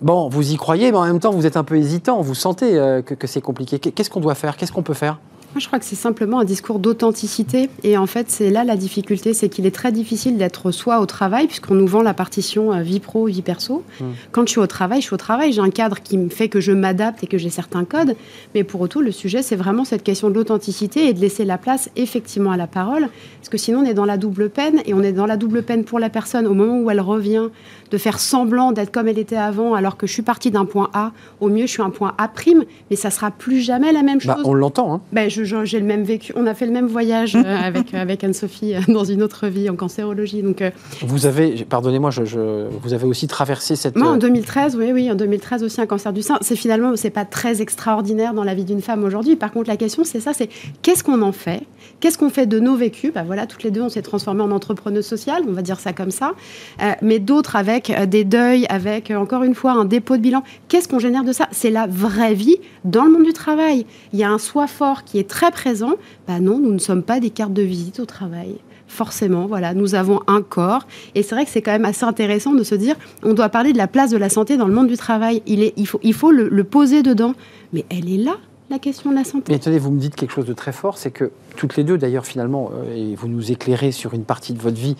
Bon, 0.00 0.28
vous 0.28 0.50
y 0.50 0.56
croyez, 0.56 0.90
mais 0.90 0.98
en 0.98 1.04
même 1.04 1.20
temps, 1.20 1.30
vous 1.30 1.46
êtes 1.46 1.56
un 1.56 1.62
peu 1.62 1.76
hésitant. 1.76 2.20
Vous 2.20 2.34
sentez 2.34 2.76
euh, 2.76 3.00
que 3.02 3.28
c'est 3.28 3.40
compliqué. 3.40 3.78
Qu'est-ce 3.78 4.10
qu'on 4.10 4.18
doit 4.18 4.34
faire? 4.34 4.56
Qu'est-ce 4.56 4.72
qu'on 4.72 4.82
peut 4.82 4.92
faire? 4.92 5.20
Moi, 5.54 5.60
je 5.60 5.66
crois 5.66 5.78
que 5.78 5.84
c'est 5.84 5.96
simplement 5.96 6.40
un 6.40 6.44
discours 6.44 6.78
d'authenticité. 6.78 7.68
Et 7.82 7.98
en 7.98 8.06
fait, 8.06 8.30
c'est 8.30 8.48
là 8.48 8.64
la 8.64 8.76
difficulté, 8.76 9.34
c'est 9.34 9.50
qu'il 9.50 9.66
est 9.66 9.74
très 9.74 9.92
difficile 9.92 10.38
d'être 10.38 10.70
soi 10.70 10.98
au 11.00 11.04
travail, 11.04 11.46
puisqu'on 11.46 11.74
nous 11.74 11.86
vend 11.86 12.00
la 12.00 12.14
partition 12.14 12.72
euh, 12.72 12.80
vie 12.80 13.00
pro, 13.00 13.26
vie 13.26 13.42
perso. 13.42 13.82
Hmm. 14.00 14.12
Quand 14.30 14.46
je 14.46 14.52
suis 14.52 14.60
au 14.60 14.66
travail, 14.66 15.02
je 15.02 15.06
suis 15.06 15.14
au 15.14 15.18
travail. 15.18 15.52
J'ai 15.52 15.60
un 15.60 15.68
cadre 15.68 16.00
qui 16.00 16.16
me 16.16 16.30
fait 16.30 16.48
que 16.48 16.60
je 16.60 16.72
m'adapte 16.72 17.22
et 17.22 17.26
que 17.26 17.36
j'ai 17.36 17.50
certains 17.50 17.84
codes. 17.84 18.16
Mais 18.54 18.64
pour 18.64 18.80
autant, 18.80 19.00
le 19.00 19.12
sujet, 19.12 19.42
c'est 19.42 19.56
vraiment 19.56 19.84
cette 19.84 20.02
question 20.02 20.30
de 20.30 20.34
l'authenticité 20.34 21.06
et 21.06 21.12
de 21.12 21.20
laisser 21.20 21.44
la 21.44 21.58
place 21.58 21.90
effectivement 21.96 22.52
à 22.52 22.56
la 22.56 22.66
parole. 22.66 23.10
Parce 23.38 23.50
que 23.50 23.58
sinon, 23.58 23.80
on 23.80 23.84
est 23.84 23.94
dans 23.94 24.06
la 24.06 24.16
double 24.16 24.48
peine. 24.48 24.80
Et 24.86 24.94
on 24.94 25.02
est 25.02 25.12
dans 25.12 25.26
la 25.26 25.36
double 25.36 25.62
peine 25.62 25.84
pour 25.84 25.98
la 25.98 26.08
personne 26.08 26.46
au 26.46 26.54
moment 26.54 26.78
où 26.78 26.90
elle 26.90 27.00
revient, 27.00 27.48
de 27.90 27.98
faire 27.98 28.20
semblant 28.20 28.72
d'être 28.72 28.90
comme 28.90 29.06
elle 29.06 29.18
était 29.18 29.36
avant, 29.36 29.74
alors 29.74 29.98
que 29.98 30.06
je 30.06 30.14
suis 30.14 30.22
partie 30.22 30.50
d'un 30.50 30.64
point 30.64 30.88
A. 30.94 31.12
Au 31.40 31.50
mieux, 31.50 31.66
je 31.66 31.72
suis 31.72 31.82
un 31.82 31.90
point 31.90 32.14
A 32.16 32.28
prime. 32.28 32.64
Mais 32.88 32.96
ça 32.96 33.10
sera 33.10 33.30
plus 33.30 33.60
jamais 33.60 33.92
la 33.92 34.02
même 34.02 34.18
bah, 34.24 34.36
chose. 34.36 34.44
on 34.46 34.54
l'entend. 34.54 34.94
Hein. 34.94 35.00
Ben, 35.12 35.28
je 35.28 35.41
j'ai 35.42 35.80
le 35.80 35.86
même 35.86 36.04
vécu. 36.04 36.32
On 36.36 36.46
a 36.46 36.54
fait 36.54 36.66
le 36.66 36.72
même 36.72 36.86
voyage 36.86 37.36
euh, 37.36 37.42
avec, 37.44 37.94
avec 37.94 38.24
Anne-Sophie 38.24 38.74
euh, 38.74 38.80
dans 38.88 39.04
une 39.04 39.22
autre 39.22 39.46
vie 39.48 39.68
en 39.68 39.76
cancérologie. 39.76 40.42
Donc, 40.42 40.62
euh, 40.62 40.70
vous 41.02 41.26
avez, 41.26 41.64
pardonnez-moi, 41.64 42.10
je, 42.10 42.68
vous 42.68 42.92
avez 42.92 43.04
aussi 43.04 43.26
traversé 43.26 43.76
cette. 43.76 43.96
Moi, 43.96 44.08
en 44.08 44.16
2013, 44.16 44.76
oui, 44.76 44.92
oui, 44.92 45.10
en 45.10 45.14
2013 45.14 45.62
aussi 45.62 45.80
un 45.80 45.86
cancer 45.86 46.12
du 46.12 46.22
sein. 46.22 46.38
C'est 46.40 46.56
finalement, 46.56 46.96
c'est 46.96 47.10
pas 47.10 47.24
très 47.24 47.62
extraordinaire 47.62 48.34
dans 48.34 48.44
la 48.44 48.54
vie 48.54 48.64
d'une 48.64 48.82
femme 48.82 49.04
aujourd'hui. 49.04 49.36
Par 49.36 49.52
contre, 49.52 49.68
la 49.68 49.76
question, 49.76 50.04
c'est 50.04 50.20
ça, 50.20 50.32
c'est 50.32 50.48
qu'est-ce 50.82 51.04
qu'on 51.04 51.22
en 51.22 51.32
fait? 51.32 51.62
Qu'est-ce 52.00 52.18
qu'on 52.18 52.30
fait 52.30 52.46
de 52.46 52.58
nos 52.60 52.76
vécus? 52.76 53.12
Bah, 53.12 53.22
voilà, 53.24 53.46
toutes 53.46 53.62
les 53.62 53.70
deux, 53.70 53.82
on 53.82 53.88
s'est 53.88 54.02
transformées 54.02 54.42
en 54.42 54.50
entrepreneuses 54.50 55.06
sociales, 55.06 55.42
on 55.48 55.52
va 55.52 55.62
dire 55.62 55.80
ça 55.80 55.92
comme 55.92 56.10
ça. 56.10 56.32
mais 57.00 57.18
d'autres 57.18 57.56
avec 57.56 57.92
des 58.08 58.24
deuils, 58.24 58.66
avec 58.68 59.10
encore 59.10 59.44
une 59.44 59.54
fois 59.54 59.72
un 59.72 59.84
dépôt 59.84 60.16
de 60.16 60.22
bilan. 60.22 60.42
Qu'est-ce 60.68 60.88
qu'on 60.88 60.98
génère 60.98 61.24
de 61.24 61.32
ça? 61.32 61.48
C'est 61.50 61.70
la 61.70 61.86
vraie 61.86 62.34
vie 62.34 62.56
dans 62.84 63.04
le 63.04 63.10
monde 63.10 63.24
du 63.24 63.32
travail. 63.32 63.86
Il 64.12 64.18
y 64.18 64.24
a 64.24 64.30
un 64.30 64.38
soi 64.38 64.66
fort 64.66 65.04
qui 65.04 65.18
est 65.18 65.28
très 65.32 65.50
présent. 65.50 65.94
Bah 66.28 66.38
non, 66.38 66.58
nous 66.58 66.72
ne 66.72 66.78
sommes 66.78 67.02
pas 67.02 67.18
des 67.18 67.30
cartes 67.30 67.54
de 67.54 67.62
visite 67.62 67.98
au 67.98 68.06
travail 68.06 68.58
forcément, 68.88 69.46
voilà, 69.46 69.72
nous 69.72 69.94
avons 69.94 70.20
un 70.26 70.42
corps. 70.42 70.86
Et 71.14 71.22
c'est 71.22 71.34
vrai 71.34 71.46
que 71.46 71.50
c'est 71.50 71.62
quand 71.62 71.72
même 71.72 71.86
assez 71.86 72.04
intéressant 72.04 72.52
de 72.52 72.62
se 72.62 72.74
dire, 72.74 72.94
on 73.22 73.32
doit 73.32 73.48
parler 73.48 73.72
de 73.72 73.78
la 73.78 73.86
place 73.86 74.10
de 74.10 74.18
la 74.18 74.28
santé 74.28 74.58
dans 74.58 74.66
le 74.66 74.74
monde 74.74 74.88
du 74.88 74.98
travail. 74.98 75.42
Il, 75.46 75.62
est, 75.62 75.72
il 75.78 75.86
faut, 75.86 75.98
il 76.02 76.12
faut 76.12 76.30
le 76.30 76.64
poser 76.64 77.02
dedans. 77.02 77.32
Mais 77.72 77.86
elle 77.88 78.12
est 78.12 78.18
là, 78.18 78.36
la 78.72 78.78
question 78.78 79.10
de 79.10 79.14
la 79.14 79.24
santé. 79.24 79.44
Mais 79.52 79.56
attendez, 79.56 79.78
vous 79.78 79.90
me 79.90 80.00
dites 80.00 80.16
quelque 80.16 80.32
chose 80.32 80.46
de 80.46 80.52
très 80.52 80.72
fort, 80.72 80.98
c'est 80.98 81.10
que 81.10 81.30
toutes 81.56 81.76
les 81.76 81.84
deux, 81.84 81.98
d'ailleurs, 81.98 82.26
finalement, 82.26 82.70
euh, 82.72 83.12
et 83.12 83.14
vous 83.14 83.28
nous 83.28 83.52
éclairez 83.52 83.92
sur 83.92 84.14
une 84.14 84.24
partie 84.24 84.52
de 84.52 84.60
votre 84.60 84.78
vie 84.78 84.96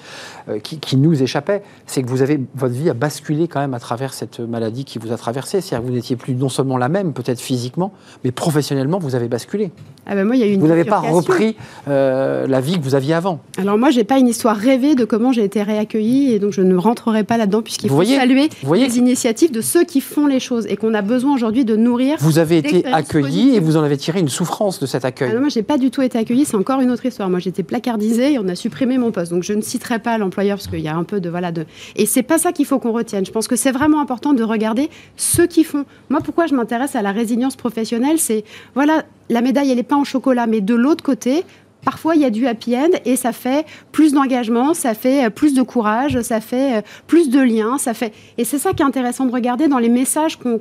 euh, 0.49 0.59
qui, 0.59 0.97
nous 0.97 1.23
échappait, 1.23 1.63
c'est 1.87 2.03
que 2.03 2.09
vous 2.09 2.23
avez 2.23 2.41
votre 2.55 2.75
vie 2.75 2.91
a 2.91 2.95
basculé 2.95 3.49
quand 3.49 3.61
même 3.61 3.75
à 3.75 3.81
travers 3.81 4.15
cette 4.15 4.41
maladie 4.41 4.85
qui 4.85 4.99
vous 4.99 5.13
a 5.13 5.17
traversé. 5.17 5.61
C'est-à-dire 5.61 5.85
que 5.85 5.91
vous 5.91 5.97
n'étiez 5.97 6.17
plus 6.17 6.35
non 6.35 6.49
seulement 6.49 6.77
la 6.77 6.89
même, 6.89 7.13
peut-être 7.13 7.41
physiquement, 7.41 7.93
mais 8.25 8.33
professionnellement, 8.33 8.99
vous 8.99 9.15
avez 9.15 9.29
basculé. 9.29 9.71
Ah 10.07 10.15
ben 10.15 10.25
moi, 10.25 10.35
il 10.35 10.41
y 10.41 10.43
a 10.43 10.47
une 10.47 10.61
vous 10.61 10.67
n'avez 10.67 10.85
pas 10.85 10.99
repris 10.99 11.57
euh, 11.89 12.47
la 12.49 12.61
vie 12.61 12.77
que 12.77 12.83
vous 12.83 12.95
aviez 12.95 13.15
avant. 13.15 13.41
Alors 13.57 13.79
moi, 13.79 13.91
j'ai 13.91 14.05
pas 14.05 14.19
une 14.19 14.29
histoire 14.29 14.57
rêvée 14.57 14.95
de 14.95 15.05
comment 15.05 15.33
j'ai 15.33 15.45
été 15.45 15.63
réaccueillie, 15.63 16.33
et 16.33 16.39
donc 16.39 16.53
je 16.53 16.61
ne 16.61 16.77
rentrerai 16.77 17.25
pas 17.25 17.37
là-dedans 17.37 17.63
puisqu'il 17.63 17.91
faut 17.91 18.05
saluer 18.05 18.49
les 18.75 18.99
initiatives 18.99 19.53
de 19.53 19.61
ceux 19.61 19.85
qui 19.85 20.01
font 20.01 20.27
les 20.27 20.41
choses 20.41 20.67
et 20.67 20.77
qu'on 20.77 20.95
a 20.95 21.03
besoin 21.03 21.35
aujourd'hui 21.35 21.65
de 21.65 21.77
nourrir. 21.77 22.17
Vous 22.21 22.39
avez 22.39 22.59
été 22.59 22.85
accueilli 22.87 23.55
et 23.55 23.61
vous 23.61 23.77
en 23.77 23.83
avez 23.83 23.97
tiré 23.97 24.21
une 24.21 24.29
souffrance 24.29 24.81
de 24.81 24.87
cet 24.87 25.05
accueil. 25.05 25.31
Alors 25.31 25.41
moi, 25.41 25.51
j'ai 25.51 25.63
pas 25.63 25.79
du 25.79 25.91
tout 25.91 26.03
été 26.03 26.19
accueillie 26.19 26.42
c'est 26.45 26.57
encore 26.57 26.81
une 26.81 26.91
autre 26.91 27.07
histoire. 27.07 27.29
Moi, 27.31 27.39
j'étais 27.39 27.63
placardisée 27.63 28.35
et 28.35 28.39
on 28.39 28.49
a 28.49 28.55
supprimé 28.55 28.99
mon 28.99 29.11
poste. 29.11 29.33
Donc, 29.33 29.43
je 29.43 29.53
ne 29.53 29.63
citerai 29.63 29.99
pas 29.99 30.19
l'employeur 30.19 30.57
parce 30.59 30.69
qu'il 30.69 30.81
y 30.81 30.89
a 30.89 30.97
un 30.97 31.05
peu 31.05 31.21
de 31.21 31.31
voilà 31.31 31.53
de. 31.53 31.67
Et 31.97 32.07
c'est 32.07 32.23
pas 32.23 32.39
ça 32.39 32.53
qu'il 32.53 32.67
faut 32.67 32.79
qu'on 32.79 32.93
retienne. 32.93 33.25
Je 33.25 33.33
pense 33.33 33.49
que 33.49 33.57
c'est 33.57 33.73
vraiment 33.73 34.01
important 34.01 34.33
de 34.33 34.43
regarder 34.43 34.91
ceux 35.17 35.47
qui 35.47 35.65
font. 35.65 35.85
Moi, 36.11 36.21
pourquoi 36.21 36.47
je 36.47 36.55
m'intéresse 36.55 36.97
à 36.97 37.03
la 37.03 37.13
résilience 37.13 37.57
professionnelle, 37.57 38.19
c'est 38.19 38.45
voilà, 38.75 39.05
la 39.29 39.41
médaille, 39.41 39.71
elle 39.71 39.77
n'est 39.77 39.83
pas 39.83 39.97
en 39.97 40.05
chocolat, 40.05 40.47
mais 40.47 40.61
de 40.61 40.75
l'autre 40.75 41.03
côté, 41.03 41.45
Parfois, 41.85 42.15
il 42.15 42.23
y 42.23 42.25
a 42.25 42.31
du 42.31 42.47
happy 42.47 42.77
end 42.77 42.91
et 43.05 43.17
ça 43.17 43.33
fait 43.33 43.67
plus 43.91 44.13
d'engagement, 44.13 44.73
ça 44.73 44.95
fait 44.95 45.27
euh, 45.27 45.31
plus 45.31 45.55
de 45.55 45.63
courage, 45.63 46.21
ça 46.23 46.41
fait 46.41 46.79
euh, 46.79 46.83
plus 47.07 47.29
de 47.29 47.41
liens, 47.41 47.79
ça 47.79 47.93
fait. 47.93 48.13
Et 48.39 48.45
c'est 48.45 48.59
ça 48.59 48.73
qui 48.73 48.83
est 48.83 48.87
intéressant 48.87 49.27
de 49.27 49.33
regarder 49.33 49.67
dans 49.69 49.79
les 49.79 49.89
messages 49.89 50.39
qu'on 50.39 50.61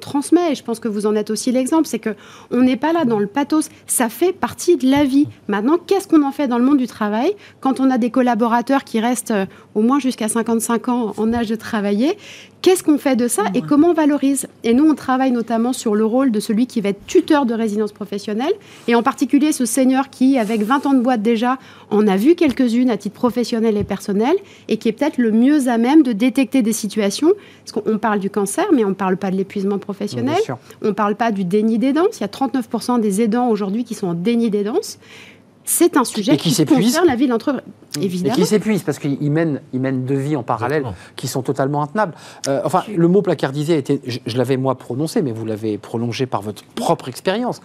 transmet. 0.00 0.52
Et 0.52 0.54
je 0.54 0.64
pense 0.64 0.80
que 0.80 0.88
vous 0.88 1.06
en 1.06 1.14
êtes 1.14 1.30
aussi 1.30 1.52
l'exemple, 1.52 1.86
c'est 1.86 1.98
que 1.98 2.10
on 2.50 2.62
n'est 2.62 2.76
pas 2.76 2.92
là 2.92 3.04
dans 3.04 3.18
le 3.18 3.26
pathos. 3.26 3.68
Ça 3.86 4.08
fait 4.08 4.32
partie 4.32 4.76
de 4.76 4.90
la 4.90 5.04
vie. 5.04 5.28
Maintenant, 5.46 5.76
qu'est-ce 5.78 6.08
qu'on 6.08 6.22
en 6.22 6.32
fait 6.32 6.48
dans 6.48 6.58
le 6.58 6.64
monde 6.64 6.78
du 6.78 6.86
travail? 6.86 7.32
Quand 7.60 7.80
on 7.80 7.90
a 7.90 7.98
des 7.98 8.10
collaborateurs 8.10 8.84
qui 8.84 9.00
restent 9.00 9.30
euh, 9.30 9.46
au 9.78 9.82
moins 9.82 10.00
jusqu'à 10.00 10.26
55 10.26 10.88
ans 10.88 11.14
en 11.16 11.32
âge 11.32 11.46
de 11.46 11.54
travailler. 11.54 12.18
Qu'est-ce 12.62 12.82
qu'on 12.82 12.98
fait 12.98 13.14
de 13.14 13.28
ça 13.28 13.44
et 13.54 13.62
comment 13.62 13.90
on 13.90 13.94
valorise? 13.94 14.48
Et 14.64 14.74
nous, 14.74 14.84
on 14.84 14.96
travaille 14.96 15.30
notamment 15.30 15.72
sur 15.72 15.94
le 15.94 16.04
rôle 16.04 16.32
de 16.32 16.40
celui 16.40 16.66
qui 16.66 16.80
va 16.80 16.88
être 16.88 17.06
tuteur 17.06 17.46
de 17.46 17.54
résidence 17.54 17.92
professionnelle, 17.92 18.52
et 18.88 18.96
en 18.96 19.04
particulier 19.04 19.52
ce 19.52 19.64
senior 19.64 20.10
qui, 20.10 20.36
avec 20.36 20.62
20 20.62 20.86
ans 20.86 20.94
de 20.94 21.00
boîte 21.00 21.22
déjà, 21.22 21.58
en 21.90 22.08
a 22.08 22.16
vu 22.16 22.34
quelques-unes 22.34 22.90
à 22.90 22.96
titre 22.96 23.14
professionnel 23.14 23.76
et 23.76 23.84
personnel, 23.84 24.34
et 24.66 24.76
qui 24.76 24.88
est 24.88 24.92
peut-être 24.92 25.18
le 25.18 25.30
mieux 25.30 25.68
à 25.68 25.78
même 25.78 26.02
de 26.02 26.10
détecter 26.10 26.62
des 26.62 26.72
situations. 26.72 27.32
Parce 27.64 27.80
qu'on 27.80 27.98
parle 27.98 28.18
du 28.18 28.30
cancer, 28.30 28.66
mais 28.74 28.84
on 28.84 28.90
ne 28.90 28.94
parle 28.94 29.16
pas 29.16 29.30
de 29.30 29.36
l'épuisement 29.36 29.78
professionnel, 29.78 30.38
on 30.82 30.88
ne 30.88 30.92
parle 30.92 31.14
pas 31.14 31.30
du 31.30 31.44
déni 31.44 31.78
d'aidance. 31.78 32.18
Il 32.18 32.22
y 32.22 32.24
a 32.24 32.26
39% 32.26 33.00
des 33.00 33.22
aidants 33.22 33.48
aujourd'hui 33.48 33.84
qui 33.84 33.94
sont 33.94 34.08
en 34.08 34.14
déni 34.14 34.50
d'aidance 34.50 34.98
c'est 35.68 35.98
un 35.98 36.04
sujet 36.04 36.38
qui, 36.38 36.64
concerne 36.64 37.06
la 37.06 37.14
vie 37.14 37.26
de 37.26 37.30
l'entreprise. 37.30 37.62
Évidemment. 38.00 38.34
Et 38.34 38.38
qui 38.38 38.46
s'épuise 38.46 38.82
parce 38.84 38.98
qu'ils 38.98 39.30
mènent, 39.30 39.60
ils 39.74 39.80
mènent 39.80 40.06
deux 40.06 40.16
vies 40.16 40.34
en 40.34 40.42
parallèle 40.42 40.84
qui 41.14 41.28
sont 41.28 41.42
totalement 41.42 41.82
intenables. 41.82 42.14
Euh, 42.48 42.62
enfin, 42.64 42.84
le 42.96 43.06
mot 43.06 43.20
placardisé, 43.20 43.76
était, 43.76 44.00
je, 44.06 44.36
l'avais 44.38 44.56
moi 44.56 44.76
prononcé, 44.76 45.20
mais 45.20 45.30
vous 45.30 45.44
l'avez 45.44 45.76
prolongé 45.76 46.24
par 46.24 46.40
votre 46.40 46.64
propre 46.74 47.10
expérience. 47.10 47.60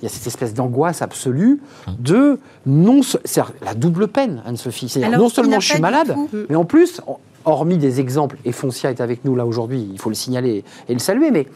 Il 0.00 0.04
y 0.04 0.06
a 0.06 0.08
cette 0.08 0.28
espèce 0.28 0.54
d'angoisse 0.54 1.02
absolue 1.02 1.60
de 1.98 2.38
non. 2.64 3.00
C'est 3.24 3.42
la 3.64 3.74
double 3.74 4.06
peine, 4.06 4.40
Anne-Sophie. 4.46 4.88
C'est 4.88 5.08
non 5.08 5.28
seulement 5.28 5.58
je 5.58 5.72
suis 5.72 5.80
malade, 5.80 6.14
mais 6.48 6.54
en 6.54 6.64
plus, 6.64 7.00
hormis 7.44 7.76
des 7.76 7.98
exemples, 7.98 8.36
et 8.44 8.52
Foncia 8.52 8.90
est 8.90 9.00
avec 9.00 9.24
nous 9.24 9.34
là 9.34 9.44
aujourd'hui, 9.44 9.88
il 9.90 9.98
faut 9.98 10.10
le 10.10 10.14
signaler 10.14 10.62
et 10.88 10.92
le 10.92 11.00
saluer, 11.00 11.32
mais 11.32 11.48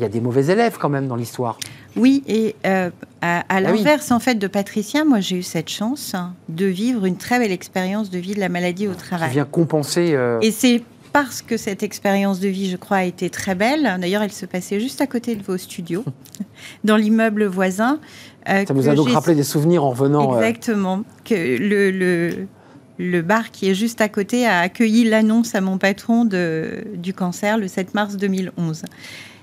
il 0.00 0.02
y 0.02 0.06
a 0.06 0.08
des 0.08 0.20
mauvais 0.20 0.46
élèves 0.46 0.78
quand 0.80 0.88
même 0.88 1.06
dans 1.06 1.16
l'histoire. 1.16 1.58
Oui, 1.94 2.22
et 2.26 2.56
euh, 2.66 2.90
à, 3.20 3.44
ah 3.48 3.60
l'inverse 3.60 4.10
en 4.10 4.18
fait 4.18 4.36
de 4.36 4.46
Patricia, 4.46 5.04
moi 5.04 5.20
j'ai 5.20 5.36
eu 5.36 5.42
cette 5.42 5.68
chance 5.68 6.14
de 6.48 6.64
vivre 6.64 7.04
une 7.04 7.16
très 7.16 7.38
belle 7.38 7.52
expérience 7.52 8.08
de 8.08 8.18
vie 8.18 8.34
de 8.34 8.40
la 8.40 8.48
maladie 8.48 8.88
au 8.88 8.94
travail. 8.94 9.28
Qui 9.28 9.34
vient 9.34 9.44
compenser. 9.44 10.14
Euh, 10.14 10.38
et 10.40 10.52
c'est 10.52 10.82
parce 11.12 11.42
que 11.42 11.56
cette 11.56 11.82
expérience 11.82 12.40
de 12.40 12.48
vie, 12.48 12.70
je 12.70 12.76
crois, 12.76 12.98
a 12.98 13.04
été 13.04 13.28
très 13.28 13.54
belle. 13.54 13.98
D'ailleurs, 14.00 14.22
elle 14.22 14.32
se 14.32 14.46
passait 14.46 14.80
juste 14.80 15.00
à 15.00 15.06
côté 15.06 15.34
de 15.34 15.42
vos 15.42 15.58
studios, 15.58 16.04
dans 16.84 16.96
l'immeuble 16.96 17.44
voisin. 17.44 17.98
Euh, 18.48 18.64
Ça 18.66 18.72
vous 18.72 18.88
a 18.88 18.94
donc 18.94 19.10
rappelé 19.10 19.34
des 19.34 19.42
souvenirs 19.42 19.84
en 19.84 19.92
venant. 19.92 20.40
Exactement. 20.40 21.02
Que 21.24 21.34
le, 21.34 21.90
le, 21.90 22.46
le, 22.98 23.22
bar 23.22 23.50
qui 23.50 23.68
est 23.68 23.74
juste 23.74 24.00
à 24.00 24.08
côté 24.08 24.46
a 24.46 24.60
accueilli 24.60 25.04
l'annonce 25.04 25.54
à 25.54 25.60
mon 25.60 25.76
patron 25.76 26.24
de, 26.24 26.84
du 26.94 27.12
cancer 27.12 27.58
le 27.58 27.68
7 27.68 27.92
mars 27.92 28.16
2011. 28.16 28.84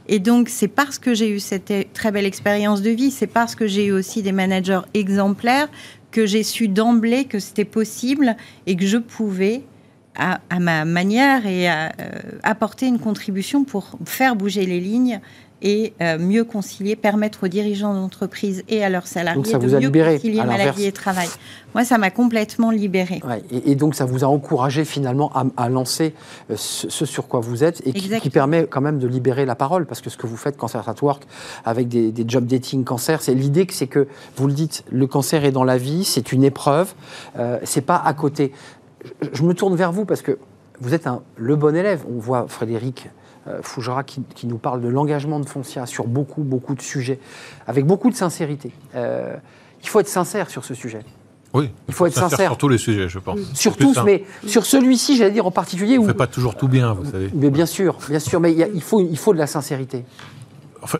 Et 0.08 0.20
donc, 0.20 0.50
c'est 0.50 0.68
parce 0.68 1.00
que 1.00 1.14
j'ai 1.14 1.30
eu 1.30 1.40
cette 1.40 1.94
très 1.94 2.12
belle 2.12 2.26
expérience 2.26 2.82
de 2.82 2.90
vie, 2.90 3.12
c'est 3.12 3.28
parce 3.28 3.56
que 3.56 3.68
j'ai 3.68 3.88
eu 3.88 3.92
aussi 3.92 4.22
des 4.22 4.32
managers 4.32 4.82
exemplaires 4.94 5.68
que 6.12 6.26
j'ai 6.26 6.44
su 6.44 6.68
d'emblée 6.70 7.26
que 7.26 7.40
c'était 7.40 7.66
possible 7.66 8.36
et 8.66 8.76
que 8.76 8.86
je 8.86 8.98
pouvais, 8.98 9.64
à, 10.16 10.40
ma 10.60 10.86
manière, 10.86 11.46
et 11.46 11.68
à, 11.68 11.92
euh, 12.00 12.10
apporter 12.44 12.88
une 12.88 13.00
contribution 13.00 13.66
pour 13.66 13.98
faire 14.06 14.36
bouger 14.36 14.66
les 14.66 14.80
lignes 14.80 15.20
et 15.62 15.94
euh, 16.02 16.18
mieux 16.20 16.44
concilier, 16.44 16.96
permettre 16.96 17.46
aux 17.46 17.48
dirigeants 17.48 17.94
d'entreprise 17.94 18.64
et 18.70 18.84
à 18.84 18.90
leurs 18.90 19.08
salariés 19.08 19.42
de 19.42 19.58
mieux 19.58 19.78
libéré, 19.80 20.16
concilier 20.16 20.44
maladie 20.44 20.86
et 20.86 20.92
travail. 20.92 21.28
Moi, 21.74 21.84
ça 21.84 21.98
m'a 21.98 22.10
complètement 22.10 22.72
libéré. 22.72 23.22
et, 23.52 23.76
donc, 23.76 23.96
ça 23.96 24.06
vous 24.06 24.24
a 24.24 24.28
encouragé 24.28 24.86
finalement 24.86 25.32
à, 25.58 25.70
lancer 25.70 26.14
euh, 26.50 26.56
ce, 26.58 27.06
sur 27.06 27.28
quoi 27.28 27.40
vous 27.40 27.64
êtes 27.64 27.86
et 27.86 27.94
qui, 27.94 28.30
permet 28.30 28.68
quand 28.68 28.82
même 28.82 29.00
de 29.00 29.08
libérer 29.08 29.46
la 29.46 29.56
parole, 29.56 29.86
parce 29.86 30.02
que 30.02 30.10
ce 30.10 30.18
que 30.18 30.28
vous 30.28 30.38
faites, 30.38 30.58
Cancer 30.58 30.88
at 30.88 30.96
Work, 31.02 31.24
avec 31.66 31.88
des, 31.88 32.14
job 32.28 32.46
dating 32.46 32.84
cancer, 32.84 33.22
c'est 33.22 33.34
l'idée 33.34 33.66
que 33.66 33.74
c'est 33.74 33.88
que, 33.88 34.08
vous 34.36 34.48
le 34.48 34.54
dites, 34.54 34.84
le 34.92 35.08
cancer 35.08 35.46
est 35.46 35.52
dans 35.52 35.64
la 35.64 35.78
vie, 35.78 36.04
c'est 36.04 36.32
une 36.32 36.44
épreuve, 36.44 36.94
euh, 37.38 37.60
c'est 37.64 37.82
pas 37.82 38.02
à 38.04 38.14
côté. 38.14 38.52
Je, 39.34 39.44
me 39.44 39.54
tourne 39.54 39.76
vers 39.76 39.92
vous 39.92 40.06
parce 40.06 40.22
que 40.22 40.38
vous 40.82 40.94
êtes 40.94 41.08
un, 41.08 41.22
le 41.36 41.56
bon 41.56 41.76
élève. 41.76 42.04
On 42.10 42.20
voit 42.20 42.46
Frédéric 42.48 43.10
Fougera 43.62 44.04
qui, 44.04 44.48
nous 44.48 44.58
parle 44.58 44.82
de 44.82 44.88
l'engagement 44.88 45.40
de 45.40 45.48
Foncia 45.48 45.86
sur 45.86 46.08
beaucoup, 46.08 46.44
beaucoup 46.44 46.76
de 46.76 46.82
sujets, 46.82 47.20
avec 47.68 47.86
beaucoup 47.86 48.10
de 48.10 48.16
sincérité. 48.16 48.72
Euh, 48.96 49.36
il 49.84 49.90
faut 49.90 50.00
être 50.00 50.08
sincère 50.08 50.50
sur 50.50 50.66
ce 50.66 50.74
sujet. 50.74 51.04
Oui, 51.54 51.72
il 51.88 51.94
faut 51.94 52.06
être 52.06 52.14
sincère. 52.14 52.50
Sur 52.52 52.58
tous 52.58 52.70
les 52.70 52.78
sujets, 52.78 53.10
je 53.10 53.20
pense. 53.20 53.40
Sur 53.54 53.78
tous, 53.78 53.98
mais 54.06 54.24
sur 54.46 54.66
celui-ci, 54.66 55.18
j'allais 55.18 55.32
dire 55.32 55.46
en 55.46 55.52
particulier. 55.52 55.98
On 55.98 56.04
ne 56.04 56.08
fait 56.08 56.14
pas 56.14 56.28
toujours 56.28 56.56
tout 56.56 56.68
bien, 56.68 56.94
vous 56.94 57.10
savez. 57.10 57.30
Mais 57.34 57.50
bien 57.50 57.66
sûr, 57.66 57.98
bien 58.10 58.20
sûr, 58.20 58.40
mais 58.40 58.54
il, 58.54 58.82
faut, 58.82 59.02
il 59.02 59.18
faut 59.18 59.34
de 59.34 59.40
la 59.40 59.48
sincérité. 59.48 60.06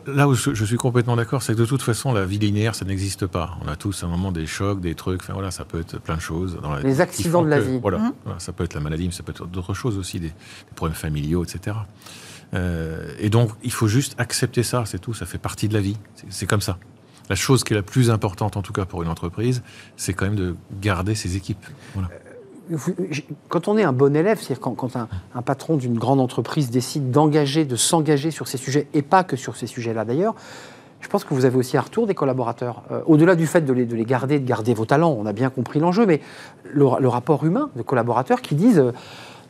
là 0.06 0.26
où 0.26 0.34
je, 0.34 0.64
suis 0.64 0.76
complètement 0.76 1.16
d'accord, 1.16 1.42
c'est 1.42 1.54
que 1.54 1.58
de 1.58 1.66
toute 1.66 1.82
façon, 1.82 2.12
la 2.12 2.24
vie 2.24 2.38
linéaire, 2.38 2.74
ça 2.74 2.84
n'existe 2.84 3.26
pas. 3.26 3.58
On 3.64 3.68
a 3.68 3.76
tous 3.76 4.02
à 4.02 4.06
un 4.06 4.10
moment 4.10 4.32
des 4.32 4.46
chocs, 4.46 4.80
des 4.80 4.94
trucs, 4.94 5.22
enfin 5.22 5.34
voilà, 5.34 5.50
ça 5.50 5.64
peut 5.64 5.80
être 5.80 6.00
plein 6.00 6.16
de 6.16 6.20
choses. 6.20 6.58
Dans 6.62 6.72
la 6.72 6.80
les 6.80 7.00
accidents 7.00 7.42
de 7.42 7.48
la 7.48 7.60
vie. 7.60 7.78
Voilà, 7.80 8.12
ça 8.38 8.52
peut 8.52 8.64
être 8.64 8.74
la 8.74 8.80
maladie, 8.80 9.06
mais 9.06 9.12
ça 9.12 9.22
peut 9.22 9.32
être 9.32 9.46
d'autres 9.46 9.74
choses 9.74 9.98
aussi, 9.98 10.18
des, 10.18 10.28
des 10.28 10.74
problèmes 10.74 10.96
familiaux, 10.96 11.44
etc. 11.44 11.76
Euh, 12.54 13.12
et 13.18 13.30
donc, 13.30 13.50
il 13.62 13.72
faut 13.72 13.88
juste 13.88 14.14
accepter 14.18 14.62
ça, 14.62 14.84
c'est 14.86 14.98
tout, 14.98 15.14
ça 15.14 15.26
fait 15.26 15.38
partie 15.38 15.68
de 15.68 15.74
la 15.74 15.80
vie, 15.80 15.96
c'est 16.30 16.46
comme 16.46 16.60
ça. 16.60 16.78
La 17.28 17.36
chose 17.36 17.62
qui 17.62 17.74
est 17.74 17.76
la 17.76 17.82
plus 17.82 18.10
importante, 18.10 18.56
en 18.56 18.62
tout 18.62 18.72
cas 18.72 18.86
pour 18.86 19.02
une 19.02 19.08
entreprise, 19.08 19.62
c'est 19.96 20.14
quand 20.14 20.24
même 20.24 20.36
de 20.36 20.56
garder 20.80 21.14
ses 21.14 21.36
équipes. 21.36 21.64
Euh, 21.96 22.02
quand 23.48 23.68
on 23.68 23.76
est 23.76 23.84
un 23.84 23.92
bon 23.92 24.16
élève, 24.16 24.38
c'est-à-dire 24.38 24.60
quand, 24.60 24.96
un, 24.96 25.42
patron 25.42 25.76
d'une 25.76 25.98
grande 25.98 26.20
entreprise 26.20 26.70
décide 26.70 27.10
d'engager, 27.10 27.64
de 27.64 27.76
s'engager 27.76 28.30
sur 28.30 28.48
ces 28.48 28.56
sujets, 28.56 28.88
et 28.94 29.02
pas 29.02 29.24
que 29.24 29.36
sur 29.36 29.56
ces 29.56 29.66
sujets-là 29.66 30.04
d'ailleurs, 30.04 30.34
je 31.00 31.08
pense 31.08 31.24
que 31.24 31.32
vous 31.32 31.44
avez 31.44 31.56
aussi 31.56 31.76
un 31.76 31.82
retour 31.82 32.06
des 32.06 32.14
collaborateurs. 32.14 32.82
Euh, 32.90 33.02
au-delà 33.06 33.36
du 33.36 33.46
fait 33.46 33.60
de 33.60 33.72
les, 33.72 33.86
de 33.86 33.96
garder, 34.02 34.40
de 34.40 34.46
garder 34.46 34.74
vos 34.74 34.84
talents, 34.84 35.16
on 35.18 35.26
a 35.26 35.32
bien 35.32 35.48
compris 35.50 35.80
l'enjeu, 35.80 36.06
mais 36.06 36.20
le, 36.64 36.86
rapport 37.08 37.44
humain 37.44 37.70
des 37.76 37.84
collaborateurs 37.84 38.40
qui 38.40 38.54
disent 38.54 38.82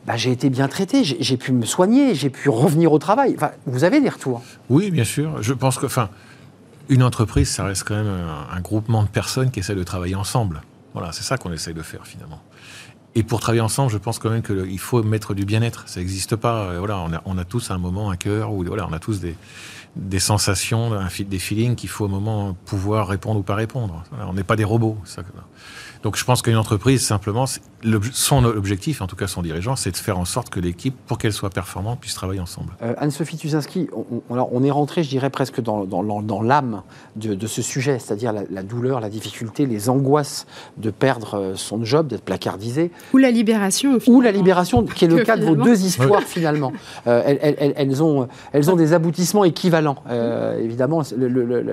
bah, 0.05 0.17
j'ai 0.17 0.31
été 0.31 0.49
bien 0.49 0.67
traité, 0.67 1.03
j'ai 1.03 1.37
pu 1.37 1.51
me 1.51 1.65
soigner, 1.65 2.15
j'ai 2.15 2.29
pu 2.29 2.49
revenir 2.49 2.91
au 2.91 2.99
travail. 2.99 3.33
Enfin, 3.35 3.51
vous 3.65 3.83
avez 3.83 4.01
des 4.01 4.09
retours 4.09 4.41
Oui, 4.69 4.91
bien 4.91 5.03
sûr. 5.03 5.41
Je 5.41 5.53
pense 5.53 5.77
que, 5.77 5.85
enfin, 5.85 6.09
une 6.87 7.03
entreprise, 7.03 7.49
ça 7.49 7.65
reste 7.65 7.83
quand 7.83 7.95
même 7.95 8.07
un, 8.07 8.59
groupement 8.61 9.03
de 9.03 9.07
personnes 9.07 9.51
qui 9.51 9.59
essaient 9.59 9.75
de 9.75 9.83
travailler 9.83 10.15
ensemble. 10.15 10.61
Voilà, 10.93 11.11
c'est 11.11 11.23
ça 11.23 11.37
qu'on 11.37 11.51
essaye 11.51 11.73
de 11.73 11.83
faire 11.83 12.07
finalement. 12.07 12.41
Et 13.15 13.23
pour 13.23 13.39
travailler 13.39 13.61
ensemble, 13.61 13.91
je 13.91 13.97
pense 13.97 14.19
quand 14.19 14.29
même 14.29 14.41
qu'il 14.41 14.79
faut 14.79 15.03
mettre 15.03 15.33
du 15.33 15.45
bien-être. 15.45 15.83
Ça 15.87 15.99
n'existe 15.99 16.35
pas. 16.35 16.77
Voilà, 16.77 16.97
on 16.99 17.13
a, 17.13 17.21
on 17.25 17.37
a, 17.37 17.45
tous 17.45 17.69
un 17.71 17.77
moment, 17.77 18.09
un 18.09 18.15
cœur, 18.15 18.53
où 18.53 18.63
voilà, 18.63 18.87
on 18.89 18.93
a 18.93 18.99
tous 18.99 19.19
des, 19.19 19.35
des 19.95 20.19
sensations, 20.19 20.91
des 21.19 21.39
feelings 21.39 21.75
qu'il 21.75 21.89
faut 21.89 22.05
au 22.05 22.09
moment 22.09 22.55
pouvoir 22.65 23.07
répondre 23.07 23.39
ou 23.39 23.43
pas 23.43 23.55
répondre. 23.55 24.03
on 24.27 24.33
n'est 24.33 24.43
pas 24.43 24.55
des 24.55 24.63
robots. 24.63 24.97
Ça. 25.05 25.23
Donc 26.03 26.15
je 26.15 26.23
pense 26.23 26.41
qu'une 26.41 26.55
entreprise, 26.55 27.05
simplement, 27.05 27.45
son 28.13 28.45
objectif, 28.45 29.01
en 29.01 29.07
tout 29.07 29.17
cas 29.17 29.27
son 29.27 29.41
dirigeant, 29.41 29.75
c'est 29.75 29.91
de 29.91 29.97
faire 29.97 30.17
en 30.17 30.25
sorte 30.25 30.49
que 30.49 30.59
l'équipe, 30.59 30.95
pour 31.07 31.17
qu'elle 31.17 31.33
soit 31.33 31.49
performante, 31.49 31.99
puisse 31.99 32.13
travailler 32.13 32.39
ensemble. 32.39 32.71
Euh, 32.81 32.93
Anne-Sophie 32.97 33.37
Tuzinski, 33.37 33.89
on, 33.93 34.21
on, 34.29 34.63
est 34.63 34.71
rentré, 34.71 35.03
je 35.03 35.09
dirais, 35.09 35.29
presque 35.29 35.59
dans, 35.61 35.83
dans, 35.85 36.41
l'âme 36.41 36.83
de, 37.17 37.47
ce 37.47 37.61
sujet, 37.61 37.99
c'est-à-dire 37.99 38.33
la, 38.49 38.63
douleur, 38.63 39.01
la 39.01 39.09
difficulté, 39.09 39.65
les 39.65 39.89
angoisses 39.89 40.45
de 40.77 40.89
perdre 40.89 41.35
euh, 41.35 41.55
son 41.55 41.83
job, 41.83 42.07
d'être 42.07 42.23
placardisé. 42.23 42.91
Ou 43.13 43.17
la 43.17 43.31
libération. 43.31 43.99
Ou 44.07 44.21
la 44.21 44.31
libération, 44.31 44.83
qui 44.85 45.05
est 45.05 45.09
le 45.09 45.23
cas 45.23 45.35
de 45.35 45.45
vos 45.45 45.55
deux 45.55 45.83
histoires, 45.83 46.23
finalement. 46.23 46.71
Euh, 47.07 47.35
elles, 47.75 48.03
ont, 48.03 48.27
elles 48.53 48.71
ont 48.71 48.75
des 48.77 48.93
aboutissements 48.93 49.43
équivalents. 49.43 50.01
évidemment, 50.59 51.03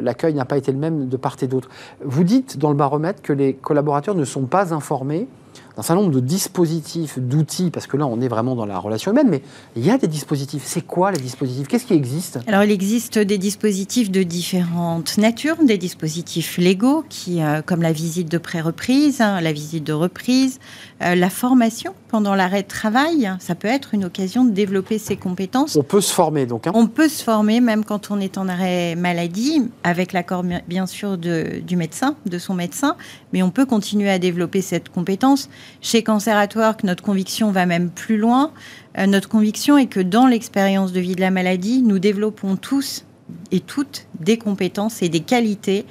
l'accueil 0.03 0.35
n'a 0.35 0.45
pas 0.45 0.57
été 0.57 0.73
le 0.73 0.79
même 0.79 1.09
de 1.09 1.17
part 1.17 1.37
et 1.43 1.47
d'autre. 1.47 1.69
Vous 2.05 2.25
dites 2.25 2.59
dans 2.59 2.71
le 2.71 2.77
baromètre 2.77 3.23
que 3.23 3.33
les 3.33 3.55
collaborateurs 3.55 3.76
ne 4.15 4.25
sont 4.25 4.47
pas 4.47 4.75
informés 4.75 5.29
d'un 5.77 5.83
certain 5.83 6.01
nombre 6.01 6.15
de 6.15 6.21
dispositifs, 6.21 7.19
d'outils, 7.19 7.71
parce 7.71 7.87
que 7.87 7.99
là, 7.99 8.07
on 8.07 8.21
est 8.23 8.29
vraiment 8.29 8.55
dans 8.55 8.65
la 8.65 8.79
relation 8.79 9.13
humaine, 9.13 9.29
mais 9.29 9.43
il 9.77 9.85
y 9.85 9.91
a 9.91 9.99
des 9.99 10.07
dispositifs. 10.07 10.63
C'est 10.65 10.81
quoi 10.81 11.13
les 11.13 11.21
dispositifs? 11.21 11.69
Qu'est-ce 11.69 11.85
qui 11.85 11.93
existe? 11.93 12.39
Alors, 12.47 12.65
il 12.65 12.71
existe 12.71 13.19
des 13.19 13.37
dispositifs 13.37 14.11
de 14.11 14.23
différentes 14.23 15.19
natures, 15.19 15.57
des 15.63 15.77
dispositifs 15.77 16.57
légaux, 16.57 17.05
qui, 17.11 17.43
euh, 17.43 17.61
comme 17.61 17.83
la 17.83 17.93
visite 17.93 18.31
de 18.31 18.39
pré-reprise, 18.39 19.21
hein, 19.21 19.41
la 19.43 19.53
visite 19.53 19.85
de 19.85 19.93
reprise, 19.93 20.61
euh, 21.03 21.15
la 21.15 21.29
formation 21.29 21.95
pendant 22.09 22.35
l'arrêt 22.35 22.63
de 22.63 22.69
travail. 22.69 23.31
Ça 23.39 23.55
peut 23.55 23.69
être 23.69 23.93
une 23.93 24.07
occasion 24.07 24.45
de 24.45 24.51
développer 24.51 24.99
ses 24.99 25.17
compétences. 25.17 25.77
On 25.77 25.83
peut 25.83 26.01
se 26.01 26.15
former, 26.15 26.47
donc. 26.47 26.67
Hein? 26.67 26.73
On 26.75 26.87
peut 26.87 27.09
se 27.09 27.23
former, 27.23 27.61
même 27.61 27.85
quand 27.85 28.11
on 28.11 28.19
est 28.19 28.39
en 28.39 28.49
arrêt 28.49 28.95
maladie, 28.95 29.63
avec 29.85 30.15
l'accord, 30.15 30.43
bien 30.67 30.87
sûr, 30.87 31.19
de, 31.19 31.61
du 31.61 31.77
médecin, 31.77 32.17
de 32.25 32.39
son 32.39 32.55
médecin, 32.55 32.97
mais 33.35 33.43
on 33.43 33.51
peut 33.51 33.67
continuer 33.67 34.09
à 34.09 34.19
développer 34.19 34.63
cette 34.63 34.89
compétence. 34.89 35.51
Chez 35.81 36.03
Cancer 36.03 36.37
at 36.37 36.49
notre 36.85 37.03
conviction 37.03 37.51
va 37.51 37.67
même 37.67 37.91
plus 37.91 38.17
loin. 38.17 38.53
Euh, 38.99 39.07
notre 39.07 39.29
conviction 39.29 39.79
est 39.79 39.87
que 39.87 40.01
dans 40.01 40.27
l'expérience 40.27 40.93
de 40.93 41.01
vie 41.01 41.15
de 41.15 41.21
la 41.21 41.31
maladie, 41.31 41.83
nous 41.83 41.99
développons 41.99 42.57
tous 42.57 43.05
et 43.51 43.61
toutes 43.61 44.07
des 44.21 44.39
compétences 44.39 45.03
et 45.03 45.09
des 45.09 45.21
qualités 45.21 45.85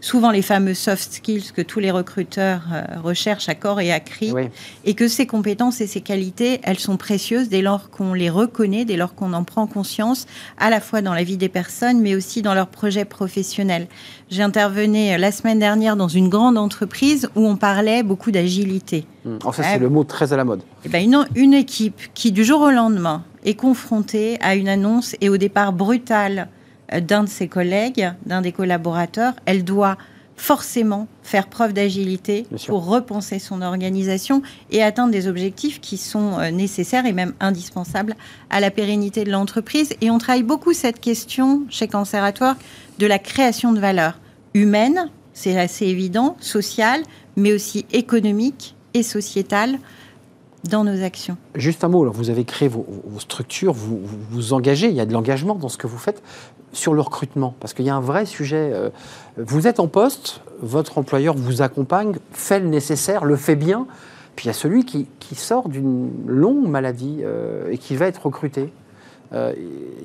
souvent 0.00 0.30
les 0.30 0.42
fameux 0.42 0.74
soft 0.74 1.12
skills 1.12 1.52
que 1.54 1.62
tous 1.62 1.80
les 1.80 1.90
recruteurs 1.90 2.62
euh, 2.72 2.82
recherchent 3.02 3.48
à 3.48 3.54
corps 3.54 3.80
et 3.80 3.92
à 3.92 4.00
cri, 4.00 4.32
et 4.84 4.94
que 4.94 5.08
ces 5.08 5.26
compétences 5.26 5.80
et 5.80 5.86
ces 5.86 6.00
qualités, 6.00 6.60
elles 6.62 6.78
sont 6.78 6.96
précieuses 6.96 7.48
dès 7.48 7.62
lors 7.62 7.90
qu'on 7.90 8.14
les 8.14 8.30
reconnaît, 8.30 8.84
dès 8.84 8.96
lors 8.96 9.14
qu'on 9.14 9.32
en 9.32 9.44
prend 9.44 9.66
conscience, 9.66 10.26
à 10.58 10.70
la 10.70 10.80
fois 10.80 11.02
dans 11.02 11.14
la 11.14 11.24
vie 11.24 11.36
des 11.36 11.48
personnes, 11.48 12.00
mais 12.00 12.14
aussi 12.14 12.42
dans 12.42 12.54
leurs 12.54 12.68
projets 12.68 13.04
professionnels. 13.04 13.88
J'ai 14.30 14.42
intervenu 14.42 15.16
la 15.16 15.32
semaine 15.32 15.58
dernière 15.58 15.96
dans 15.96 16.08
une 16.08 16.28
grande 16.28 16.58
entreprise 16.58 17.28
où 17.34 17.46
on 17.46 17.56
parlait 17.56 18.02
beaucoup 18.02 18.30
d'agilité. 18.30 19.06
Mmh. 19.24 19.38
ça, 19.52 19.62
c'est 19.62 19.78
le 19.78 19.88
mot 19.88 20.04
très 20.04 20.32
à 20.32 20.36
la 20.36 20.44
mode. 20.44 20.60
Et 20.60 20.86
eh 20.86 20.88
ben 20.88 21.02
une, 21.02 21.26
une 21.34 21.54
équipe 21.54 22.00
qui, 22.14 22.32
du 22.32 22.44
jour 22.44 22.60
au 22.60 22.70
lendemain, 22.70 23.24
est 23.44 23.54
confrontée 23.54 24.38
à 24.40 24.54
une 24.54 24.68
annonce 24.68 25.16
et 25.20 25.28
au 25.28 25.36
départ 25.36 25.72
brutal 25.72 26.48
euh, 26.48 26.57
d'un 26.92 27.24
de 27.24 27.28
ses 27.28 27.48
collègues, 27.48 28.12
d'un 28.26 28.40
des 28.40 28.52
collaborateurs, 28.52 29.34
elle 29.46 29.64
doit 29.64 29.98
forcément 30.38 31.08
faire 31.22 31.48
preuve 31.48 31.72
d'agilité 31.72 32.46
pour 32.66 32.86
repenser 32.86 33.38
son 33.38 33.60
organisation 33.60 34.42
et 34.70 34.82
atteindre 34.82 35.10
des 35.10 35.26
objectifs 35.26 35.80
qui 35.80 35.96
sont 35.96 36.38
euh, 36.38 36.50
nécessaires 36.50 37.06
et 37.06 37.12
même 37.12 37.34
indispensables 37.40 38.14
à 38.48 38.60
la 38.60 38.70
pérennité 38.70 39.24
de 39.24 39.32
l'entreprise. 39.32 39.94
Et 40.00 40.10
on 40.10 40.18
travaille 40.18 40.44
beaucoup 40.44 40.72
cette 40.72 41.00
question 41.00 41.62
chez 41.68 41.88
Canceratoire 41.88 42.56
de 42.98 43.06
la 43.06 43.18
création 43.18 43.72
de 43.72 43.80
valeur 43.80 44.20
humaine, 44.54 45.10
c'est 45.34 45.58
assez 45.58 45.86
évident, 45.86 46.36
sociale, 46.40 47.02
mais 47.36 47.52
aussi 47.52 47.84
économique 47.92 48.74
et 48.94 49.02
sociétale 49.02 49.78
dans 50.64 50.84
nos 50.84 51.02
actions. 51.02 51.36
Juste 51.54 51.84
un 51.84 51.88
mot, 51.88 52.02
alors 52.02 52.14
vous 52.14 52.30
avez 52.30 52.44
créé 52.44 52.68
vos, 52.68 52.86
structures, 53.18 53.72
vous, 53.72 54.00
vous, 54.30 54.52
engagez, 54.52 54.88
il 54.88 54.94
y 54.94 55.00
a 55.00 55.06
de 55.06 55.12
l'engagement 55.12 55.54
dans 55.54 55.68
ce 55.68 55.78
que 55.78 55.86
vous 55.86 55.98
faites 55.98 56.22
sur 56.72 56.94
le 56.94 57.00
recrutement, 57.00 57.54
parce 57.60 57.72
qu'il 57.72 57.86
y 57.86 57.90
a 57.90 57.94
un 57.94 58.00
vrai 58.00 58.26
sujet. 58.26 58.70
Euh, 58.72 58.90
vous 59.36 59.66
êtes 59.66 59.80
en 59.80 59.88
poste, 59.88 60.42
votre 60.60 60.98
employeur 60.98 61.34
vous 61.36 61.62
accompagne, 61.62 62.16
fait 62.32 62.60
le 62.60 62.68
nécessaire, 62.68 63.24
le 63.24 63.36
fait 63.36 63.56
bien, 63.56 63.86
puis 64.36 64.44
il 64.44 64.48
y 64.48 64.50
a 64.50 64.54
celui 64.54 64.84
qui, 64.84 65.06
sort 65.34 65.68
d'une 65.68 66.10
longue 66.26 66.68
maladie 66.68 67.18
euh, 67.22 67.70
et 67.70 67.78
qui 67.78 67.96
va 67.96 68.06
être 68.06 68.24
recruté. 68.24 68.72
Euh, 69.32 69.52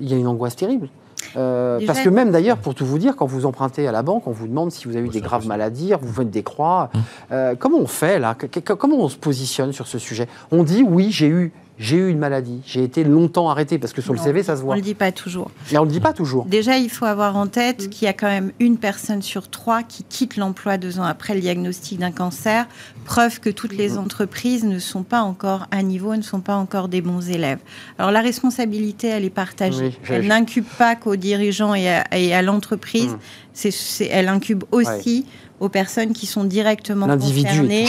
il 0.00 0.08
y 0.08 0.12
a 0.12 0.16
une 0.16 0.26
angoisse 0.26 0.56
terrible. 0.56 0.88
Parce 1.34 2.00
que 2.00 2.08
même 2.08 2.30
d'ailleurs, 2.30 2.58
pour 2.58 2.74
tout 2.74 2.86
vous 2.86 2.98
dire, 2.98 3.16
quand 3.16 3.26
vous 3.26 3.46
empruntez 3.46 3.86
à 3.86 3.92
la 3.92 4.02
banque, 4.02 4.26
on 4.26 4.32
vous 4.32 4.46
demande 4.46 4.70
si 4.70 4.86
vous 4.86 4.96
avez 4.96 5.06
eu 5.06 5.10
des 5.10 5.20
graves 5.20 5.46
maladies, 5.46 5.92
vous 6.00 6.12
faites 6.12 6.30
des 6.30 6.42
croix. 6.42 6.90
Hum. 7.30 7.56
comment 7.58 7.78
on 7.78 7.86
fait 7.86 8.18
là? 8.18 8.36
Comment 8.78 8.98
on 8.98 9.08
se 9.08 9.16
positionne 9.16 9.72
sur 9.72 9.86
ce 9.86 9.98
sujet? 9.98 10.28
On 10.50 10.62
dit 10.62 10.82
oui, 10.82 11.10
j'ai 11.10 11.28
eu 11.28 11.52
j'ai 11.76 11.96
eu 11.96 12.08
une 12.08 12.18
maladie, 12.18 12.60
j'ai 12.64 12.84
été 12.84 13.02
longtemps 13.02 13.50
arrêté, 13.50 13.78
parce 13.78 13.92
que 13.92 14.00
sur 14.00 14.12
le 14.12 14.18
CV, 14.18 14.44
ça 14.44 14.56
se 14.56 14.62
voit. 14.62 14.74
On 14.74 14.76
ne 14.76 14.80
le 14.80 14.84
dit 14.84 14.94
pas 14.94 15.10
toujours. 15.10 15.50
Mais 15.72 15.78
on 15.78 15.82
ne 15.82 15.86
le 15.86 15.92
dit 15.92 16.00
pas 16.00 16.12
toujours. 16.12 16.44
Déjà, 16.44 16.78
il 16.78 16.88
faut 16.88 17.04
avoir 17.04 17.36
en 17.36 17.48
tête 17.48 17.90
qu'il 17.90 18.06
y 18.06 18.08
a 18.08 18.12
quand 18.12 18.28
même 18.28 18.52
une 18.60 18.78
personne 18.78 19.22
sur 19.22 19.48
trois 19.48 19.82
qui 19.82 20.04
quitte 20.04 20.36
l'emploi 20.36 20.78
deux 20.78 21.00
ans 21.00 21.04
après 21.04 21.34
le 21.34 21.40
diagnostic 21.40 21.98
d'un 21.98 22.12
cancer, 22.12 22.66
preuve 23.04 23.40
que 23.40 23.50
toutes 23.50 23.76
les 23.76 23.98
entreprises 23.98 24.64
ne 24.64 24.78
sont 24.78 25.02
pas 25.02 25.22
encore 25.22 25.66
à 25.72 25.82
niveau, 25.82 26.14
ne 26.14 26.22
sont 26.22 26.40
pas 26.40 26.54
encore 26.54 26.88
des 26.88 27.00
bons 27.00 27.28
élèves. 27.28 27.58
Alors 27.98 28.12
la 28.12 28.20
responsabilité, 28.20 29.08
elle 29.08 29.24
est 29.24 29.30
partagée. 29.30 29.98
elle 30.08 30.28
n'incube 30.28 30.66
pas 30.78 30.94
qu'aux 30.94 31.16
dirigeants 31.16 31.74
et 31.74 31.88
à, 31.88 32.42
l'entreprise, 32.42 33.16
mm. 33.64 33.68
elle 34.10 34.28
incube 34.28 34.62
aussi 34.70 35.26
aux 35.60 35.68
personnes 35.68 36.12
qui 36.12 36.26
sont 36.26 36.44
directement 36.44 37.06
concernées 37.06 37.86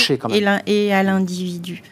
et 0.66 0.94
à 0.94 1.04
l'individu 1.04 1.84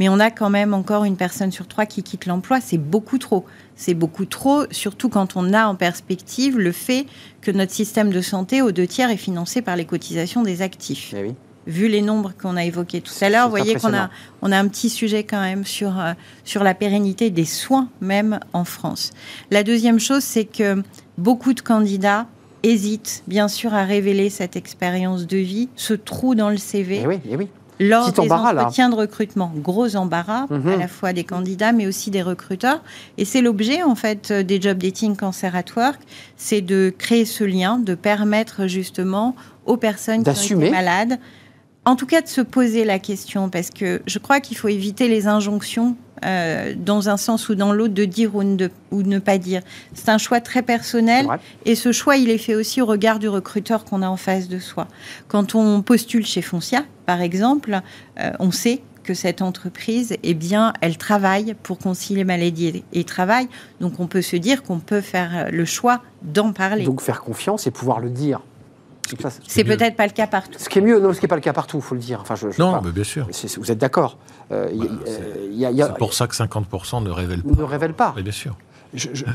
mais 0.00 0.08
on 0.08 0.18
a 0.18 0.30
quand 0.30 0.48
même 0.48 0.72
encore 0.72 1.04
une 1.04 1.18
personne 1.18 1.52
sur 1.52 1.68
trois 1.68 1.84
qui 1.84 2.02
quitte 2.02 2.24
l'emploi. 2.24 2.62
C'est 2.62 2.78
beaucoup 2.78 3.18
trop. 3.18 3.44
C'est 3.76 3.92
beaucoup 3.92 4.24
trop, 4.24 4.62
surtout 4.70 5.10
quand 5.10 5.36
on 5.36 5.52
a 5.52 5.66
en 5.66 5.74
perspective 5.74 6.58
le 6.58 6.72
fait 6.72 7.04
que 7.42 7.50
notre 7.50 7.72
système 7.72 8.08
de 8.08 8.22
santé, 8.22 8.62
aux 8.62 8.72
deux 8.72 8.86
tiers, 8.86 9.10
est 9.10 9.18
financé 9.18 9.60
par 9.60 9.76
les 9.76 9.84
cotisations 9.84 10.42
des 10.42 10.62
actifs. 10.62 11.14
Eh 11.14 11.34
Vu 11.66 11.88
les 11.88 12.00
nombres 12.00 12.32
qu'on 12.40 12.56
a 12.56 12.64
évoqués 12.64 13.02
tout 13.02 13.12
à 13.20 13.28
l'heure, 13.28 13.44
vous 13.44 13.50
voyez 13.50 13.74
qu'on 13.74 13.92
a, 13.92 14.08
on 14.40 14.50
a 14.50 14.58
un 14.58 14.68
petit 14.68 14.88
sujet 14.88 15.22
quand 15.22 15.42
même 15.42 15.66
sur, 15.66 16.00
euh, 16.00 16.14
sur 16.44 16.64
la 16.64 16.72
pérennité 16.72 17.28
des 17.28 17.44
soins, 17.44 17.90
même 18.00 18.40
en 18.54 18.64
France. 18.64 19.10
La 19.50 19.64
deuxième 19.64 20.00
chose, 20.00 20.24
c'est 20.24 20.46
que 20.46 20.82
beaucoup 21.18 21.52
de 21.52 21.60
candidats 21.60 22.26
hésitent 22.62 23.22
bien 23.26 23.48
sûr 23.48 23.74
à 23.74 23.84
révéler 23.84 24.30
cette 24.30 24.56
expérience 24.56 25.26
de 25.26 25.36
vie, 25.36 25.68
ce 25.76 25.92
trou 25.92 26.34
dans 26.34 26.48
le 26.48 26.56
CV. 26.56 27.02
Eh 27.02 27.06
oui, 27.06 27.20
eh 27.30 27.36
oui 27.36 27.48
lors 27.80 28.12
des 28.12 28.30
entretiens 28.30 28.90
de 28.90 28.94
recrutement. 28.94 29.52
Gros 29.56 29.96
embarras, 29.96 30.46
mhm. 30.50 30.68
à 30.68 30.76
la 30.76 30.88
fois 30.88 31.12
des 31.12 31.24
candidats, 31.24 31.72
mais 31.72 31.86
aussi 31.86 32.10
des 32.10 32.22
recruteurs. 32.22 32.82
Et 33.18 33.24
c'est 33.24 33.40
l'objet, 33.40 33.82
en 33.82 33.94
fait, 33.94 34.32
des 34.32 34.60
job 34.60 34.78
dating 34.78 35.16
cancer 35.16 35.56
at 35.56 35.64
work, 35.76 35.98
c'est 36.36 36.60
de 36.60 36.94
créer 36.96 37.24
ce 37.24 37.42
lien, 37.42 37.78
de 37.78 37.94
permettre 37.94 38.66
justement 38.66 39.34
aux 39.66 39.78
personnes 39.78 40.22
qui 40.22 40.34
sont 40.34 40.58
malades, 40.58 41.18
en 41.86 41.96
tout 41.96 42.06
cas 42.06 42.20
de 42.20 42.28
se 42.28 42.40
poser 42.42 42.84
la 42.84 42.98
question, 42.98 43.48
parce 43.48 43.70
que 43.70 44.02
je 44.06 44.18
crois 44.18 44.40
qu'il 44.40 44.56
faut 44.56 44.68
éviter 44.68 45.08
les 45.08 45.26
injonctions 45.26 45.96
euh, 46.24 46.74
dans 46.76 47.08
un 47.08 47.16
sens 47.16 47.48
ou 47.48 47.54
dans 47.54 47.72
l'autre 47.72 47.94
de 47.94 48.04
dire 48.04 48.34
ou, 48.34 48.44
de, 48.44 48.70
ou 48.90 49.02
ne 49.02 49.18
pas 49.18 49.38
dire. 49.38 49.62
C'est 49.94 50.08
un 50.08 50.18
choix 50.18 50.40
très 50.40 50.62
personnel 50.62 51.26
et 51.64 51.74
ce 51.74 51.92
choix, 51.92 52.16
il 52.16 52.30
est 52.30 52.38
fait 52.38 52.54
aussi 52.54 52.80
au 52.80 52.86
regard 52.86 53.18
du 53.18 53.28
recruteur 53.28 53.84
qu'on 53.84 54.02
a 54.02 54.08
en 54.08 54.16
face 54.16 54.48
de 54.48 54.58
soi. 54.58 54.86
Quand 55.28 55.54
on 55.54 55.82
postule 55.82 56.26
chez 56.26 56.42
Foncia, 56.42 56.84
par 57.06 57.20
exemple, 57.20 57.80
euh, 58.18 58.32
on 58.38 58.50
sait 58.50 58.82
que 59.02 59.14
cette 59.14 59.40
entreprise, 59.40 60.16
eh 60.22 60.34
bien, 60.34 60.74
elle 60.80 60.98
travaille 60.98 61.54
pour 61.62 61.78
concilier 61.78 62.24
maladie 62.24 62.84
et 62.92 63.04
travail. 63.04 63.48
Donc, 63.80 63.98
on 63.98 64.06
peut 64.06 64.22
se 64.22 64.36
dire 64.36 64.62
qu'on 64.62 64.78
peut 64.78 65.00
faire 65.00 65.48
le 65.50 65.64
choix 65.64 66.02
d'en 66.22 66.52
parler. 66.52 66.84
Donc, 66.84 67.00
faire 67.00 67.22
confiance 67.22 67.66
et 67.66 67.70
pouvoir 67.70 68.00
le 68.00 68.10
dire. 68.10 68.42
C'est 69.46 69.64
peut-être 69.64 69.96
pas 69.96 70.06
le 70.06 70.12
cas 70.12 70.26
partout. 70.26 70.58
Ce 70.58 70.68
qui 70.68 70.78
est 70.78 70.82
mieux, 70.82 71.00
non, 71.00 71.12
ce 71.12 71.18
qui 71.18 71.24
n'est 71.24 71.28
pas 71.28 71.36
le 71.36 71.40
cas 71.40 71.52
partout, 71.52 71.78
il 71.78 71.82
faut 71.82 71.94
le 71.94 72.00
dire. 72.00 72.20
Enfin, 72.20 72.34
je, 72.34 72.48
non, 72.58 72.80
mais 72.82 72.92
bien 72.92 73.04
sûr. 73.04 73.28
Vous 73.58 73.70
êtes 73.70 73.78
d'accord 73.78 74.18
euh, 74.52 74.68
C'est 75.06 75.94
pour 75.98 76.14
ça 76.14 76.26
que 76.26 76.34
50% 76.34 77.02
ne 77.02 77.10
révèlent 77.10 77.42
pas. 77.42 77.60
Ne 77.60 77.64
révèlent 77.64 77.94
pas. 77.94 78.14
bien 78.16 78.32
sûr. 78.32 78.56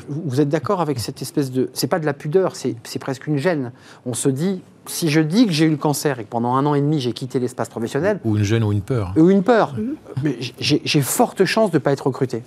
vous 0.10 0.42
êtes 0.42 0.50
d'accord 0.50 0.82
avec 0.82 1.00
cette 1.00 1.22
espèce 1.22 1.52
de. 1.52 1.70
C'est 1.74 1.88
pas 1.88 2.00
de 2.00 2.06
la 2.06 2.14
pudeur, 2.14 2.56
c'est 2.56 3.00
presque 3.00 3.28
une 3.28 3.38
gêne. 3.38 3.72
On 4.06 4.14
se 4.14 4.30
dit, 4.30 4.62
si 4.88 5.10
je 5.10 5.22
dis 5.22 5.46
que 5.46 5.54
j'ai 5.54 5.66
eu 5.66 5.72
le 5.72 5.78
cancer 5.78 6.20
et 6.20 6.24
que 6.24 6.30
pendant 6.30 6.56
un 6.56 6.66
an 6.66 6.76
et 6.76 6.82
demi 6.82 7.00
j'ai 7.00 7.14
quitté 7.14 7.40
l'espace 7.40 7.70
professionnel. 7.70 8.20
Ou 8.24 8.38
une 8.38 8.44
gêne 8.44 8.64
ou 8.64 8.72
une 8.72 8.82
peur. 8.82 9.14
Ou 9.18 9.30
une 9.30 9.44
peur. 9.44 9.76
Mais 10.24 10.38
j'ai 10.60 11.02
forte 11.02 11.46
chance 11.46 11.72
de 11.72 11.78
ne 11.78 11.82
pas 11.82 11.92
être 11.92 12.08
recruté. 12.08 12.44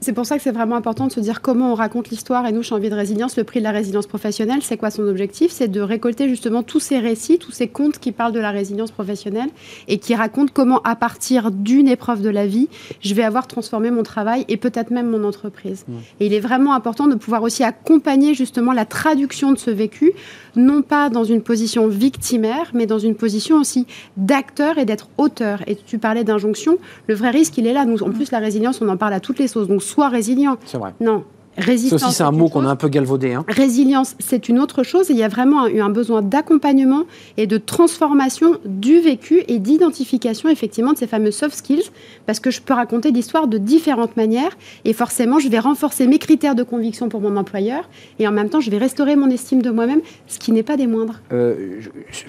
C'est 0.00 0.12
pour 0.12 0.26
ça 0.26 0.36
que 0.36 0.42
c'est 0.42 0.52
vraiment 0.52 0.76
important 0.76 1.08
de 1.08 1.12
se 1.12 1.18
dire 1.18 1.42
comment 1.42 1.72
on 1.72 1.74
raconte 1.74 2.08
l'histoire. 2.10 2.46
Et 2.46 2.52
nous, 2.52 2.62
chez 2.62 2.74
Envie 2.74 2.88
de 2.88 2.94
Résilience, 2.94 3.36
le 3.36 3.42
prix 3.42 3.58
de 3.58 3.64
la 3.64 3.72
résilience 3.72 4.06
professionnelle, 4.06 4.60
c'est 4.62 4.76
quoi 4.76 4.90
son 4.90 5.02
objectif? 5.08 5.50
C'est 5.50 5.66
de 5.66 5.80
récolter 5.80 6.28
justement 6.28 6.62
tous 6.62 6.78
ces 6.78 7.00
récits, 7.00 7.38
tous 7.38 7.50
ces 7.50 7.66
contes 7.66 7.98
qui 7.98 8.12
parlent 8.12 8.32
de 8.32 8.38
la 8.38 8.52
résilience 8.52 8.92
professionnelle 8.92 9.48
et 9.88 9.98
qui 9.98 10.14
racontent 10.14 10.52
comment, 10.54 10.80
à 10.82 10.94
partir 10.94 11.50
d'une 11.50 11.88
épreuve 11.88 12.22
de 12.22 12.28
la 12.28 12.46
vie, 12.46 12.68
je 13.00 13.12
vais 13.14 13.24
avoir 13.24 13.48
transformé 13.48 13.90
mon 13.90 14.04
travail 14.04 14.44
et 14.46 14.56
peut-être 14.56 14.90
même 14.90 15.10
mon 15.10 15.24
entreprise. 15.24 15.84
Mmh. 15.88 15.92
Et 16.20 16.26
il 16.26 16.34
est 16.34 16.40
vraiment 16.40 16.74
important 16.74 17.08
de 17.08 17.16
pouvoir 17.16 17.42
aussi 17.42 17.64
accompagner 17.64 18.34
justement 18.34 18.72
la 18.72 18.84
traduction 18.84 19.50
de 19.50 19.58
ce 19.58 19.72
vécu, 19.72 20.12
non 20.58 20.82
pas 20.82 21.08
dans 21.08 21.24
une 21.24 21.42
position 21.42 21.88
victimaire, 21.88 22.70
mais 22.74 22.86
dans 22.86 22.98
une 22.98 23.14
position 23.14 23.56
aussi 23.56 23.86
d'acteur 24.16 24.78
et 24.78 24.84
d'être 24.84 25.08
auteur. 25.16 25.62
Et 25.66 25.76
tu 25.76 25.98
parlais 25.98 26.24
d'injonction. 26.24 26.78
Le 27.06 27.14
vrai 27.14 27.30
risque, 27.30 27.56
il 27.58 27.66
est 27.66 27.72
là. 27.72 27.84
Nous, 27.84 28.02
en 28.02 28.10
plus, 28.10 28.30
la 28.30 28.38
résilience, 28.38 28.82
on 28.82 28.88
en 28.88 28.96
parle 28.96 29.14
à 29.14 29.20
toutes 29.20 29.38
les 29.38 29.48
sauces. 29.48 29.68
Donc, 29.68 29.82
soit 29.82 30.08
résilient. 30.08 30.56
C'est 30.66 30.78
vrai. 30.78 30.94
Non. 31.00 31.24
Résistance. 31.58 32.02
aussi, 32.02 32.14
c'est 32.14 32.22
un 32.22 32.30
mot 32.30 32.48
qu'on 32.48 32.64
a 32.64 32.70
un 32.70 32.76
peu 32.76 32.88
galvaudé. 32.88 33.34
Hein. 33.34 33.44
Résilience, 33.48 34.14
c'est 34.18 34.48
une 34.48 34.58
autre 34.58 34.82
chose. 34.82 35.06
il 35.10 35.16
y 35.16 35.22
a 35.22 35.28
vraiment 35.28 35.66
eu 35.66 35.80
un 35.80 35.90
besoin 35.90 36.22
d'accompagnement 36.22 37.04
et 37.36 37.46
de 37.46 37.58
transformation 37.58 38.58
du 38.64 39.00
vécu 39.00 39.42
et 39.48 39.58
d'identification, 39.58 40.48
effectivement, 40.48 40.92
de 40.92 40.98
ces 40.98 41.06
fameux 41.06 41.30
soft 41.30 41.56
skills. 41.56 41.90
Parce 42.26 42.40
que 42.40 42.50
je 42.50 42.62
peux 42.62 42.74
raconter 42.74 43.10
l'histoire 43.10 43.48
de 43.48 43.58
différentes 43.58 44.16
manières. 44.16 44.56
Et 44.84 44.92
forcément, 44.92 45.38
je 45.38 45.48
vais 45.48 45.58
renforcer 45.58 46.06
mes 46.06 46.18
critères 46.18 46.54
de 46.54 46.62
conviction 46.62 47.08
pour 47.08 47.20
mon 47.20 47.36
employeur. 47.36 47.88
Et 48.18 48.28
en 48.28 48.32
même 48.32 48.48
temps, 48.48 48.60
je 48.60 48.70
vais 48.70 48.78
restaurer 48.78 49.16
mon 49.16 49.30
estime 49.30 49.62
de 49.62 49.70
moi-même, 49.70 50.00
ce 50.26 50.38
qui 50.38 50.52
n'est 50.52 50.62
pas 50.62 50.76
des 50.76 50.86
moindres. 50.86 51.20
Euh, 51.32 51.80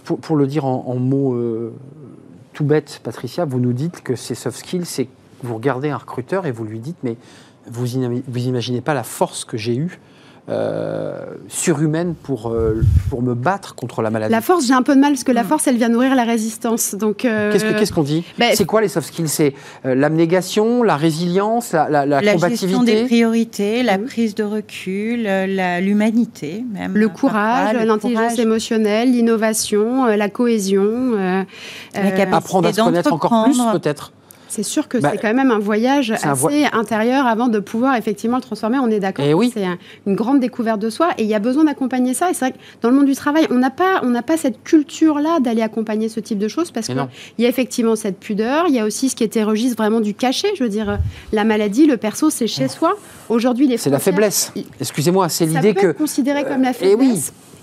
pour, 0.03 0.35
le 0.35 0.47
dire 0.47 0.65
en, 0.65 0.95
mots 0.95 1.33
euh, 1.33 1.73
tout 2.53 2.63
bêtes, 2.63 2.99
Patricia, 3.03 3.45
vous 3.45 3.59
nous 3.59 3.73
dites 3.73 4.01
que 4.01 4.15
ces 4.15 4.35
soft 4.35 4.57
skills, 4.57 4.85
c'est 4.85 5.07
vous 5.43 5.55
regardez 5.55 5.89
un 5.89 5.97
recruteur 5.97 6.45
et 6.45 6.51
vous 6.51 6.65
lui 6.65 6.79
dites, 6.79 6.97
mais 7.03 7.15
vous, 7.69 7.85
vous 8.27 8.39
imaginez 8.39 8.81
pas 8.81 8.93
la 8.93 9.03
force 9.03 9.45
que 9.45 9.57
j'ai 9.57 9.75
eue 9.75 9.99
euh, 10.49 11.13
surhumaine 11.47 12.15
pour, 12.15 12.49
euh, 12.49 12.81
pour 13.11 13.21
me 13.21 13.35
battre 13.35 13.75
contre 13.75 14.01
la 14.01 14.09
maladie. 14.09 14.31
La 14.31 14.41
force, 14.41 14.65
j'ai 14.65 14.73
un 14.73 14.81
peu 14.81 14.95
de 14.95 14.99
mal 14.99 15.11
parce 15.11 15.23
que 15.23 15.31
la 15.31 15.43
mm. 15.43 15.47
force, 15.47 15.67
elle 15.67 15.77
vient 15.77 15.89
nourrir 15.89 16.15
la 16.15 16.23
résistance. 16.23 16.95
Donc, 16.95 17.23
euh, 17.23 17.51
qu'est-ce, 17.51 17.93
qu'on 17.93 18.01
dit? 18.01 18.23
ben, 18.39 18.53
C'est 18.55 18.65
quoi 18.65 18.81
les 18.81 18.87
soft 18.87 19.09
skills? 19.09 19.27
C'est 19.27 19.53
l'abnégation, 19.83 20.81
la 20.81 20.97
résilience, 20.97 21.73
la, 21.73 21.87
la, 21.87 22.05
la, 22.07 22.21
la 22.21 22.49
gestion 22.49 22.81
des 22.81 23.05
priorités, 23.05 23.83
la 23.83 23.99
mm. 23.99 24.05
prise 24.05 24.33
de 24.33 24.43
recul, 24.43 25.29
l'humanité, 25.81 26.65
même. 26.73 26.95
Le 26.95 27.09
courage, 27.09 27.75
l'intelligence 27.85 28.39
émotionnelle, 28.39 29.11
l'innovation, 29.11 30.05
la 30.05 30.29
cohésion, 30.29 31.15
la 31.15 31.45
capacité 31.93 32.35
apprendre 32.35 32.69
à 32.69 32.73
se 32.73 32.81
connaître 32.81 33.13
encore 33.13 33.43
plus, 33.43 33.59
peut-être 33.73 34.13
C'est 34.49 34.63
sûr 34.63 34.87
que 34.87 34.97
Bah, 34.97 35.11
c'est 35.13 35.17
quand 35.19 35.33
même 35.33 35.51
un 35.51 35.59
voyage 35.59 36.11
assez 36.11 36.65
intérieur 36.73 37.25
avant 37.27 37.47
de 37.47 37.59
pouvoir 37.59 37.95
effectivement 37.95 38.37
le 38.37 38.41
transformer. 38.41 38.79
On 38.79 38.89
est 38.89 38.99
d'accord. 38.99 39.23
Eh 39.27 39.33
oui. 39.33 39.51
C'est 39.53 39.63
un- 39.63 39.77
une 40.07 40.15
grande 40.15 40.39
découverte 40.39 40.79
de 40.81 40.89
soi 40.89 41.09
et 41.17 41.23
il 41.23 41.29
y 41.29 41.35
a 41.35 41.39
besoin 41.39 41.63
d'accompagner 41.63 42.13
ça. 42.13 42.29
Et 42.29 42.33
c'est 42.33 42.45
vrai 42.45 42.51
que 42.51 42.57
dans 42.81 42.89
le 42.89 42.95
monde 42.95 43.05
du 43.05 43.15
travail, 43.15 43.45
on 43.51 43.55
n'a 43.55 43.69
pas, 43.69 44.01
on 44.03 44.09
n'a 44.09 44.21
pas 44.23 44.35
cette 44.37 44.63
culture-là 44.63 45.39
d'aller 45.39 45.61
accompagner 45.61 46.09
ce 46.09 46.19
type 46.19 46.39
de 46.39 46.47
choses 46.47 46.71
parce 46.71 46.87
qu'il 46.87 46.97
y 47.37 47.45
a 47.45 47.49
effectivement 47.49 47.95
cette 47.95 48.19
pudeur. 48.19 48.65
Il 48.67 48.73
y 48.75 48.79
a 48.79 48.85
aussi 48.85 49.09
ce 49.09 49.15
qui 49.15 49.23
était 49.23 49.43
registre 49.43 49.77
vraiment 49.77 49.99
du 50.01 50.13
cachet. 50.13 50.49
Je 50.57 50.63
veux 50.63 50.69
dire, 50.69 50.89
euh, 50.89 50.95
la 51.31 51.43
maladie, 51.43 51.85
le 51.85 51.97
perso, 51.97 52.29
c'est 52.29 52.47
chez 52.47 52.67
soi. 52.67 52.95
Aujourd'hui, 53.29 53.67
les 53.67 53.77
C'est 53.77 53.89
la 53.91 53.99
faiblesse. 53.99 54.51
Excusez-moi, 54.81 55.29
c'est 55.29 55.45
l'idée 55.45 55.73
peut 55.73 55.93
que. 55.93 55.97
considéré 55.97 56.43
comme 56.43 56.63
la 56.63 56.71
eh 56.71 56.73
faiblesse. 56.73 56.97
oui. 56.99 57.21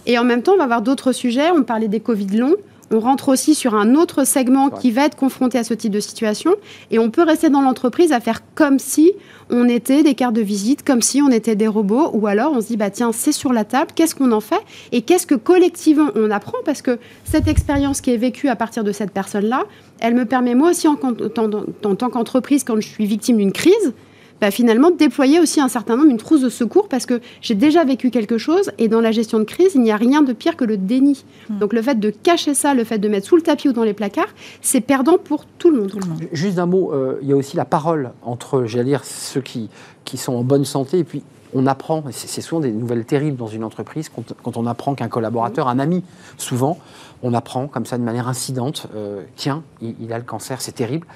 Et 0.09 0.19
en 0.19 0.25
même 0.25 0.43
temps, 0.43 0.53
on 0.53 0.59
va 0.59 0.65
avoir 0.65 0.83
d'autres 0.83 1.11
sujets. 1.13 1.51
On 1.51 1.65
parlait 1.65 1.89
des 1.89 1.99
Covid 2.01 2.29
longs. 2.37 2.55
On 2.93 3.01
rentre 3.01 3.29
aussi 3.31 3.55
sur 3.57 3.75
un 3.75 3.95
autre 3.97 4.25
segment 4.25 4.67
Ouais. 4.67 4.79
qui 4.81 4.91
va 4.93 5.05
être 5.07 5.17
confronté 5.17 5.59
à 5.59 5.65
ce 5.65 5.75
type 5.75 5.93
de 5.93 5.99
situation. 6.01 6.53
Et 6.91 6.99
on 7.01 7.11
peut 7.11 7.23
rester 7.25 7.49
dans 7.51 7.61
l'entreprise 7.61 8.13
à 8.13 8.21
faire 8.21 8.43
comme 8.55 8.79
si 8.79 9.13
on 9.51 9.69
était 9.69 10.03
des 10.05 10.15
cartes 10.15 10.35
de 10.35 10.41
visite, 10.41 10.85
comme 10.85 11.03
si 11.03 11.21
on 11.21 11.29
était 11.31 11.57
des 11.57 11.67
robots. 11.67 12.11
Ou 12.13 12.27
alors 12.29 12.53
on 12.55 12.61
se 12.61 12.69
dit, 12.69 12.77
bah 12.77 12.91
tiens, 12.91 13.11
c'est 13.13 13.33
sur 13.33 13.53
la 13.53 13.65
table, 13.65 13.91
qu'est-ce 13.95 14.15
qu'on 14.15 14.31
en 14.33 14.41
fait 14.41 14.61
Et 14.93 15.03
qu'est-ce 15.03 15.27
que 15.27 15.35
collectivement 15.35 16.11
on 16.15 16.31
apprend 16.31 16.59
Parce 16.65 16.81
que 16.83 16.99
cette 17.25 17.49
expérience 17.49 18.01
qui 18.01 18.11
est 18.13 18.17
vécue 18.17 18.49
à 18.49 18.57
partir 18.57 18.85
de 18.85 18.93
cette 18.93 19.11
personne-là, 19.11 19.65
elle 20.01 20.15
me 20.15 20.25
permet 20.25 20.55
moi 20.55 20.71
aussi 20.71 20.87
en, 20.87 20.95
en- 21.03 21.43
en- 21.43 21.65
en 21.91 21.95
tant 21.97 22.09
qu'entreprise, 22.11 22.63
quand 22.65 22.81
je 22.81 22.87
suis 22.89 23.07
victime 23.07 23.39
d'une 23.39 23.53
crise, 23.53 23.95
bah, 24.41 24.51
finalement 24.51 24.91
déployer 24.91 25.41
aussi 25.41 25.61
un 25.61 25.69
certain 25.69 25.97
nombre, 25.97 26.11
une 26.11 26.17
trousse 26.17 26.43
de 26.43 26.49
secours, 26.49 26.89
parce 26.89 27.07
que 27.07 27.21
j'ai 27.41 27.55
déjà 27.55 27.85
vécu 27.85 28.11
quelque 28.11 28.39
chose, 28.39 28.71
et 28.79 28.89
dans 28.89 29.01
la 29.01 29.13
gestion 29.13 29.39
de 29.39 29.45
crise, 29.45 29.73
il 29.75 29.83
n'y 29.83 29.93
a 29.93 29.97
rien 29.97 30.23
de 30.23 30.33
pire 30.33 30.57
que 30.57 30.65
le 30.65 30.77
déni. 30.77 31.25
Donc 31.49 31.73
le 31.73 31.83
fait 31.83 31.99
de 31.99 32.11
cacher 32.11 32.55
ça, 32.55 32.75
le 32.75 32.85
fait 32.85 32.99
de 32.99 33.09
mettre 33.09 33.27
sous 33.27 33.37
le 33.37 33.43
tapis 33.43 33.69
ou 33.69 33.73
dans 33.73 33.85
les 33.85 33.95
placards, 33.95 34.35
c'est 34.61 34.81
perdant 34.81 35.19
pour 35.19 35.47
tout 35.47 35.71
le 35.71 35.83
monde. 35.83 35.93
Juste 36.33 36.59
un 36.59 36.67
mot, 36.67 36.93
euh, 36.93 37.19
il 37.23 37.29
y 37.29 37.33
a 37.33 37.37
aussi 37.37 37.57
la 37.57 37.65
parole 37.65 38.11
entre, 38.23 38.65
j'allais 38.67 38.85
dire, 38.85 39.05
ceux 39.05 39.41
qui, 39.41 39.69
qui 40.05 40.17
sont 40.17 40.35
en 40.35 40.43
bonne 40.43 40.65
santé 40.65 40.99
et 40.99 41.05
puis 41.05 41.23
on 41.55 41.67
apprend, 41.67 42.05
et 42.09 42.13
c'est 42.13 42.27
c'est 42.29 42.43
souvent 42.43 42.61
des 42.61 42.73
nouvelles 42.73 43.05
terribles 43.05 43.37
dans 43.37 43.47
une 43.47 43.65
entreprise, 43.65 44.09
quand, 44.09 44.35
quand 44.43 44.57
on 44.57 44.67
apprend 44.67 44.95
qu'un 44.95 45.09
collaborateur, 45.09 45.69
un 45.69 45.79
ami, 45.79 46.03
souvent, 46.37 46.79
on 47.23 47.33
apprend 47.33 47.67
comme 47.69 47.87
ça 47.87 47.97
de 47.97 48.03
manière 48.03 48.29
incidente, 48.29 48.89
euh, 48.95 49.23
tiens, 49.37 49.63
il, 49.81 49.95
il 50.01 50.13
a 50.13 50.19
le 50.19 50.25
cancer, 50.25 50.61
c'est 50.61 50.73
terrible. 50.73 51.07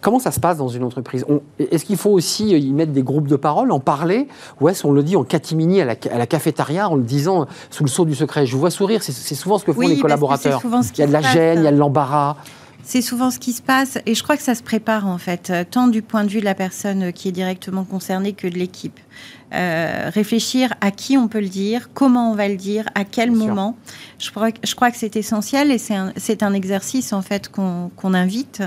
Comment 0.00 0.18
ça 0.18 0.30
se 0.30 0.38
passe 0.38 0.58
dans 0.58 0.68
une 0.68 0.84
entreprise 0.84 1.24
Est-ce 1.58 1.84
qu'il 1.84 1.96
faut 1.96 2.10
aussi 2.10 2.54
euh, 2.54 2.58
y 2.58 2.72
mettre 2.72 2.92
des 2.92 3.02
groupes 3.02 3.26
de 3.26 3.36
parole, 3.36 3.72
en 3.72 3.80
parler 3.80 4.28
Ou 4.60 4.68
est-ce 4.68 4.82
qu'on 4.82 4.92
le 4.92 5.02
dit 5.02 5.16
en 5.16 5.24
catimini 5.24 5.80
à 5.80 5.84
la, 5.84 5.94
à 6.12 6.18
la 6.18 6.26
cafétéria 6.26 6.88
en 6.88 6.94
le 6.94 7.02
disant 7.02 7.42
euh, 7.42 7.44
sous 7.70 7.82
le 7.82 7.88
sceau 7.88 8.04
du 8.04 8.14
secret 8.14 8.46
Je 8.46 8.52
vous 8.52 8.60
vois 8.60 8.70
sourire, 8.70 9.02
c'est 9.02 9.34
souvent 9.34 9.58
ce 9.58 9.64
que 9.64 9.72
font 9.72 9.80
Oui, 9.80 9.88
les 9.88 9.98
collaborateurs. 9.98 10.60
Il 10.64 11.00
y 11.00 11.02
a 11.02 11.06
de 11.06 11.12
la 11.12 11.22
gêne, 11.22 11.58
il 11.60 11.64
y 11.64 11.68
a 11.68 11.72
de 11.72 11.76
l'embarras. 11.76 12.36
C'est 12.84 13.02
souvent 13.02 13.30
ce 13.30 13.38
qui 13.38 13.52
se 13.52 13.60
passe 13.60 13.98
et 14.06 14.14
je 14.14 14.22
crois 14.22 14.36
que 14.36 14.42
ça 14.42 14.54
se 14.54 14.62
prépare 14.62 15.06
en 15.06 15.18
fait, 15.18 15.50
euh, 15.50 15.62
tant 15.68 15.88
du 15.88 16.00
point 16.00 16.24
de 16.24 16.30
vue 16.30 16.40
de 16.40 16.44
la 16.46 16.54
personne 16.54 17.12
qui 17.12 17.28
est 17.28 17.32
directement 17.32 17.84
concernée 17.84 18.32
que 18.32 18.46
de 18.48 18.54
l'équipe. 18.54 18.98
Euh, 19.54 20.10
réfléchir 20.12 20.72
à 20.80 20.90
qui 20.90 21.16
on 21.18 21.26
peut 21.28 21.40
le 21.40 21.48
dire, 21.48 21.90
comment 21.92 22.30
on 22.30 22.34
va 22.34 22.48
le 22.48 22.56
dire, 22.56 22.86
à 22.94 23.04
quel 23.04 23.30
Bien 23.30 23.38
moment. 23.46 23.76
Je 24.18 24.30
crois, 24.30 24.52
que- 24.52 24.60
je 24.66 24.74
crois 24.74 24.90
que 24.90 24.96
c'est 24.96 25.16
essentiel 25.16 25.70
et 25.70 25.78
c'est 25.78 26.42
un, 26.42 26.52
exercice 26.54 27.12
en 27.12 27.20
fait 27.22 27.48
qu'on 27.50 27.90
invite 28.14 28.62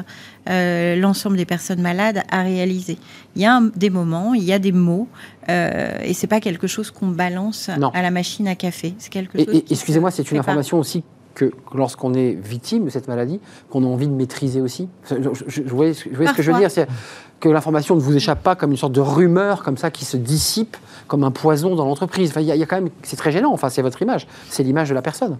euh, 0.50 0.96
l'ensemble 0.98 1.38
des 1.38 1.46
personnes 1.46 1.82
malades 1.82 2.22
à 2.32 2.42
réaliser. 2.44 2.98
Il 3.36 3.42
y 3.42 3.46
a 3.46 3.56
un- 3.56 3.72
des 3.76 3.90
moments, 3.90 4.34
il 4.36 4.44
y 4.44 4.54
a 4.54 4.60
des 4.60 4.72
mots 4.72 5.08
euh, 5.50 5.98
et 6.04 6.14
c'est 6.14 6.28
pas 6.28 6.40
quelque 6.40 6.68
chose 6.68 6.92
qu'on 6.92 7.08
balance 7.08 7.70
Non. 7.80 7.90
à 7.94 8.02
la 8.04 8.12
machine 8.12 8.48
à 8.48 8.56
café. 8.56 8.94
C'est 9.00 9.12
quelque 9.12 9.38
Et, 9.40 9.46
chose. 9.46 9.62
excusez-moi, 9.70 10.12
se 10.12 10.18
c'est 10.18 10.32
une 10.32 10.38
information 10.40 10.78
aussi 10.80 11.04
que, 11.36 11.52
lorsqu'on 11.74 12.14
est 12.14 12.34
victime 12.34 12.86
de 12.86 12.90
cette 12.90 13.08
maladie, 13.08 13.40
qu'on 13.70 13.84
a 13.84 13.88
envie 13.88 14.08
de 14.08 14.14
maîtriser 14.14 14.62
aussi. 14.62 14.88
Je, 15.10 15.16
je- 15.16 15.44
je- 15.48 15.62
vous 15.64 15.76
voyez, 15.76 15.94
ce- 15.94 16.10
vous 16.10 16.16
voyez 16.16 16.30
ce 16.32 16.36
que 16.36 16.42
je 16.44 16.52
veux 16.52 16.58
dire 16.60 16.70
C'est 16.72 16.88
que 17.40 17.50
l'information 17.50 17.96
ne 17.96 18.02
vous 18.02 18.16
échappe 18.16 18.44
pas 18.44 18.56
comme 18.56 18.70
une 18.72 18.78
sorte 18.78 18.94
de 18.94 19.00
rumeur 19.02 19.64
comme 19.64 19.76
ça 19.78 19.90
qui 19.90 20.06
se 20.06 20.16
dissipe 20.16 20.78
comme 21.08 21.24
un 21.24 21.32
poison 21.32 21.76
dans 21.76 21.86
l'entreprise. 21.86 22.30
Enfin, 22.30 22.42
il 22.42 22.48
y, 22.48 22.52
a- 22.52 22.56
il 22.56 22.60
y 22.60 22.64
a 22.64 22.68
quand 22.68 22.76
même, 22.80 22.90
c'est 23.02 23.16
très 23.16 23.32
gênant. 23.32 23.52
Enfin, 23.52 23.70
c'est 23.70 23.82
votre 23.82 24.00
image, 24.02 24.28
c'est 24.50 24.62
l'image 24.62 24.90
de 24.90 24.94
la 24.94 25.02
personne. 25.02 25.38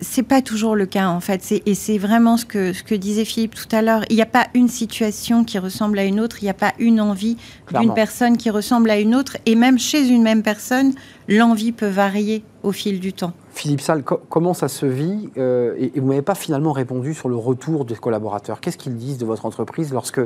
C'est 0.00 0.22
pas 0.22 0.40
toujours 0.42 0.76
le 0.76 0.86
cas 0.86 1.08
en 1.08 1.18
fait. 1.20 1.62
Et 1.66 1.74
c'est 1.74 1.98
vraiment 1.98 2.36
ce 2.36 2.44
que, 2.44 2.72
ce 2.72 2.82
que 2.84 2.94
disait 2.94 3.24
Philippe 3.24 3.54
tout 3.56 3.74
à 3.74 3.82
l'heure. 3.82 4.04
Il 4.10 4.16
n'y 4.16 4.22
a 4.22 4.26
pas 4.26 4.46
une 4.54 4.68
situation 4.68 5.44
qui 5.44 5.58
ressemble 5.58 5.98
à 5.98 6.04
une 6.04 6.20
autre. 6.20 6.36
Il 6.42 6.44
n'y 6.44 6.50
a 6.50 6.54
pas 6.54 6.72
une 6.78 7.00
envie 7.00 7.36
d'une 7.80 7.94
personne 7.94 8.36
qui 8.36 8.50
ressemble 8.50 8.90
à 8.90 8.98
une 9.00 9.14
autre. 9.16 9.36
Et 9.46 9.56
même 9.56 9.78
chez 9.78 10.06
une 10.08 10.22
même 10.22 10.42
personne, 10.42 10.92
l'envie 11.28 11.72
peut 11.72 11.88
varier 11.88 12.44
au 12.62 12.70
fil 12.72 13.00
du 13.00 13.12
temps. 13.12 13.32
Philippe 13.54 13.80
Salle, 13.82 14.02
co- 14.02 14.20
comment 14.28 14.54
ça 14.54 14.68
se 14.68 14.86
vit 14.86 15.28
euh, 15.36 15.74
Et, 15.78 15.92
et 15.96 16.00
vous 16.00 16.06
m'avez 16.06 16.22
pas 16.22 16.34
finalement 16.34 16.72
répondu 16.72 17.12
sur 17.14 17.28
le 17.28 17.36
retour 17.36 17.84
des 17.84 17.94
collaborateurs. 17.94 18.60
Qu'est-ce 18.60 18.78
qu'ils 18.78 18.96
disent 18.96 19.18
de 19.18 19.26
votre 19.26 19.44
entreprise 19.46 19.92
lorsque 19.92 20.20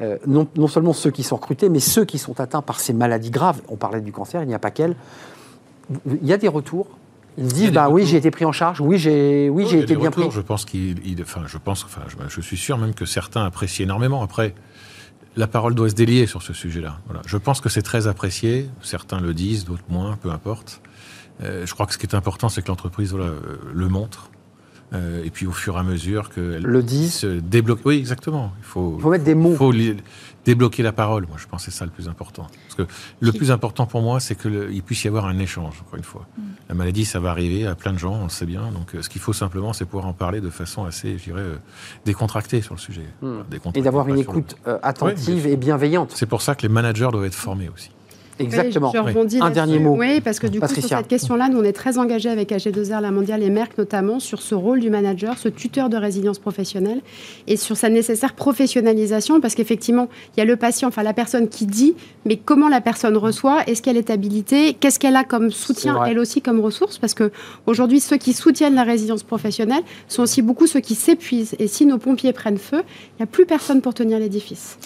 euh, 0.00 0.18
non, 0.26 0.46
non 0.56 0.68
seulement 0.68 0.92
ceux 0.92 1.10
qui 1.10 1.22
sont 1.22 1.36
recrutés, 1.36 1.68
mais 1.68 1.80
ceux 1.80 2.04
qui 2.04 2.18
sont 2.18 2.40
atteints 2.40 2.62
par 2.62 2.80
ces 2.80 2.92
maladies 2.92 3.30
graves, 3.30 3.60
on 3.68 3.76
parlait 3.76 4.00
du 4.00 4.12
cancer, 4.12 4.42
il 4.42 4.48
n'y 4.48 4.54
a 4.54 4.58
pas 4.58 4.70
qu'elles, 4.70 4.96
il 6.06 6.26
y 6.26 6.32
a 6.32 6.38
des 6.38 6.48
retours 6.48 6.86
ils 7.38 7.44
Il 7.44 7.52
disent, 7.52 7.64
des 7.68 7.70
bah 7.72 7.88
oui, 7.88 8.02
retours. 8.02 8.10
j'ai 8.10 8.16
été 8.18 8.30
pris 8.30 8.44
en 8.44 8.52
charge, 8.52 8.80
oui, 8.82 8.98
j'ai 8.98 9.48
oui, 9.48 9.64
Oui, 9.64 9.70
il 9.72 9.78
été 9.80 9.96
bien 9.96 10.10
retours. 10.10 10.28
pris. 10.28 10.34
Je 10.36 10.40
pense 10.42 10.64
qu'il, 10.66 11.06
il- 11.06 11.22
enfin, 11.22 11.42
je 11.46 11.56
pense, 11.58 11.84
enfin, 11.84 12.02
je, 12.08 12.16
je 12.28 12.40
suis 12.42 12.58
sûr 12.58 12.76
même 12.76 12.92
que 12.94 13.06
certains 13.06 13.44
apprécient 13.44 13.84
énormément. 13.84 14.22
Après, 14.22 14.54
la 15.36 15.46
parole 15.46 15.74
doit 15.74 15.88
se 15.88 15.94
délier 15.94 16.26
sur 16.26 16.42
ce 16.42 16.52
sujet-là. 16.52 16.98
Voilà. 17.06 17.22
Je 17.26 17.38
pense 17.38 17.62
que 17.62 17.70
c'est 17.70 17.80
très 17.80 18.06
apprécié. 18.06 18.68
Certains 18.82 19.18
le 19.18 19.32
disent, 19.32 19.64
d'autres 19.64 19.82
moins, 19.88 20.18
peu 20.20 20.30
importe. 20.30 20.82
Euh, 21.42 21.66
je 21.66 21.72
crois 21.74 21.86
que 21.86 21.92
ce 21.92 21.98
qui 21.98 22.06
est 22.06 22.14
important, 22.14 22.48
c'est 22.48 22.62
que 22.62 22.68
l'entreprise 22.68 23.10
voilà, 23.10 23.26
euh, 23.26 23.40
le 23.72 23.88
montre. 23.88 24.30
Euh, 24.94 25.24
et 25.24 25.30
puis 25.30 25.46
au 25.46 25.52
fur 25.52 25.76
et 25.76 25.78
à 25.78 25.82
mesure 25.82 26.28
qu'elle 26.28 26.60
Le 26.62 26.82
disent. 26.82 27.14
se 27.14 27.26
débloque. 27.40 27.80
Oui, 27.86 27.96
exactement. 27.96 28.52
Il 28.58 28.64
faut, 28.64 28.96
Il 28.98 29.02
faut 29.02 29.08
mettre 29.10 29.24
des 29.24 29.34
mots. 29.34 29.52
il 29.52 29.56
faut 29.56 29.72
li- 29.72 29.96
débloquer 30.44 30.82
la 30.82 30.92
parole. 30.92 31.26
Moi, 31.26 31.36
je 31.38 31.46
pense 31.46 31.64
que 31.64 31.70
c'est 31.72 31.78
ça 31.78 31.86
le 31.86 31.90
plus 31.90 32.10
important. 32.10 32.46
Parce 32.66 32.74
que 32.74 32.94
le 33.20 33.32
plus 33.32 33.50
important 33.50 33.86
pour 33.86 34.02
moi, 34.02 34.20
c'est 34.20 34.34
qu'il 34.34 34.82
puisse 34.82 35.02
y 35.04 35.08
avoir 35.08 35.24
un 35.24 35.38
échange, 35.38 35.80
encore 35.80 35.96
une 35.96 36.04
fois. 36.04 36.26
La 36.68 36.74
maladie, 36.74 37.06
ça 37.06 37.20
va 37.20 37.30
arriver 37.30 37.66
à 37.66 37.74
plein 37.74 37.94
de 37.94 37.98
gens, 37.98 38.16
on 38.20 38.24
le 38.24 38.28
sait 38.28 38.44
bien. 38.44 38.70
Donc, 38.70 38.94
ce 39.00 39.08
qu'il 39.08 39.22
faut 39.22 39.32
simplement, 39.32 39.72
c'est 39.72 39.86
pouvoir 39.86 40.04
en 40.06 40.12
parler 40.12 40.42
de 40.42 40.50
façon 40.50 40.84
assez, 40.84 41.16
je 41.16 41.24
dirais, 41.24 41.44
décontractée 42.04 42.60
sur 42.60 42.74
le 42.74 42.80
sujet. 42.80 43.06
Décontractée, 43.50 43.80
Et 43.80 43.82
d'avoir 43.82 44.08
une 44.08 44.16
le- 44.16 44.20
écoute 44.20 44.56
attentive 44.82 45.44
Oui, 45.46 45.52
et 45.52 45.56
bienveillante. 45.56 46.12
C'est 46.14 46.26
pour 46.26 46.42
ça 46.42 46.54
que 46.54 46.62
les 46.62 46.68
managers 46.68 47.08
doivent 47.10 47.24
être 47.24 47.34
formés 47.34 47.70
aussi. 47.74 47.90
Exactement. 48.42 48.90
Oui, 48.92 48.92
je 48.94 49.00
rebondis 49.00 49.36
Un 49.36 49.40
là-dessus. 49.40 49.54
dernier 49.54 49.78
mot. 49.78 49.96
Oui, 49.98 50.20
parce 50.20 50.38
que 50.38 50.46
du 50.46 50.60
coup, 50.60 50.66
sur 50.68 50.82
cette 50.82 51.08
question-là, 51.08 51.48
nous, 51.48 51.58
on 51.58 51.64
est 51.64 51.72
très 51.72 51.98
engagés 51.98 52.28
avec 52.28 52.50
AG2R, 52.50 53.00
la 53.00 53.10
mondiale 53.10 53.42
et 53.42 53.50
Merck 53.50 53.76
notamment, 53.78 54.20
sur 54.20 54.42
ce 54.42 54.54
rôle 54.54 54.80
du 54.80 54.90
manager, 54.90 55.38
ce 55.38 55.48
tuteur 55.48 55.88
de 55.88 55.96
résilience 55.96 56.38
professionnelle, 56.38 57.00
et 57.46 57.56
sur 57.56 57.76
sa 57.76 57.88
nécessaire 57.88 58.34
professionnalisation, 58.34 59.40
parce 59.40 59.54
qu'effectivement, 59.54 60.08
il 60.36 60.40
y 60.40 60.42
a 60.42 60.46
le 60.46 60.56
patient, 60.56 60.88
enfin 60.88 61.02
la 61.02 61.12
personne 61.12 61.48
qui 61.48 61.66
dit, 61.66 61.94
mais 62.24 62.36
comment 62.36 62.68
la 62.68 62.80
personne 62.80 63.16
reçoit, 63.16 63.62
est-ce 63.66 63.82
qu'elle 63.82 63.96
est 63.96 64.10
habilitée, 64.10 64.74
qu'est-ce 64.74 64.98
qu'elle 64.98 65.16
a 65.16 65.24
comme 65.24 65.50
soutien, 65.50 66.02
elle 66.04 66.18
aussi 66.18 66.40
comme 66.42 66.60
ressource, 66.60 66.98
parce 66.98 67.14
que 67.14 67.30
aujourd'hui, 67.66 68.00
ceux 68.00 68.16
qui 68.16 68.32
soutiennent 68.32 68.74
la 68.74 68.84
résilience 68.84 69.22
professionnelle 69.22 69.82
sont 70.08 70.22
aussi 70.22 70.42
beaucoup 70.42 70.66
ceux 70.66 70.80
qui 70.80 70.94
s'épuisent. 70.94 71.54
Et 71.58 71.66
si 71.66 71.86
nos 71.86 71.98
pompiers 71.98 72.32
prennent 72.32 72.58
feu, 72.58 72.82
il 72.82 73.20
n'y 73.20 73.24
a 73.24 73.26
plus 73.26 73.46
personne 73.46 73.80
pour 73.80 73.94
tenir 73.94 74.18
l'édifice. 74.18 74.78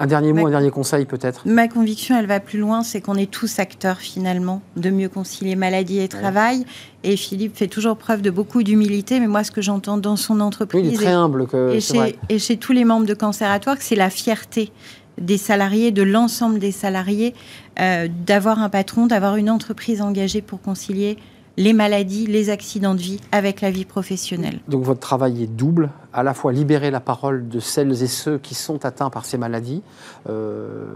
Un 0.00 0.06
dernier 0.06 0.32
mot, 0.32 0.42
Ma- 0.42 0.48
un 0.48 0.50
dernier 0.50 0.70
conseil 0.70 1.04
peut-être? 1.06 1.42
Ma 1.46 1.66
conviction, 1.66 2.16
elle 2.16 2.26
va 2.26 2.38
plus 2.40 2.58
loin, 2.58 2.82
c'est 2.84 3.00
qu'on 3.00 3.16
est 3.16 3.30
tous 3.30 3.58
acteurs 3.58 3.98
finalement 3.98 4.62
de 4.76 4.90
mieux 4.90 5.08
concilier 5.08 5.56
maladie 5.56 5.98
et 5.98 6.06
travail. 6.08 6.64
Et 7.02 7.16
Philippe 7.16 7.56
fait 7.56 7.66
toujours 7.66 7.96
preuve 7.96 8.22
de 8.22 8.30
beaucoup 8.30 8.62
d'humilité, 8.62 9.18
mais 9.18 9.26
moi, 9.26 9.42
ce 9.44 9.50
que 9.50 9.60
j'entends 9.62 9.96
dans 9.98 10.16
son 10.16 10.36
Oui, 10.36 10.42
entreprise 10.42 10.86
il 10.86 10.94
est 10.94 10.96
très 10.96 11.06
et- 11.06 11.14
humble. 11.14 11.46
Que, 11.48 11.70
et, 11.74 11.78
vrai. 11.80 11.80
chez, 11.80 12.18
et 12.28 12.38
chez 12.38 12.56
tous 12.56 12.72
les 12.72 12.84
membres 12.84 13.06
de 13.06 13.14
Cancératoire, 13.14 13.76
c'est 13.80 13.96
la 13.96 14.10
fierté 14.10 14.70
des 15.20 15.36
salariés, 15.38 15.90
de 15.90 16.02
l'ensemble 16.02 16.60
des 16.60 16.70
salariés, 16.70 17.34
euh, 17.80 18.06
d'avoir 18.24 18.60
un 18.60 18.68
patron, 18.68 19.06
d'avoir 19.06 19.34
une 19.34 19.50
entreprise 19.50 20.00
engagée 20.00 20.42
pour 20.42 20.62
concilier 20.62 21.18
les 21.58 21.72
maladies, 21.72 22.26
les 22.26 22.50
accidents 22.50 22.94
de 22.94 23.00
vie 23.00 23.20
avec 23.32 23.60
la 23.60 23.72
vie 23.72 23.84
professionnelle. 23.84 24.60
Donc 24.68 24.84
votre 24.84 25.00
travail 25.00 25.42
est 25.42 25.48
double, 25.48 25.90
à 26.12 26.22
la 26.22 26.32
fois 26.32 26.52
libérer 26.52 26.92
la 26.92 27.00
parole 27.00 27.48
de 27.48 27.58
celles 27.58 28.00
et 28.04 28.06
ceux 28.06 28.38
qui 28.38 28.54
sont 28.54 28.84
atteints 28.84 29.10
par 29.10 29.24
ces 29.24 29.38
maladies, 29.38 29.82
euh, 30.30 30.86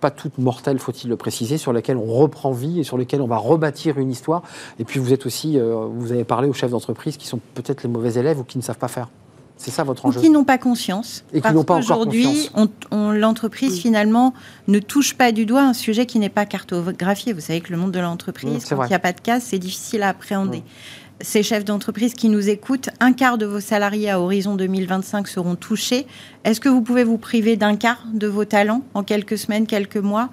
pas 0.00 0.12
toutes 0.12 0.38
mortelles 0.38 0.78
faut-il 0.78 1.10
le 1.10 1.16
préciser, 1.16 1.58
sur 1.58 1.72
lesquelles 1.72 1.96
on 1.96 2.06
reprend 2.06 2.52
vie 2.52 2.78
et 2.78 2.84
sur 2.84 2.96
lesquelles 2.96 3.22
on 3.22 3.26
va 3.26 3.38
rebâtir 3.38 3.98
une 3.98 4.12
histoire. 4.12 4.42
Et 4.78 4.84
puis 4.84 5.00
vous 5.00 5.12
êtes 5.12 5.26
aussi, 5.26 5.58
euh, 5.58 5.88
vous 5.90 6.12
avez 6.12 6.24
parlé 6.24 6.48
aux 6.48 6.52
chefs 6.52 6.70
d'entreprise 6.70 7.16
qui 7.16 7.26
sont 7.26 7.40
peut-être 7.54 7.82
les 7.82 7.88
mauvais 7.88 8.14
élèves 8.14 8.38
ou 8.38 8.44
qui 8.44 8.56
ne 8.56 8.62
savent 8.62 8.78
pas 8.78 8.88
faire. 8.88 9.08
C'est 9.64 9.70
ça 9.70 9.82
votre 9.82 10.04
Ou 10.04 10.08
enjeu 10.08 10.20
qui 10.20 10.28
n'ont 10.30 10.44
pas 10.44 10.58
conscience. 10.58 11.24
Et 11.32 11.40
qui 11.40 11.46
n'ont 11.54 11.64
pas 11.64 11.76
confiance. 11.76 12.50
on- 12.54 12.68
on- 12.90 13.10
l'entreprise, 13.12 13.78
finalement, 13.80 14.34
ne 14.68 14.78
touche 14.78 15.14
pas 15.14 15.32
du 15.32 15.46
doigt 15.46 15.62
un 15.62 15.72
sujet 15.72 16.04
qui 16.04 16.18
n'est 16.18 16.28
pas 16.28 16.44
cartographié. 16.44 17.32
Vous 17.32 17.40
savez 17.40 17.60
que 17.62 17.72
le 17.72 17.78
monde 17.78 17.92
de 17.92 17.98
l'entreprise, 18.00 18.64
quand 18.68 18.84
il 18.84 18.88
n'y 18.90 18.94
a 18.94 18.98
pas 18.98 19.12
de 19.14 19.20
cas, 19.20 19.40
c'est 19.40 19.58
difficile 19.58 20.02
à 20.02 20.08
appréhender. 20.10 20.62
Ces 21.20 21.42
chefs 21.44 21.64
d'entreprise 21.64 22.12
qui 22.12 22.28
nous 22.28 22.48
écoutent, 22.50 22.90
un 23.00 23.12
quart 23.12 23.38
de 23.38 23.46
vos 23.46 23.60
salariés 23.60 24.10
à 24.10 24.20
horizon 24.20 24.56
2025 24.56 25.28
seront 25.28 25.54
touchés. 25.54 26.06
Est-ce 26.44 26.60
que 26.60 26.68
vous 26.68 26.82
pouvez 26.82 27.04
vous 27.04 27.18
priver 27.18 27.56
d'un 27.56 27.76
quart 27.76 28.04
de 28.12 28.26
vos 28.26 28.44
talents 28.44 28.82
en 28.94 29.02
quelques 29.04 29.38
semaines, 29.38 29.66
quelques 29.66 29.96
mois 29.96 30.28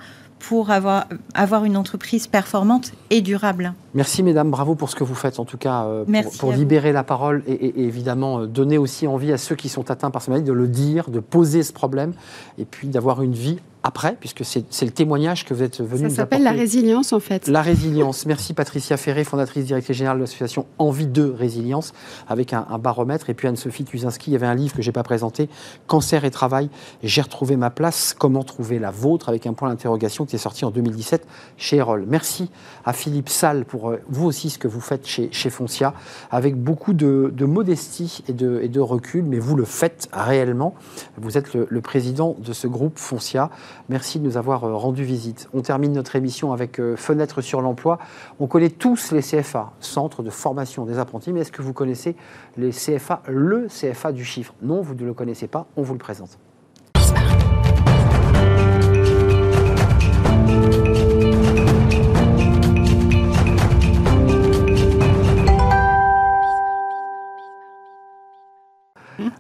pour 0.48 0.72
avoir, 0.72 1.06
avoir 1.34 1.66
une 1.66 1.78
entreprise 1.78 2.28
performante 2.28 2.94
et 3.10 3.22
durable. 3.22 3.74
Merci 3.94 4.24
mesdames, 4.24 4.50
bravo 4.50 4.76
pour 4.76 4.90
ce 4.90 4.96
que 4.96 5.04
vous 5.04 5.16
faites 5.16 5.40
en 5.40 5.46
tout 5.46 5.58
cas, 5.58 5.84
euh, 5.86 6.06
pour, 6.24 6.38
pour 6.38 6.52
libérer 6.54 6.92
la 6.92 7.04
parole 7.04 7.44
et, 7.48 7.54
et, 7.54 7.84
évidemment 7.84 8.40
euh, 8.40 8.48
donner 8.48 8.78
aussi 8.78 9.08
envie 9.08 9.32
à 9.32 9.38
ceux 9.38 9.56
qui 9.56 9.70
sont 9.70 9.92
atteints 9.92 10.12
par 10.12 10.22
ce 10.22 10.32
maladie 10.32 10.48
de 10.48 10.54
le 10.54 10.68
dire, 10.68 11.10
de 11.10 11.20
poser 11.20 11.64
ce 11.64 11.74
problème 11.74 12.14
et 12.58 12.66
puis 12.66 12.88
d'avoir 12.88 13.22
une 13.22 13.34
vie 13.34 13.60
après, 13.84 14.16
puisque 14.20 14.46
c'est 14.46 14.86
le 14.86 14.92
témoignage 14.92 15.46
que 15.46 15.54
vous 15.54 15.64
êtes 15.64 15.82
venu 15.82 16.10
Ça 16.10 16.18
s'appelle 16.18 16.44
la 16.44 16.52
résilience, 16.52 17.14
en 17.14 17.20
fait. 17.20 17.48
La 17.48 17.62
résilience. 17.62 18.26
Merci 18.26 18.54
Patricia 18.54 18.96
Ferré, 18.98 19.24
fondatrice 19.24 19.66
directrice 19.66 19.98
générale 19.98 20.18
de 20.18 20.24
l'association 20.24 20.68
Envie 20.78 21.08
de 21.08 21.24
Résilience, 21.24 21.94
avec 22.28 22.54
un, 22.54 22.68
un 22.70 22.78
baromètre. 22.78 23.30
Et 23.30 23.34
puis 23.34 23.48
Anne-Sophie 23.48 23.84
Tuzinski, 23.84 24.30
il 24.30 24.34
y 24.34 24.36
avait 24.36 24.46
un 24.46 24.56
livre 24.56 24.76
que 24.76 24.82
je 24.82 24.90
n'ai 24.90 24.94
pas 24.94 25.04
présenté, 25.04 25.50
Cancer 25.88 26.26
et 26.26 26.32
travail, 26.32 26.70
j'ai 27.04 27.22
retrouvé 27.22 27.56
ma 27.56 27.70
place, 27.70 28.16
comment 28.18 28.44
trouver 28.44 28.78
la 28.78 28.92
vôtre, 28.92 29.30
avec 29.30 29.48
un 29.48 29.54
point 29.54 29.70
d'interrogation 29.70 30.26
qui 30.26 30.36
est 30.36 30.40
sorti 30.40 30.64
en 30.66 30.72
2017 30.72 31.26
chez 31.58 31.78
Erol. 31.78 32.06
Merci 32.08 32.52
à 32.86 32.94
Philippe 32.94 33.30
Salle 33.30 33.66
pour 33.66 33.90
euh, 33.90 34.02
vous 34.08 34.26
aussi 34.26 34.50
ce 34.50 34.60
que 34.60 34.68
vous 34.68 34.82
faites 34.82 35.08
chez, 35.08 35.30
chez 35.32 35.50
Foncia, 35.50 35.94
avec 36.30 36.56
beaucoup 36.56 36.94
de, 36.94 37.34
de 37.36 37.46
modestie 37.46 38.24
et 38.28 38.34
de, 38.34 38.60
et 38.62 38.70
de, 38.70 38.80
recul, 38.80 39.24
mais 39.24 39.40
vous 39.40 39.56
le 39.56 39.66
faites 39.66 40.10
réellement. 40.12 40.74
Vous 41.18 41.38
êtes 41.38 41.54
le, 41.54 41.68
le 41.70 41.82
président 41.82 42.36
de 42.40 42.54
ce 42.54 42.68
groupe 42.68 42.98
Foncia. 42.98 43.50
Merci 43.90 44.20
de 44.20 44.26
nous 44.26 44.38
avoir 44.38 44.64
euh, 44.64 44.76
rendu 44.76 45.04
visite. 45.04 45.50
On 45.54 45.62
termine 45.62 45.94
notre 45.94 46.16
émission 46.16 46.54
avec 46.54 46.80
euh, 46.80 46.96
Fenêtre 46.96 47.42
sur 47.42 47.62
l'emploi. 47.62 48.00
On 48.40 48.48
connaît 48.48 48.70
tous 48.70 49.12
les 49.12 49.22
CFA, 49.22 49.72
Centre 49.80 50.24
de 50.24 50.30
formation 50.30 50.86
des 50.86 51.00
apprentis, 51.00 51.34
mais 51.34 51.42
est-ce 51.42 51.52
que 51.52 51.62
vous 51.62 51.74
connaissez 51.74 52.16
les 52.58 52.72
CFA, 52.72 53.22
le 53.28 53.68
CFA 53.68 54.12
du 54.12 54.26
chiffre? 54.26 54.54
Non, 54.62 54.82
vous 54.82 54.96
ne 54.96 55.06
le 55.06 55.14
connaissez 55.14 55.48
pas, 55.48 55.68
on 55.78 55.84
vous 55.84 55.94
le 55.94 56.00
présente. 56.00 56.38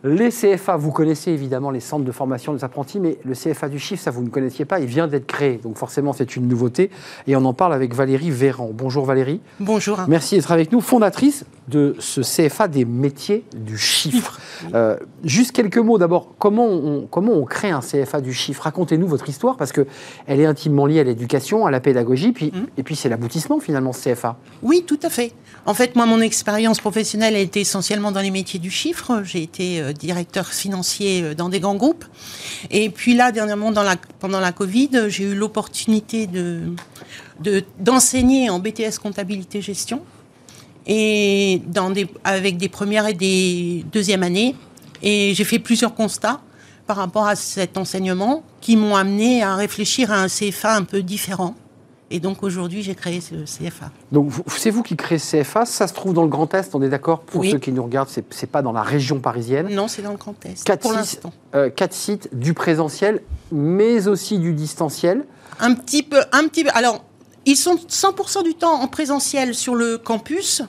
Les 0.03 0.29
CFA, 0.29 0.77
vous 0.77 0.91
connaissez 0.91 1.31
évidemment 1.31 1.69
les 1.69 1.79
centres 1.79 2.05
de 2.05 2.11
formation 2.11 2.55
des 2.55 2.63
apprentis, 2.63 2.99
mais 2.99 3.19
le 3.23 3.35
CFA 3.35 3.69
du 3.69 3.77
chiffre, 3.77 4.01
ça 4.01 4.09
vous 4.09 4.23
ne 4.23 4.29
connaissiez 4.29 4.65
pas, 4.65 4.79
il 4.79 4.87
vient 4.87 5.07
d'être 5.07 5.27
créé. 5.27 5.59
Donc 5.61 5.77
forcément, 5.77 6.11
c'est 6.11 6.35
une 6.35 6.47
nouveauté. 6.47 6.89
Et 7.27 7.35
on 7.35 7.45
en 7.45 7.53
parle 7.53 7.71
avec 7.73 7.93
Valérie 7.93 8.31
Véran. 8.31 8.71
Bonjour 8.73 9.05
Valérie. 9.05 9.41
Bonjour. 9.59 9.99
Merci 10.07 10.35
d'être 10.35 10.51
avec 10.51 10.71
nous, 10.71 10.81
fondatrice 10.81 11.45
de 11.67 11.95
ce 11.99 12.21
CFA 12.21 12.67
des 12.67 12.83
métiers 12.83 13.45
du 13.55 13.77
chiffre. 13.77 14.39
Euh, 14.73 14.97
juste 15.23 15.51
quelques 15.51 15.77
mots 15.77 15.99
d'abord. 15.99 16.33
Comment 16.39 16.65
on, 16.67 17.07
comment 17.07 17.33
on 17.33 17.45
crée 17.45 17.69
un 17.69 17.81
CFA 17.81 18.21
du 18.21 18.33
chiffre? 18.33 18.63
Racontez-nous 18.63 19.07
votre 19.07 19.29
histoire, 19.29 19.55
parce 19.55 19.71
qu'elle 19.71 19.87
est 20.27 20.45
intimement 20.45 20.87
liée 20.87 20.99
à 20.99 21.03
l'éducation, 21.03 21.65
à 21.67 21.71
la 21.71 21.79
pédagogie, 21.79 22.31
puis, 22.31 22.47
mmh. 22.47 22.65
et 22.77 22.83
puis 22.83 22.95
c'est 22.95 23.09
l'aboutissement 23.09 23.59
finalement, 23.59 23.93
ce 23.93 24.09
CFA. 24.09 24.37
Oui, 24.63 24.83
tout 24.85 24.99
à 25.03 25.09
fait. 25.09 25.33
En 25.65 25.73
fait, 25.75 25.95
moi, 25.95 26.07
mon 26.07 26.21
expérience 26.21 26.79
professionnelle 26.79 27.35
a 27.35 27.39
été 27.39 27.61
essentiellement 27.61 28.11
dans 28.11 28.21
les 28.21 28.31
métiers 28.31 28.59
du 28.59 28.71
chiffre. 28.71 29.21
J'ai 29.23 29.43
été 29.43 29.90
directeur 29.93 30.47
financier 30.47 31.23
euh, 31.23 31.35
dans 31.35 31.49
des 31.49 31.59
grands 31.59 31.75
groupes. 31.75 32.05
Et 32.69 32.89
puis 32.89 33.15
là, 33.15 33.31
dernièrement, 33.31 33.73
pendant 34.19 34.39
la 34.39 34.51
Covid, 34.51 34.89
j'ai 35.07 35.23
eu 35.23 35.35
l'opportunité 35.35 36.27
de, 36.27 36.73
de, 37.39 37.63
d'enseigner 37.79 38.49
en 38.49 38.59
BTS 38.59 38.99
comptabilité 39.01 39.61
gestion 39.61 40.01
et 40.87 41.61
dans 41.67 41.93
avec 42.23 42.57
des 42.57 42.69
premières 42.69 43.07
et 43.07 43.13
des 43.13 43.85
deuxièmes 43.91 44.23
années. 44.23 44.55
Et 45.03 45.33
j'ai 45.35 45.43
fait 45.43 45.59
plusieurs 45.59 45.95
constats 45.95 46.41
par 46.87 46.97
rapport 46.97 47.27
à 47.27 47.35
cet 47.35 47.77
enseignement 47.77 48.43
qui 48.59 48.75
m'ont 48.75 48.95
amené 48.95 49.43
à 49.43 49.55
réfléchir 49.55 50.11
à 50.11 50.21
un 50.21 50.27
CFA 50.27 50.75
un 50.75 50.83
peu 50.83 51.01
différent. 51.01 51.55
Et 52.11 52.19
donc 52.19 52.43
aujourd'hui, 52.43 52.83
j'ai 52.83 52.93
créé 52.93 53.21
ce 53.21 53.35
CFA. 53.45 53.89
Donc 54.11 54.31
c'est 54.47 54.69
vous 54.69 54.83
qui 54.83 54.97
créez 54.97 55.17
ce 55.17 55.37
CFA, 55.37 55.65
ça 55.65 55.87
se 55.87 55.93
trouve 55.93 56.13
dans 56.13 56.23
le 56.23 56.27
Grand 56.27 56.53
Est, 56.53 56.75
on 56.75 56.81
est 56.81 56.89
d'accord? 56.89 57.21
Pour 57.21 57.41
oui. 57.41 57.51
ceux 57.51 57.57
qui 57.57 57.71
nous 57.71 57.83
regardent, 57.83 58.09
c'est 58.09 58.25
n'est 58.41 58.47
pas 58.47 58.61
dans 58.61 58.73
la 58.73 58.83
région 58.83 59.19
parisienne. 59.19 59.69
Non, 59.73 59.87
c'est 59.87 60.01
dans 60.01 60.11
le 60.11 60.17
Grand 60.17 60.35
Est, 60.45 60.63
quatre 60.63 60.81
pour 60.81 60.99
sites, 60.99 61.23
euh, 61.55 61.69
quatre 61.69 61.93
sites 61.93 62.29
du 62.33 62.53
présentiel, 62.53 63.21
mais 63.51 64.09
aussi 64.09 64.39
du 64.39 64.53
distanciel. 64.53 65.23
Un 65.61 65.73
petit 65.73 66.03
peu, 66.03 66.19
un 66.33 66.47
petit 66.47 66.65
peu. 66.65 66.69
Alors, 66.73 67.03
ils 67.45 67.55
sont 67.55 67.75
100% 67.75 68.43
du 68.43 68.55
temps 68.55 68.81
en 68.81 68.87
présentiel 68.87 69.55
sur 69.55 69.75
le 69.75 69.97
campus, 69.97 70.63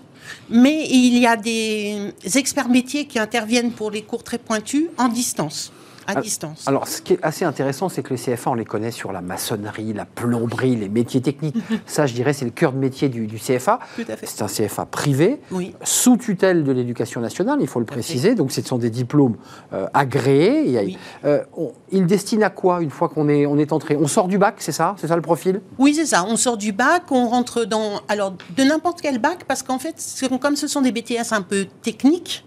mais 0.49 0.87
il 0.89 1.19
y 1.19 1.27
a 1.27 1.37
des 1.37 2.13
experts 2.37 2.69
métiers 2.69 3.07
qui 3.07 3.19
interviennent 3.19 3.73
pour 3.73 3.91
les 3.91 4.03
cours 4.03 4.23
très 4.23 4.39
pointus 4.39 4.87
en 4.97 5.09
distance 5.09 5.73
à 6.07 6.21
distance. 6.21 6.67
Alors, 6.67 6.89
ce 6.89 7.03
qui 7.03 7.15
est 7.15 7.19
assez 7.23 7.45
intéressant, 7.45 7.89
c'est 7.89 8.03
que 8.03 8.15
les 8.15 8.21
CFA, 8.21 8.51
on 8.51 8.55
les 8.55 8.65
connaît 8.65 8.91
sur 8.91 9.13
la 9.13 9.21
maçonnerie, 9.21 9.93
la 9.93 10.05
plomberie, 10.05 10.77
les 10.77 10.89
métiers 10.89 11.21
techniques. 11.21 11.57
Ça, 11.87 12.07
je 12.07 12.15
dirais, 12.15 12.33
c'est 12.33 12.45
le 12.45 12.51
cœur 12.51 12.73
de 12.73 12.79
métier 12.79 13.09
du, 13.09 13.27
du 13.27 13.37
CFA. 13.37 13.79
C'est 14.25 14.43
un 14.43 14.47
CFA 14.47 14.87
privé, 14.87 15.41
oui. 15.51 15.75
sous 15.83 16.17
tutelle 16.17 16.65
de 16.65 16.73
l'éducation 16.73 17.21
nationale, 17.21 17.59
il 17.61 17.67
faut 17.69 17.81
le 17.81 17.87
préciser. 17.87 18.31
Fait. 18.31 18.35
Donc, 18.35 18.53
ce 18.53 18.63
sont 18.63 18.79
des 18.79 18.91
diplômes 18.91 19.37
euh, 19.73 19.87
agréés. 19.95 20.69
Il, 20.69 20.77
oui. 20.79 20.99
euh, 21.25 21.43
on, 21.57 21.73
il 21.91 22.07
destine 22.07 22.43
à 22.43 22.51
quoi 22.51 22.83
une 22.83 22.91
fois 22.91 23.09
qu'on 23.09 23.29
est, 23.29 23.47
on 23.47 23.59
est 23.59 23.73
entré? 23.73 23.97
On 23.97 24.07
sort 24.07 24.29
du 24.29 24.39
bac, 24.39 24.57
c'est 24.59 24.73
ça? 24.73 24.95
C'est 24.99 25.09
ça 25.09 25.17
le 25.17 25.23
profil? 25.23 25.61
Oui, 25.79 25.95
c'est 25.95 26.07
ça. 26.07 26.25
On 26.29 26.37
sort 26.37 26.57
du 26.57 26.73
bac, 26.73 27.05
on 27.11 27.29
rentre 27.29 27.65
dans. 27.65 28.01
Alors, 28.09 28.35
de 28.57 28.63
n'importe 28.63 29.01
quel 29.01 29.19
bac, 29.19 29.45
parce 29.47 29.63
qu'en 29.63 29.79
fait, 29.79 29.95
comme 30.41 30.57
ce 30.57 30.67
sont 30.67 30.81
des 30.81 30.93
BTS 30.93 31.33
un 31.33 31.43
peu 31.43 31.67
techniques, 31.83 32.45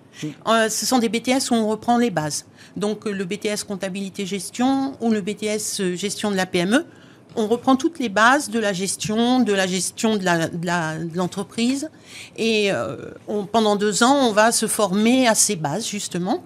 euh, 0.47 0.70
ce 0.70 0.86
sont 0.86 0.99
des 0.99 1.09
BTS 1.09 1.51
où 1.51 1.55
on 1.55 1.68
reprend 1.68 1.97
les 1.97 2.11
bases. 2.11 2.45
Donc 2.76 3.05
le 3.05 3.26
BTS 3.26 3.63
comptabilité 3.68 4.26
gestion 4.26 4.97
ou 5.01 5.11
le 5.11 5.22
BTS 5.22 5.95
gestion 5.95 6.32
de 6.32 6.36
la 6.36 6.45
PME, 6.45 6.86
on 7.36 7.47
reprend 7.47 7.76
toutes 7.76 7.99
les 7.99 8.09
bases 8.09 8.49
de 8.49 8.59
la 8.59 8.74
gestion, 8.74 9.39
de 9.39 9.53
la 9.53 9.68
gestion 9.68 10.18
de 10.18 11.18
l'entreprise. 11.18 11.89
Et 12.38 12.72
euh, 12.72 12.95
pendant 13.51 13.76
deux 13.76 14.03
ans, 14.03 14.28
on 14.28 14.32
va 14.32 14.51
se 14.51 14.68
former 14.68 15.28
à 15.28 15.36
ces 15.36 15.55
bases, 15.55 15.88
justement, 15.88 16.43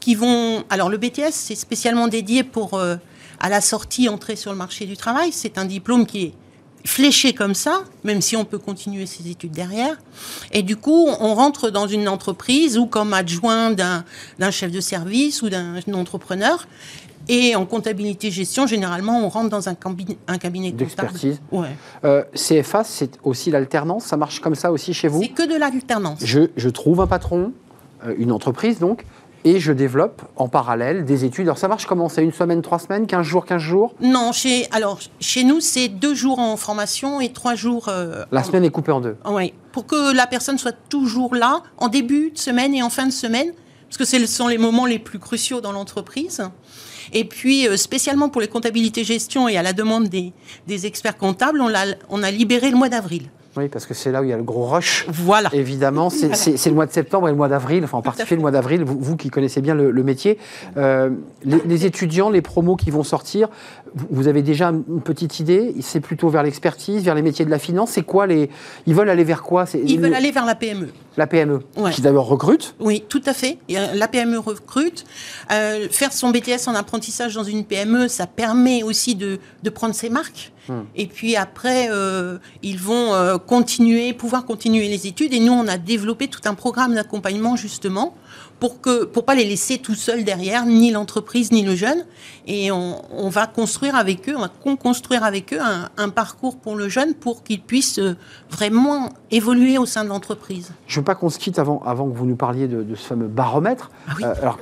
qui 0.00 0.14
vont... 0.14 0.64
Alors 0.70 0.88
le 0.88 0.96
BTS, 0.96 1.32
c'est 1.32 1.54
spécialement 1.54 2.08
dédié 2.08 2.44
pour, 2.44 2.74
euh, 2.74 2.96
à 3.40 3.48
la 3.48 3.60
sortie, 3.60 4.08
entrée 4.08 4.36
sur 4.36 4.52
le 4.52 4.58
marché 4.58 4.86
du 4.86 4.96
travail. 4.96 5.32
C'est 5.32 5.58
un 5.58 5.64
diplôme 5.64 6.06
qui 6.06 6.24
est 6.24 6.34
fléché 6.84 7.32
comme 7.32 7.54
ça, 7.54 7.82
même 8.04 8.20
si 8.20 8.36
on 8.36 8.44
peut 8.44 8.58
continuer 8.58 9.06
ses 9.06 9.28
études 9.28 9.52
derrière. 9.52 9.96
Et 10.52 10.62
du 10.62 10.76
coup, 10.76 11.08
on 11.20 11.34
rentre 11.34 11.70
dans 11.70 11.86
une 11.86 12.08
entreprise 12.08 12.78
ou 12.78 12.86
comme 12.86 13.12
adjoint 13.12 13.70
d'un 13.70 14.50
chef 14.50 14.70
de 14.70 14.80
service 14.80 15.42
ou 15.42 15.48
d'un 15.48 15.80
entrepreneur. 15.92 16.66
Et 17.28 17.54
en 17.54 17.66
comptabilité 17.66 18.30
gestion, 18.30 18.66
généralement, 18.66 19.22
on 19.22 19.28
rentre 19.28 19.50
dans 19.50 19.68
un 19.68 19.74
cabinet, 19.74 20.16
un 20.28 20.38
cabinet 20.38 20.72
d'expertise. 20.72 21.40
Ouais. 21.52 21.68
Euh, 22.04 22.24
CFA, 22.34 22.84
c'est 22.84 23.18
aussi 23.22 23.50
l'alternance? 23.50 24.04
Ça 24.04 24.16
marche 24.16 24.40
comme 24.40 24.54
ça 24.54 24.72
aussi 24.72 24.94
chez 24.94 25.08
vous? 25.08 25.20
C'est 25.20 25.28
que 25.28 25.46
de 25.46 25.58
l'alternance. 25.58 26.20
Je, 26.24 26.48
je, 26.56 26.68
trouve 26.70 27.02
un 27.02 27.06
patron, 27.06 27.52
euh, 28.06 28.14
une 28.16 28.32
entreprise 28.32 28.78
donc, 28.78 29.04
et 29.44 29.60
je 29.60 29.72
développe 29.72 30.22
en 30.36 30.48
parallèle 30.48 31.04
des 31.04 31.24
études. 31.24 31.46
Alors 31.46 31.58
ça 31.58 31.68
marche 31.68 31.86
comment? 31.86 32.08
C'est 32.08 32.22
une 32.22 32.32
semaine, 32.32 32.62
trois 32.62 32.78
semaines, 32.78 33.06
15 33.06 33.24
jours, 33.24 33.46
15 33.46 33.60
jours? 33.60 33.94
Non, 34.00 34.32
chez, 34.32 34.66
alors 34.72 34.98
chez 35.20 35.44
nous 35.44 35.60
c'est 35.60 35.88
deux 35.88 36.14
jours 36.14 36.38
en 36.38 36.56
formation 36.56 37.20
et 37.20 37.32
trois 37.32 37.54
jours... 37.54 37.88
Euh, 37.88 38.24
la 38.32 38.42
semaine 38.42 38.64
est 38.64 38.70
coupée 38.70 38.92
en 38.92 39.00
deux 39.00 39.16
Oui, 39.30 39.52
pour 39.72 39.86
que 39.86 40.14
la 40.14 40.26
personne 40.26 40.58
soit 40.58 40.76
toujours 40.88 41.34
là 41.34 41.62
en 41.78 41.88
début 41.88 42.30
de 42.30 42.38
semaine 42.38 42.74
et 42.74 42.82
en 42.82 42.90
fin 42.90 43.06
de 43.06 43.12
semaine, 43.12 43.52
parce 43.88 43.96
que 43.96 44.04
ce 44.04 44.26
sont 44.26 44.48
les 44.48 44.58
moments 44.58 44.86
les 44.86 44.98
plus 44.98 45.18
cruciaux 45.18 45.60
dans 45.60 45.72
l'entreprise. 45.72 46.42
Et 47.12 47.24
puis, 47.24 47.66
euh, 47.66 47.76
spécialement 47.76 48.28
pour 48.28 48.40
les 48.40 48.48
comptabilités 48.48 49.04
gestion 49.04 49.48
et 49.48 49.56
à 49.56 49.62
la 49.62 49.72
demande 49.72 50.08
des, 50.08 50.32
des 50.66 50.86
experts 50.86 51.16
comptables, 51.16 51.60
on 51.60 51.74
a, 51.74 51.86
on 52.10 52.22
a 52.22 52.30
libéré 52.30 52.70
le 52.70 52.76
mois 52.76 52.90
d'avril. 52.90 53.30
Oui, 53.58 53.68
parce 53.68 53.86
que 53.86 53.94
c'est 53.94 54.12
là 54.12 54.20
où 54.20 54.24
il 54.24 54.30
y 54.30 54.32
a 54.32 54.36
le 54.36 54.44
gros 54.44 54.66
rush. 54.66 55.04
Voilà. 55.08 55.50
Évidemment, 55.52 56.10
c'est 56.10 56.28
voilà. 56.28 56.56
le 56.66 56.72
mois 56.72 56.86
de 56.86 56.92
septembre 56.92 57.26
et 57.26 57.32
le 57.32 57.36
mois 57.36 57.48
d'avril, 57.48 57.82
enfin 57.82 57.98
en 57.98 58.02
particulier 58.02 58.36
le 58.36 58.42
mois 58.42 58.52
d'avril, 58.52 58.84
vous, 58.84 58.96
vous, 59.00 59.16
qui 59.16 59.30
connaissez 59.30 59.60
bien 59.60 59.74
le, 59.74 59.90
le 59.90 60.02
métier. 60.04 60.38
Euh, 60.76 61.10
les, 61.44 61.60
les, 61.64 61.84
étudiants, 61.84 62.30
les 62.30 62.40
promos 62.40 62.76
qui 62.76 62.92
vont 62.92 63.02
sortir, 63.02 63.48
vous 64.10 64.28
avez 64.28 64.42
déjà 64.42 64.68
une 64.68 65.00
petite 65.00 65.40
idée? 65.40 65.74
C'est 65.80 65.98
plutôt 65.98 66.28
vers 66.28 66.44
l'expertise, 66.44 67.02
vers 67.02 67.16
les 67.16 67.22
métiers 67.22 67.44
de 67.44 67.50
la 67.50 67.58
finance? 67.58 67.90
C'est 67.90 68.02
quoi 68.02 68.28
les... 68.28 68.48
Ils 68.86 68.94
veulent 68.94 69.10
aller 69.10 69.24
vers 69.24 69.42
quoi? 69.42 69.64
Ils 69.74 69.98
veulent 69.98 70.14
aller 70.14 70.30
vers 70.30 70.46
la 70.46 70.54
PME. 70.54 70.90
La 71.18 71.26
PME, 71.26 71.58
ouais. 71.76 71.90
qui 71.90 72.00
d'abord 72.00 72.28
recrute 72.28 72.76
Oui, 72.78 73.02
tout 73.08 73.22
à 73.26 73.34
fait. 73.34 73.58
La 73.68 74.06
PME 74.06 74.38
recrute. 74.38 75.04
Euh, 75.50 75.88
faire 75.90 76.12
son 76.12 76.30
BTS 76.30 76.68
en 76.68 76.76
apprentissage 76.76 77.34
dans 77.34 77.42
une 77.42 77.64
PME, 77.64 78.06
ça 78.06 78.28
permet 78.28 78.84
aussi 78.84 79.16
de, 79.16 79.40
de 79.64 79.70
prendre 79.70 79.96
ses 79.96 80.10
marques. 80.10 80.52
Hum. 80.68 80.86
Et 80.94 81.06
puis 81.06 81.34
après, 81.34 81.88
euh, 81.90 82.38
ils 82.62 82.78
vont 82.78 83.14
euh, 83.14 83.36
continuer, 83.36 84.12
pouvoir 84.12 84.44
continuer 84.44 84.86
les 84.86 85.08
études. 85.08 85.34
Et 85.34 85.40
nous, 85.40 85.52
on 85.52 85.66
a 85.66 85.76
développé 85.76 86.28
tout 86.28 86.42
un 86.44 86.54
programme 86.54 86.94
d'accompagnement 86.94 87.56
justement 87.56 88.14
pour 88.60 88.80
que 88.80 89.04
pour 89.04 89.24
pas 89.24 89.34
les 89.34 89.44
laisser 89.44 89.78
tout 89.78 89.94
seuls 89.94 90.24
derrière, 90.24 90.66
ni 90.66 90.90
l'entreprise 90.90 91.52
ni 91.52 91.62
le 91.62 91.74
jeune. 91.74 92.04
Et 92.46 92.70
on, 92.72 93.02
on, 93.12 93.28
va 93.28 93.46
construire 93.46 93.94
avec 93.94 94.28
eux, 94.28 94.34
on 94.36 94.40
va 94.40 94.50
construire 94.76 95.24
avec 95.24 95.52
eux 95.52 95.60
un, 95.60 95.88
un 95.96 96.08
parcours 96.08 96.56
pour 96.56 96.74
le 96.76 96.88
jeune 96.88 97.14
pour 97.14 97.42
qu'il 97.42 97.60
puisse 97.62 97.98
euh, 97.98 98.16
vraiment 98.50 99.10
évoluer 99.30 99.78
au 99.78 99.86
sein 99.86 100.04
de 100.04 100.08
l'entreprise. 100.08 100.72
Je 100.86 100.98
veux 101.00 101.04
pas 101.04 101.14
qu'on 101.14 101.30
se 101.30 101.38
quitte 101.38 101.58
avant 101.58 101.82
avant 101.84 102.08
que 102.08 102.16
vous 102.16 102.26
nous 102.26 102.36
parliez 102.36 102.66
de, 102.68 102.82
de 102.82 102.94
ce 102.94 103.06
fameux 103.06 103.28
baromètre. 103.28 103.90
Ah 104.08 104.12
oui. 104.16 104.24
euh, 104.24 104.34
alors 104.42 104.58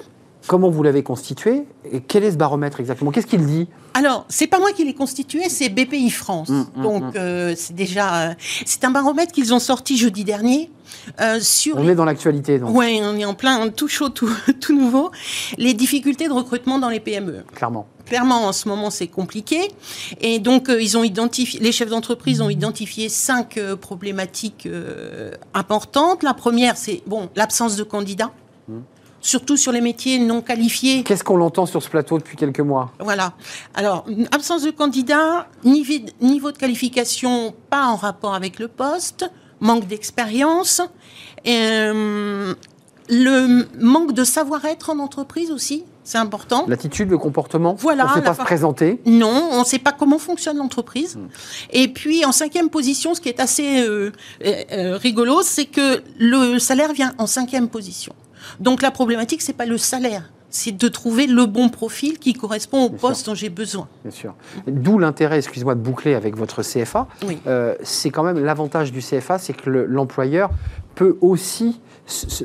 Comment 0.47 0.71
vous 0.71 0.83
l'avez 0.83 1.03
constitué 1.03 1.65
Et 1.91 2.01
quel 2.01 2.25
est 2.25 2.31
ce 2.33 2.37
baromètre 2.37 2.81
exactement? 2.81 3.11
Qu'est-ce 3.11 3.27
qu'il 3.27 3.45
dit? 3.47 3.69
Alors, 3.95 4.25
c'est 4.29 4.47
pas 4.47 4.59
moi 4.59 4.73
qui 4.73 4.85
l'ai 4.85 4.95
constitué, 4.95 5.49
c'est 5.49 5.69
BPI 5.69 6.11
France. 6.11 6.51
Hum, 6.51 6.67
hum, 6.77 6.83
Donc, 6.83 7.03
hum. 7.03 7.13
euh, 7.17 7.55
c'est 7.57 7.75
déjà. 7.75 8.31
euh, 8.31 8.35
c'est 8.65 8.85
un 8.85 8.91
baromètre 8.91 9.33
qu'ils 9.33 9.53
ont 9.55 9.59
sorti 9.59 9.97
jeudi 9.97 10.23
dernier 10.25 10.71
euh, 11.21 11.41
sur. 11.41 11.77
On 11.77 11.89
est 11.89 11.95
dans 11.95 12.05
l'actualité, 12.05 12.59
donc, 12.59 12.77
Ouais, 12.77 13.01
on 13.03 13.17
est 13.17 13.25
en 13.25 13.35
plein 13.35 13.69
tout 13.71 13.89
chaud, 13.89 14.09
tout, 14.11 14.31
tout 14.61 14.77
nouveau. 14.77 15.11
Les 15.59 15.75
difficultés 15.75 16.29
de 16.29 16.33
recrutement 16.33 16.79
dans 16.79 16.91
les 16.91 17.01
PME. 17.01 17.45
clairement. 17.55 17.87
Clairement, 18.05 18.45
en 18.47 18.53
ce 18.53 18.69
moment, 18.69 18.91
c'est 18.91 19.09
compliqué. 19.09 19.69
Et 20.21 20.39
donc, 20.39 20.69
euh, 20.69 20.81
ils 20.81 20.97
ont 20.97 21.03
identifié, 21.03 21.59
les 21.59 21.73
chefs 21.73 21.89
d'entreprise 21.91 22.41
ont 22.41 22.49
identifié 22.49 23.09
cinq 23.09 23.57
euh, 23.59 23.75
problématiques 23.75 24.67
euh, 24.67 25.33
importantes. 25.55 26.23
La 26.23 26.33
première, 26.33 26.77
c'est 26.77 27.03
bon, 27.09 27.29
l'absence 27.35 27.75
de 27.75 27.83
candidats, 27.83 28.31
surtout 29.21 29.57
sur 29.57 29.73
les 29.73 29.81
métiers 29.81 30.19
non 30.19 30.41
qualifiés. 30.43 31.03
Qu'est-ce 31.03 31.25
qu'on 31.25 31.37
l'entend 31.37 31.67
sur 31.67 31.83
ce 31.83 31.89
plateau 31.89 32.19
depuis 32.19 32.37
quelques 32.37 32.61
mois? 32.61 32.93
Voilà. 33.01 33.33
Alors, 33.75 34.05
absence 34.33 34.63
de 34.63 34.71
candidats, 34.71 35.49
niveau, 35.65 36.53
de 36.53 36.57
qualification 36.59 37.55
pas 37.71 37.87
en 37.87 37.97
rapport 37.97 38.35
avec 38.35 38.59
le 38.59 38.69
poste, 38.69 39.29
manque 39.61 39.87
d'expérience, 39.87 40.81
euh, 41.47 42.55
le 43.09 43.67
manque 43.81 44.13
de 44.13 44.25
savoir-être 44.25 44.91
en 44.91 44.99
entreprise 44.99 45.51
aussi, 45.51 45.85
c'est 46.03 46.19
important. 46.19 46.65
L'attitude, 46.69 47.09
le 47.11 47.19
comportement 47.19 47.75
Voilà, 47.75 48.05
On 48.07 48.09
ne 48.11 48.15
sait 48.15 48.21
pas 48.23 48.35
fa- 48.35 48.43
se 48.43 48.47
présenter 48.47 49.01
Non, 49.07 49.49
on 49.53 49.61
ne 49.61 49.65
sait 49.65 49.79
pas 49.79 49.93
comment 49.93 50.19
fonctionne 50.19 50.57
l'entreprise. 50.57 51.19
Et 51.71 51.89
puis 51.89 52.25
en 52.25 52.33
cinquième 52.33 52.69
position, 52.69 53.15
ce 53.15 53.21
qui 53.21 53.29
est 53.29 53.41
assez 53.41 53.81
euh, 53.81 54.11
euh, 54.45 54.97
rigolo, 54.97 55.43
c'est 55.43 55.67
que 55.67 56.03
le 56.19 56.59
salaire 56.59 56.93
vient 56.93 57.13
en 57.19 57.27
cinquième 57.27 57.69
position. 57.69 58.13
Donc 58.61 58.83
la 58.83 58.91
problématique, 58.91 59.43
c'est 59.43 59.53
pas 59.53 59.67
le 59.67 59.79
salaire, 59.79 60.31
c'est 60.51 60.73
de 60.73 60.89
trouver 60.89 61.27
le 61.27 61.47
bon 61.47 61.69
profil 61.69 62.19
qui 62.19 62.33
correspond 62.33 62.85
au 62.87 62.89
Bien 62.91 62.99
poste 62.99 63.27
dont 63.27 63.35
j'ai 63.35 63.49
besoin. 63.51 63.89
Bien 64.05 64.11
sûr. 64.13 64.35
D'où 64.67 64.99
l'intérêt, 64.99 65.39
excuse-moi, 65.39 65.75
de 65.75 65.81
boucler 65.81 66.15
avec 66.15 66.37
votre 66.37 66.63
CFA. 66.63 67.07
Oui. 67.27 67.39
Euh, 67.47 67.75
c'est 67.83 68.11
quand 68.11 68.23
même 68.23 68.39
l'avantage 68.43 68.93
du 68.93 69.01
CFA, 69.01 69.39
c'est 69.39 69.53
que 69.53 69.69
le- 69.71 69.87
l'employeur 69.87 70.51
peut 70.95 71.17
aussi 71.21 71.81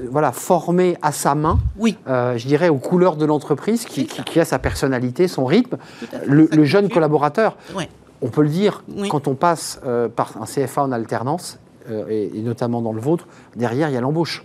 voilà, 0.09 0.31
former 0.31 0.97
à 1.03 1.11
sa 1.11 1.35
main, 1.35 1.59
Oui. 1.77 1.95
euh, 2.07 2.35
je 2.35 2.47
dirais, 2.47 2.69
aux 2.69 2.79
couleurs 2.79 3.15
de 3.15 3.25
l'entreprise, 3.25 3.85
qui, 3.85 4.07
a 4.39 4.43
sa 4.45 4.57
personnalité, 4.57 5.27
son 5.27 5.45
rythme. 5.45 5.77
Le, 6.25 6.49
le 6.51 6.63
jeune 6.65 6.89
collaborateur, 6.89 7.55
Ouais. 7.75 7.87
on 8.23 8.29
peut 8.29 8.41
le 8.41 8.49
dire, 8.49 8.83
Oui. 8.97 9.07
quand 9.07 9.27
on 9.27 9.35
passe 9.35 9.79
euh, 9.85 10.09
par 10.09 10.33
un 10.41 10.45
CFA 10.47 10.81
en 10.83 10.91
alternance, 10.91 11.59
euh, 11.91 12.05
et, 12.09 12.31
et 12.35 12.41
notamment 12.41 12.81
dans 12.81 12.91
le 12.93 12.99
vôtre, 13.01 13.27
derrière, 13.55 13.87
il 13.89 13.93
y 13.93 13.97
a 13.97 14.01
l'embauche. 14.01 14.43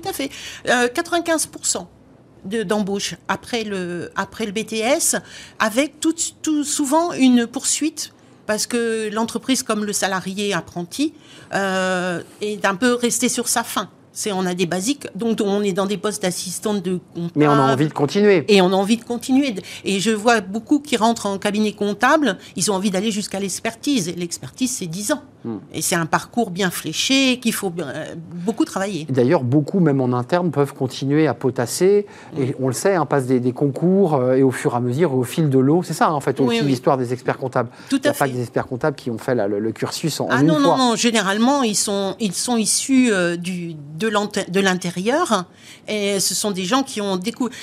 Tout 0.00 0.08
à 0.08 0.12
fait. 0.12 0.30
Euh, 0.68 0.88
95% 0.88 1.86
de- 2.44 2.62
d'embauche 2.62 3.16
après 3.28 3.64
le, 3.64 4.10
après 4.16 4.46
le 4.46 4.52
BTS, 4.52 5.16
avec 5.58 6.00
tout, 6.00 6.14
tout 6.42 6.62
souvent 6.64 7.12
une 7.12 7.46
poursuite, 7.46 8.12
parce 8.46 8.66
que 8.66 9.10
l'entreprise, 9.12 9.62
comme 9.62 9.84
le 9.84 9.92
salarié 9.92 10.54
apprenti, 10.54 11.14
euh, 11.54 12.22
est 12.40 12.64
un 12.64 12.74
peu 12.76 12.94
resté 12.94 13.28
sur 13.28 13.48
sa 13.48 13.62
faim. 13.64 13.88
C'est, 14.12 14.32
on 14.32 14.46
a 14.46 14.54
des 14.54 14.66
basiques, 14.66 15.06
donc 15.14 15.38
on 15.40 15.62
est 15.62 15.72
dans 15.72 15.86
des 15.86 15.96
postes 15.96 16.22
d'assistante 16.22 16.82
de 16.82 16.98
comptable. 17.14 17.32
Mais 17.36 17.46
on 17.46 17.52
a 17.52 17.72
envie 17.72 17.86
de 17.86 17.92
continuer. 17.92 18.44
Et 18.48 18.60
on 18.60 18.66
a 18.72 18.74
envie 18.74 18.96
de 18.96 19.04
continuer. 19.04 19.54
Et 19.84 20.00
je 20.00 20.10
vois 20.10 20.40
beaucoup 20.40 20.80
qui 20.80 20.96
rentrent 20.96 21.26
en 21.26 21.38
cabinet 21.38 21.72
comptable, 21.72 22.36
ils 22.56 22.68
ont 22.70 22.74
envie 22.74 22.90
d'aller 22.90 23.12
jusqu'à 23.12 23.38
l'expertise. 23.38 24.08
Et 24.08 24.12
l'expertise, 24.14 24.72
c'est 24.72 24.86
10 24.86 25.12
ans. 25.12 25.22
Hmm. 25.44 25.58
Et 25.72 25.82
c'est 25.82 25.94
un 25.94 26.06
parcours 26.06 26.50
bien 26.50 26.68
fléché 26.70 27.38
qu'il 27.38 27.52
faut 27.52 27.72
euh, 27.78 28.14
beaucoup 28.44 28.64
travailler. 28.64 29.06
D'ailleurs, 29.08 29.44
beaucoup, 29.44 29.78
même 29.78 30.00
en 30.00 30.12
interne, 30.12 30.50
peuvent 30.50 30.74
continuer 30.74 31.28
à 31.28 31.34
potasser. 31.34 32.06
Et 32.36 32.56
on 32.60 32.66
le 32.66 32.72
sait, 32.74 32.98
on 32.98 33.06
passe 33.06 33.26
des, 33.26 33.38
des 33.38 33.52
concours 33.52 34.14
euh, 34.14 34.34
et 34.34 34.42
au 34.42 34.50
fur 34.50 34.72
et 34.72 34.76
à 34.76 34.80
mesure, 34.80 35.14
au 35.14 35.22
fil 35.22 35.48
de 35.48 35.58
l'eau. 35.58 35.82
C'est 35.84 35.94
ça, 35.94 36.08
hein, 36.08 36.12
en 36.12 36.20
fait, 36.20 36.40
Oui, 36.40 36.46
aussi 36.46 36.60
oui. 36.62 36.66
l'histoire 36.66 36.98
des 36.98 37.12
experts 37.12 37.38
comptables. 37.38 37.68
Tout 37.88 37.98
Il 37.98 38.02
n'y 38.02 38.08
à 38.08 38.10
a 38.10 38.14
pas 38.14 38.26
que 38.26 38.32
des 38.32 38.40
experts 38.40 38.66
comptables 38.66 38.96
qui 38.96 39.10
ont 39.10 39.18
fait 39.18 39.36
là, 39.36 39.46
le, 39.46 39.60
le 39.60 39.70
cursus 39.72 40.20
en, 40.20 40.24
en 40.24 40.28
Ah 40.30 40.40
une 40.40 40.48
non, 40.48 40.54
fois. 40.54 40.62
non, 40.62 40.76
non, 40.76 40.96
généralement, 40.96 41.62
ils 41.62 41.76
sont, 41.76 42.16
ils 42.18 42.34
sont 42.34 42.56
issus 42.56 43.12
euh, 43.12 43.36
du, 43.36 43.74
de 43.74 44.60
l'intérieur. 44.60 45.44
Et 45.86 46.18
ce 46.20 46.34
sont 46.34 46.50
des 46.50 46.64
gens 46.64 46.82
qui 46.82 47.00
ont 47.00 47.16
découvert. 47.16 47.54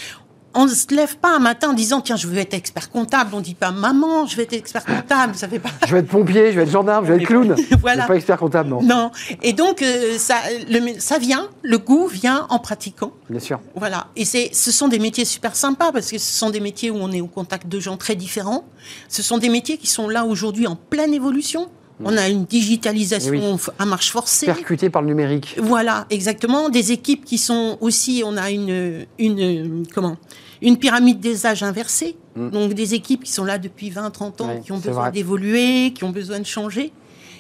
On 0.55 0.65
ne 0.65 0.73
se 0.73 0.93
lève 0.95 1.17
pas 1.17 1.35
un 1.35 1.39
matin 1.39 1.69
en 1.69 1.73
disant 1.73 2.01
Tiens, 2.01 2.15
je 2.15 2.27
veux 2.27 2.37
être 2.37 2.53
expert 2.53 2.89
comptable. 2.89 3.31
On 3.33 3.39
ne 3.39 3.43
dit 3.43 3.55
pas 3.55 3.71
Maman, 3.71 4.25
je 4.25 4.35
vais 4.37 4.43
être 4.43 4.53
expert 4.53 4.85
comptable. 4.85 5.35
Ça 5.35 5.47
fait 5.47 5.59
pas. 5.59 5.69
Je 5.85 5.91
vais 5.93 5.99
être 5.99 6.07
pompier, 6.07 6.51
je 6.51 6.57
vais 6.57 6.63
être 6.63 6.71
gendarme, 6.71 7.05
je 7.05 7.13
vais 7.13 7.21
être 7.21 7.27
clown. 7.27 7.55
Voilà. 7.81 8.03
Je 8.03 8.07
pas 8.07 8.15
expert 8.15 8.37
comptable, 8.37 8.69
non. 8.69 8.81
Non. 8.81 9.11
Et 9.43 9.53
donc, 9.53 9.81
euh, 9.81 10.17
ça, 10.17 10.35
le- 10.69 10.99
ça 10.99 11.17
vient, 11.19 11.49
le 11.61 11.77
goût 11.77 12.07
vient 12.07 12.47
en 12.49 12.59
pratiquant. 12.59 13.11
Bien 13.29 13.39
sûr. 13.39 13.59
Voilà. 13.75 14.07
Et 14.15 14.25
c'est, 14.25 14.49
ce 14.53 14.71
sont 14.71 14.87
des 14.87 14.99
métiers 14.99 15.25
super 15.25 15.55
sympas 15.55 15.91
parce 15.91 16.09
que 16.09 16.17
ce 16.17 16.37
sont 16.39 16.49
des 16.49 16.59
métiers 16.61 16.89
où 16.89 16.97
on 16.97 17.11
est 17.11 17.21
au 17.21 17.27
contact 17.27 17.67
de 17.67 17.79
gens 17.79 17.97
très 17.97 18.15
différents. 18.15 18.65
Ce 19.09 19.21
sont 19.21 19.37
des 19.37 19.49
métiers 19.49 19.77
qui 19.77 19.87
sont 19.87 20.07
là 20.09 20.25
aujourd'hui 20.25 20.67
en 20.67 20.75
pleine 20.75 21.13
évolution. 21.13 21.69
On 22.03 22.17
a 22.17 22.27
une 22.27 22.43
digitalisation 22.43 23.31
oui. 23.31 23.73
à 23.79 23.85
marche 23.85 24.11
forcée. 24.11 24.47
Percuté 24.47 24.89
par 24.89 25.01
le 25.01 25.07
numérique. 25.07 25.55
Voilà, 25.61 26.05
exactement. 26.09 26.67
Des 26.69 26.91
équipes 26.91 27.23
qui 27.23 27.37
sont 27.37 27.77
aussi, 27.79 28.21
on 28.25 28.35
a 28.35 28.51
une, 28.51 29.05
une 29.17 29.85
comment, 29.93 30.17
une 30.65 30.77
pyramide 30.77 31.19
des 31.19 31.45
âges 31.45 31.63
inversée. 31.63 32.17
Donc 32.35 32.73
des 32.73 32.93
équipes 32.95 33.23
qui 33.23 33.31
sont 33.31 33.45
là 33.45 33.57
depuis 33.57 33.89
20, 33.89 34.11
30 34.11 34.41
ans, 34.41 34.59
qui 34.61 34.73
ont 34.73 34.79
besoin 34.79 35.09
d'évoluer, 35.09 35.93
qui 35.93 36.03
ont 36.03 36.09
besoin 36.09 36.39
de 36.39 36.45
changer. 36.45 36.91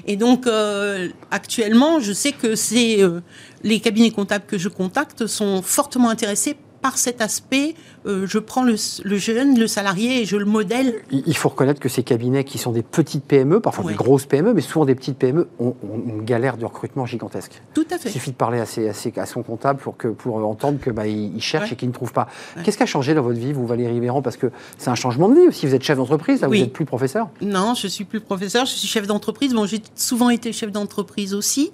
Et 0.07 0.15
donc 0.15 0.47
euh, 0.47 1.09
actuellement, 1.31 1.99
je 1.99 2.13
sais 2.13 2.31
que 2.31 2.55
c'est 2.55 3.01
euh, 3.01 3.21
les 3.63 3.79
cabinets 3.79 4.11
comptables 4.11 4.45
que 4.45 4.57
je 4.57 4.69
contacte 4.69 5.25
sont 5.25 5.61
fortement 5.63 6.09
intéressés 6.09 6.55
par 6.85 6.99
cet 6.99 7.19
aspect. 7.19 7.73
euh, 8.05 8.27
je 8.27 8.37
prends 8.37 8.61
le, 8.63 8.75
le 9.03 9.17
jeune, 9.17 9.57
le 9.57 9.65
salarié 9.65 10.21
et 10.21 10.25
je 10.25 10.37
le 10.37 10.45
modèle. 10.45 10.93
Il 11.09 11.23
il 11.25 11.35
faut 11.35 11.49
reconnaître 11.49 11.79
que 11.79 11.89
ces 11.89 12.03
cabinets 12.03 12.43
qui 12.43 12.59
sont 12.59 12.71
des 12.71 12.83
petites 12.83 13.23
PME, 13.25 13.59
parfois 13.59 13.85
Ouais. 13.85 13.93
des 13.93 13.97
grosses 13.97 14.27
PME, 14.27 14.53
mais 14.53 14.61
souvent 14.61 14.85
des 14.85 14.93
petites 14.93 15.17
PME, 15.17 15.47
ont, 15.59 15.69
ont 15.81 15.99
une 16.07 16.23
galère 16.23 16.57
de 16.57 16.65
recrutement 16.65 17.07
gigantesque. 17.07 17.53
Tout 17.73 17.87
à 17.89 17.95
Il 17.95 17.99
fait. 18.01 18.09
suffit 18.11 18.29
de 18.29 18.35
parler 18.35 18.59
à, 18.59 18.67
ses- 18.67 18.87
à 18.89 18.93
ses- 18.93 19.11
à 19.17 19.25
son 19.25 19.41
comptable 19.41 19.79
pour, 19.79 19.97
que, 19.97 20.09
pour 20.09 20.35
entendre 20.45 20.77
que 20.79 20.91
bah, 20.91 21.07
il, 21.07 21.35
il 21.35 21.41
cherche 21.41 21.69
Ouais. 21.69 21.73
et 21.73 21.75
qu'il 21.75 21.87
ne 21.87 21.93
trouve 21.93 22.13
pas. 22.13 22.27
Ouais. 22.55 22.61
Qu'est-ce 22.61 22.77
qui 22.77 22.83
a 22.83 22.85
changé 22.85 23.15
dans 23.15 23.23
votre 23.23 23.39
vie, 23.39 23.51
vous, 23.53 23.65
Valérie 23.65 23.99
Véran? 23.99 24.21
Parce 24.21 24.37
que 24.37 24.51
c'est 24.77 24.91
un 24.91 24.95
changement 24.95 25.27
de 25.27 25.33
vie 25.39 25.47
aussi. 25.47 25.65
Vous 25.65 25.73
êtes 25.73 25.81
chef 25.83 25.97
d'entreprise, 25.97 26.41
là, 26.41 26.47
Oui. 26.49 26.59
vous 26.59 26.63
n'êtes 26.65 26.73
plus 26.73 26.85
professeur. 26.85 27.29
Non, 27.41 27.73
je 27.73 27.87
suis 27.87 28.05
plus 28.05 28.19
professeur, 28.21 28.67
je 28.67 28.73
suis 28.73 28.87
chef 28.87 29.07
d'entreprise. 29.07 29.55
Bon, 29.55 29.65
j'ai 29.65 29.81
souvent 29.95 30.29
été 30.29 30.53
chef 30.53 30.71
d'entreprise 30.71 31.33
aussi. 31.33 31.71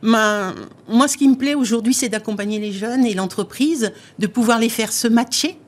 Ma- 0.00 0.54
moi, 0.88 1.06
ce 1.08 1.18
qui 1.18 1.28
me 1.28 1.36
plaît 1.36 1.54
aujourd'hui, 1.54 1.92
c'est 1.92 2.08
d'accompagner 2.08 2.58
les 2.58 2.72
jeunes 2.72 3.04
et 3.04 3.12
l'entreprise, 3.12 3.92
de 4.18 4.26
pouvoir 4.26 4.45
les 4.58 4.68
faire 4.68 4.92
se 4.92 5.08
matcher. 5.08 5.58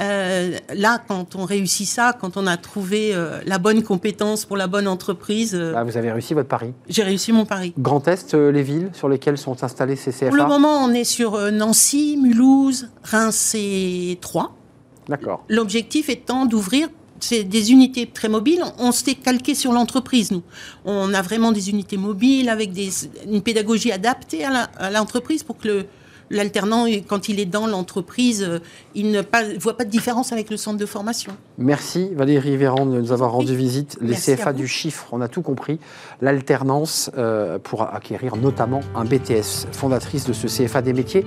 Euh, 0.00 0.56
là, 0.74 1.02
quand 1.06 1.36
on 1.36 1.44
réussit 1.44 1.86
ça, 1.86 2.16
quand 2.18 2.38
on 2.38 2.46
a 2.46 2.56
trouvé 2.56 3.10
euh, 3.14 3.40
la 3.44 3.58
bonne 3.58 3.82
compétence 3.82 4.46
pour 4.46 4.56
la 4.56 4.66
bonne 4.66 4.88
entreprise, 4.88 5.54
euh, 5.54 5.72
Là, 5.72 5.84
vous 5.84 5.98
avez 5.98 6.10
réussi 6.10 6.32
votre 6.32 6.48
pari. 6.48 6.72
j'ai 6.88 7.02
réussi 7.02 7.30
mon 7.30 7.44
pari. 7.44 7.74
Grand 7.78 8.08
Est, 8.08 8.32
les 8.34 8.62
villes 8.62 8.88
sur 8.94 9.10
lesquelles 9.10 9.36
sont 9.36 9.62
installés 9.62 9.96
ces 9.96 10.10
CFA 10.12 10.28
Pour 10.28 10.36
le 10.36 10.46
moment, 10.46 10.82
on 10.82 10.94
est 10.94 11.04
sur 11.04 11.36
Nancy, 11.52 12.16
Mulhouse, 12.22 12.88
Reims 13.02 13.52
et 13.54 14.16
Troyes. 14.22 14.52
D'accord. 15.08 15.44
L'objectif 15.48 16.08
étant 16.08 16.46
d'ouvrir 16.46 16.88
c'est 17.20 17.44
des 17.44 17.70
unités 17.70 18.08
très 18.12 18.28
mobiles. 18.28 18.64
On 18.80 18.90
s'est 18.90 19.14
calqué 19.14 19.54
sur 19.54 19.70
l'entreprise, 19.72 20.32
nous. 20.32 20.42
On 20.84 21.14
a 21.14 21.22
vraiment 21.22 21.52
des 21.52 21.70
unités 21.70 21.96
mobiles 21.96 22.48
avec 22.48 22.72
des, 22.72 22.88
une 23.30 23.42
pédagogie 23.42 23.92
adaptée 23.92 24.44
à 24.44 24.90
l'entreprise 24.90 25.44
pour 25.44 25.56
que 25.58 25.68
le- 25.68 25.86
l'alternant, 26.32 26.86
quand 27.08 27.28
il 27.28 27.38
est 27.38 27.46
dans 27.46 27.66
l'entreprise, 27.68 28.42
euh, 28.42 28.58
il 28.94 29.10
ne 29.12 29.20
pas- 29.22 29.42
voit 29.60 29.76
pas 29.76 29.84
de 29.84 29.90
différence 29.90 30.32
avec 30.32 30.50
le 30.50 30.56
centre 30.56 30.78
de 30.78 30.86
formation. 30.86 31.32
Merci 31.58 32.10
Valérie 32.14 32.56
Véran 32.56 32.86
de 32.86 33.00
nous 33.00 33.12
avoir 33.12 33.32
rendu 33.32 33.54
visite. 33.54 33.96
Les 34.00 34.08
Merci 34.10 34.34
CFA 34.36 34.52
du 34.52 34.66
chiffre, 34.66 35.06
on 35.12 35.20
a 35.20 35.28
tout 35.28 35.42
compris. 35.42 35.78
L'alternance 36.20 37.10
euh, 37.18 37.58
pour 37.62 37.82
acquérir 37.82 38.36
notamment 38.36 38.80
un 38.94 39.04
BTS, 39.04 39.66
fondatrice 39.72 40.24
de 40.24 40.32
ce 40.32 40.46
CFA 40.46 40.80
des 40.82 40.92
métiers. 40.92 41.24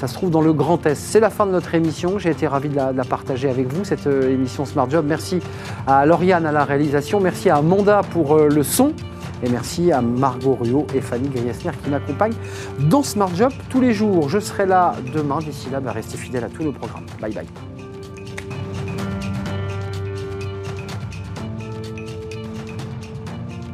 Ça 0.00 0.08
se 0.08 0.14
trouve 0.14 0.30
dans 0.30 0.40
le 0.40 0.52
Grand 0.52 0.84
Est. 0.86 0.94
C'est 0.96 1.20
la 1.20 1.30
fin 1.30 1.46
de 1.46 1.52
notre 1.52 1.74
émission. 1.74 2.18
J'ai 2.18 2.30
été 2.30 2.46
ravi 2.46 2.68
de 2.68 2.76
la, 2.76 2.92
de 2.92 2.96
la 2.96 3.04
partager 3.04 3.48
avec 3.48 3.72
vous, 3.72 3.84
cette 3.84 4.06
euh, 4.06 4.30
émission 4.32 4.64
Smart 4.64 4.90
Job. 4.90 5.04
Merci 5.08 5.38
à 5.86 6.04
Lauriane 6.06 6.46
à 6.46 6.52
la 6.52 6.64
réalisation. 6.64 7.20
Merci 7.20 7.50
à 7.50 7.56
Amanda 7.56 8.02
pour 8.10 8.34
euh, 8.34 8.48
le 8.48 8.62
son. 8.62 8.92
Et 9.42 9.48
merci 9.48 9.92
à 9.92 10.00
Margot 10.00 10.56
Ruot 10.60 10.86
et 10.94 11.00
Fanny 11.00 11.28
Griesner 11.28 11.72
qui 11.82 11.90
m'accompagnent 11.90 12.34
dans 12.80 13.02
Smart 13.02 13.34
Job 13.34 13.52
tous 13.70 13.80
les 13.80 13.92
jours. 13.92 14.28
Je 14.28 14.38
serai 14.38 14.66
là 14.66 14.94
demain. 15.14 15.38
D'ici 15.38 15.70
là, 15.70 15.80
bah, 15.80 15.92
restez 15.92 16.16
fidèles 16.16 16.44
à 16.44 16.48
tous 16.48 16.64
nos 16.64 16.72
programmes. 16.72 17.06
Bye 17.20 17.32
bye. 17.32 17.77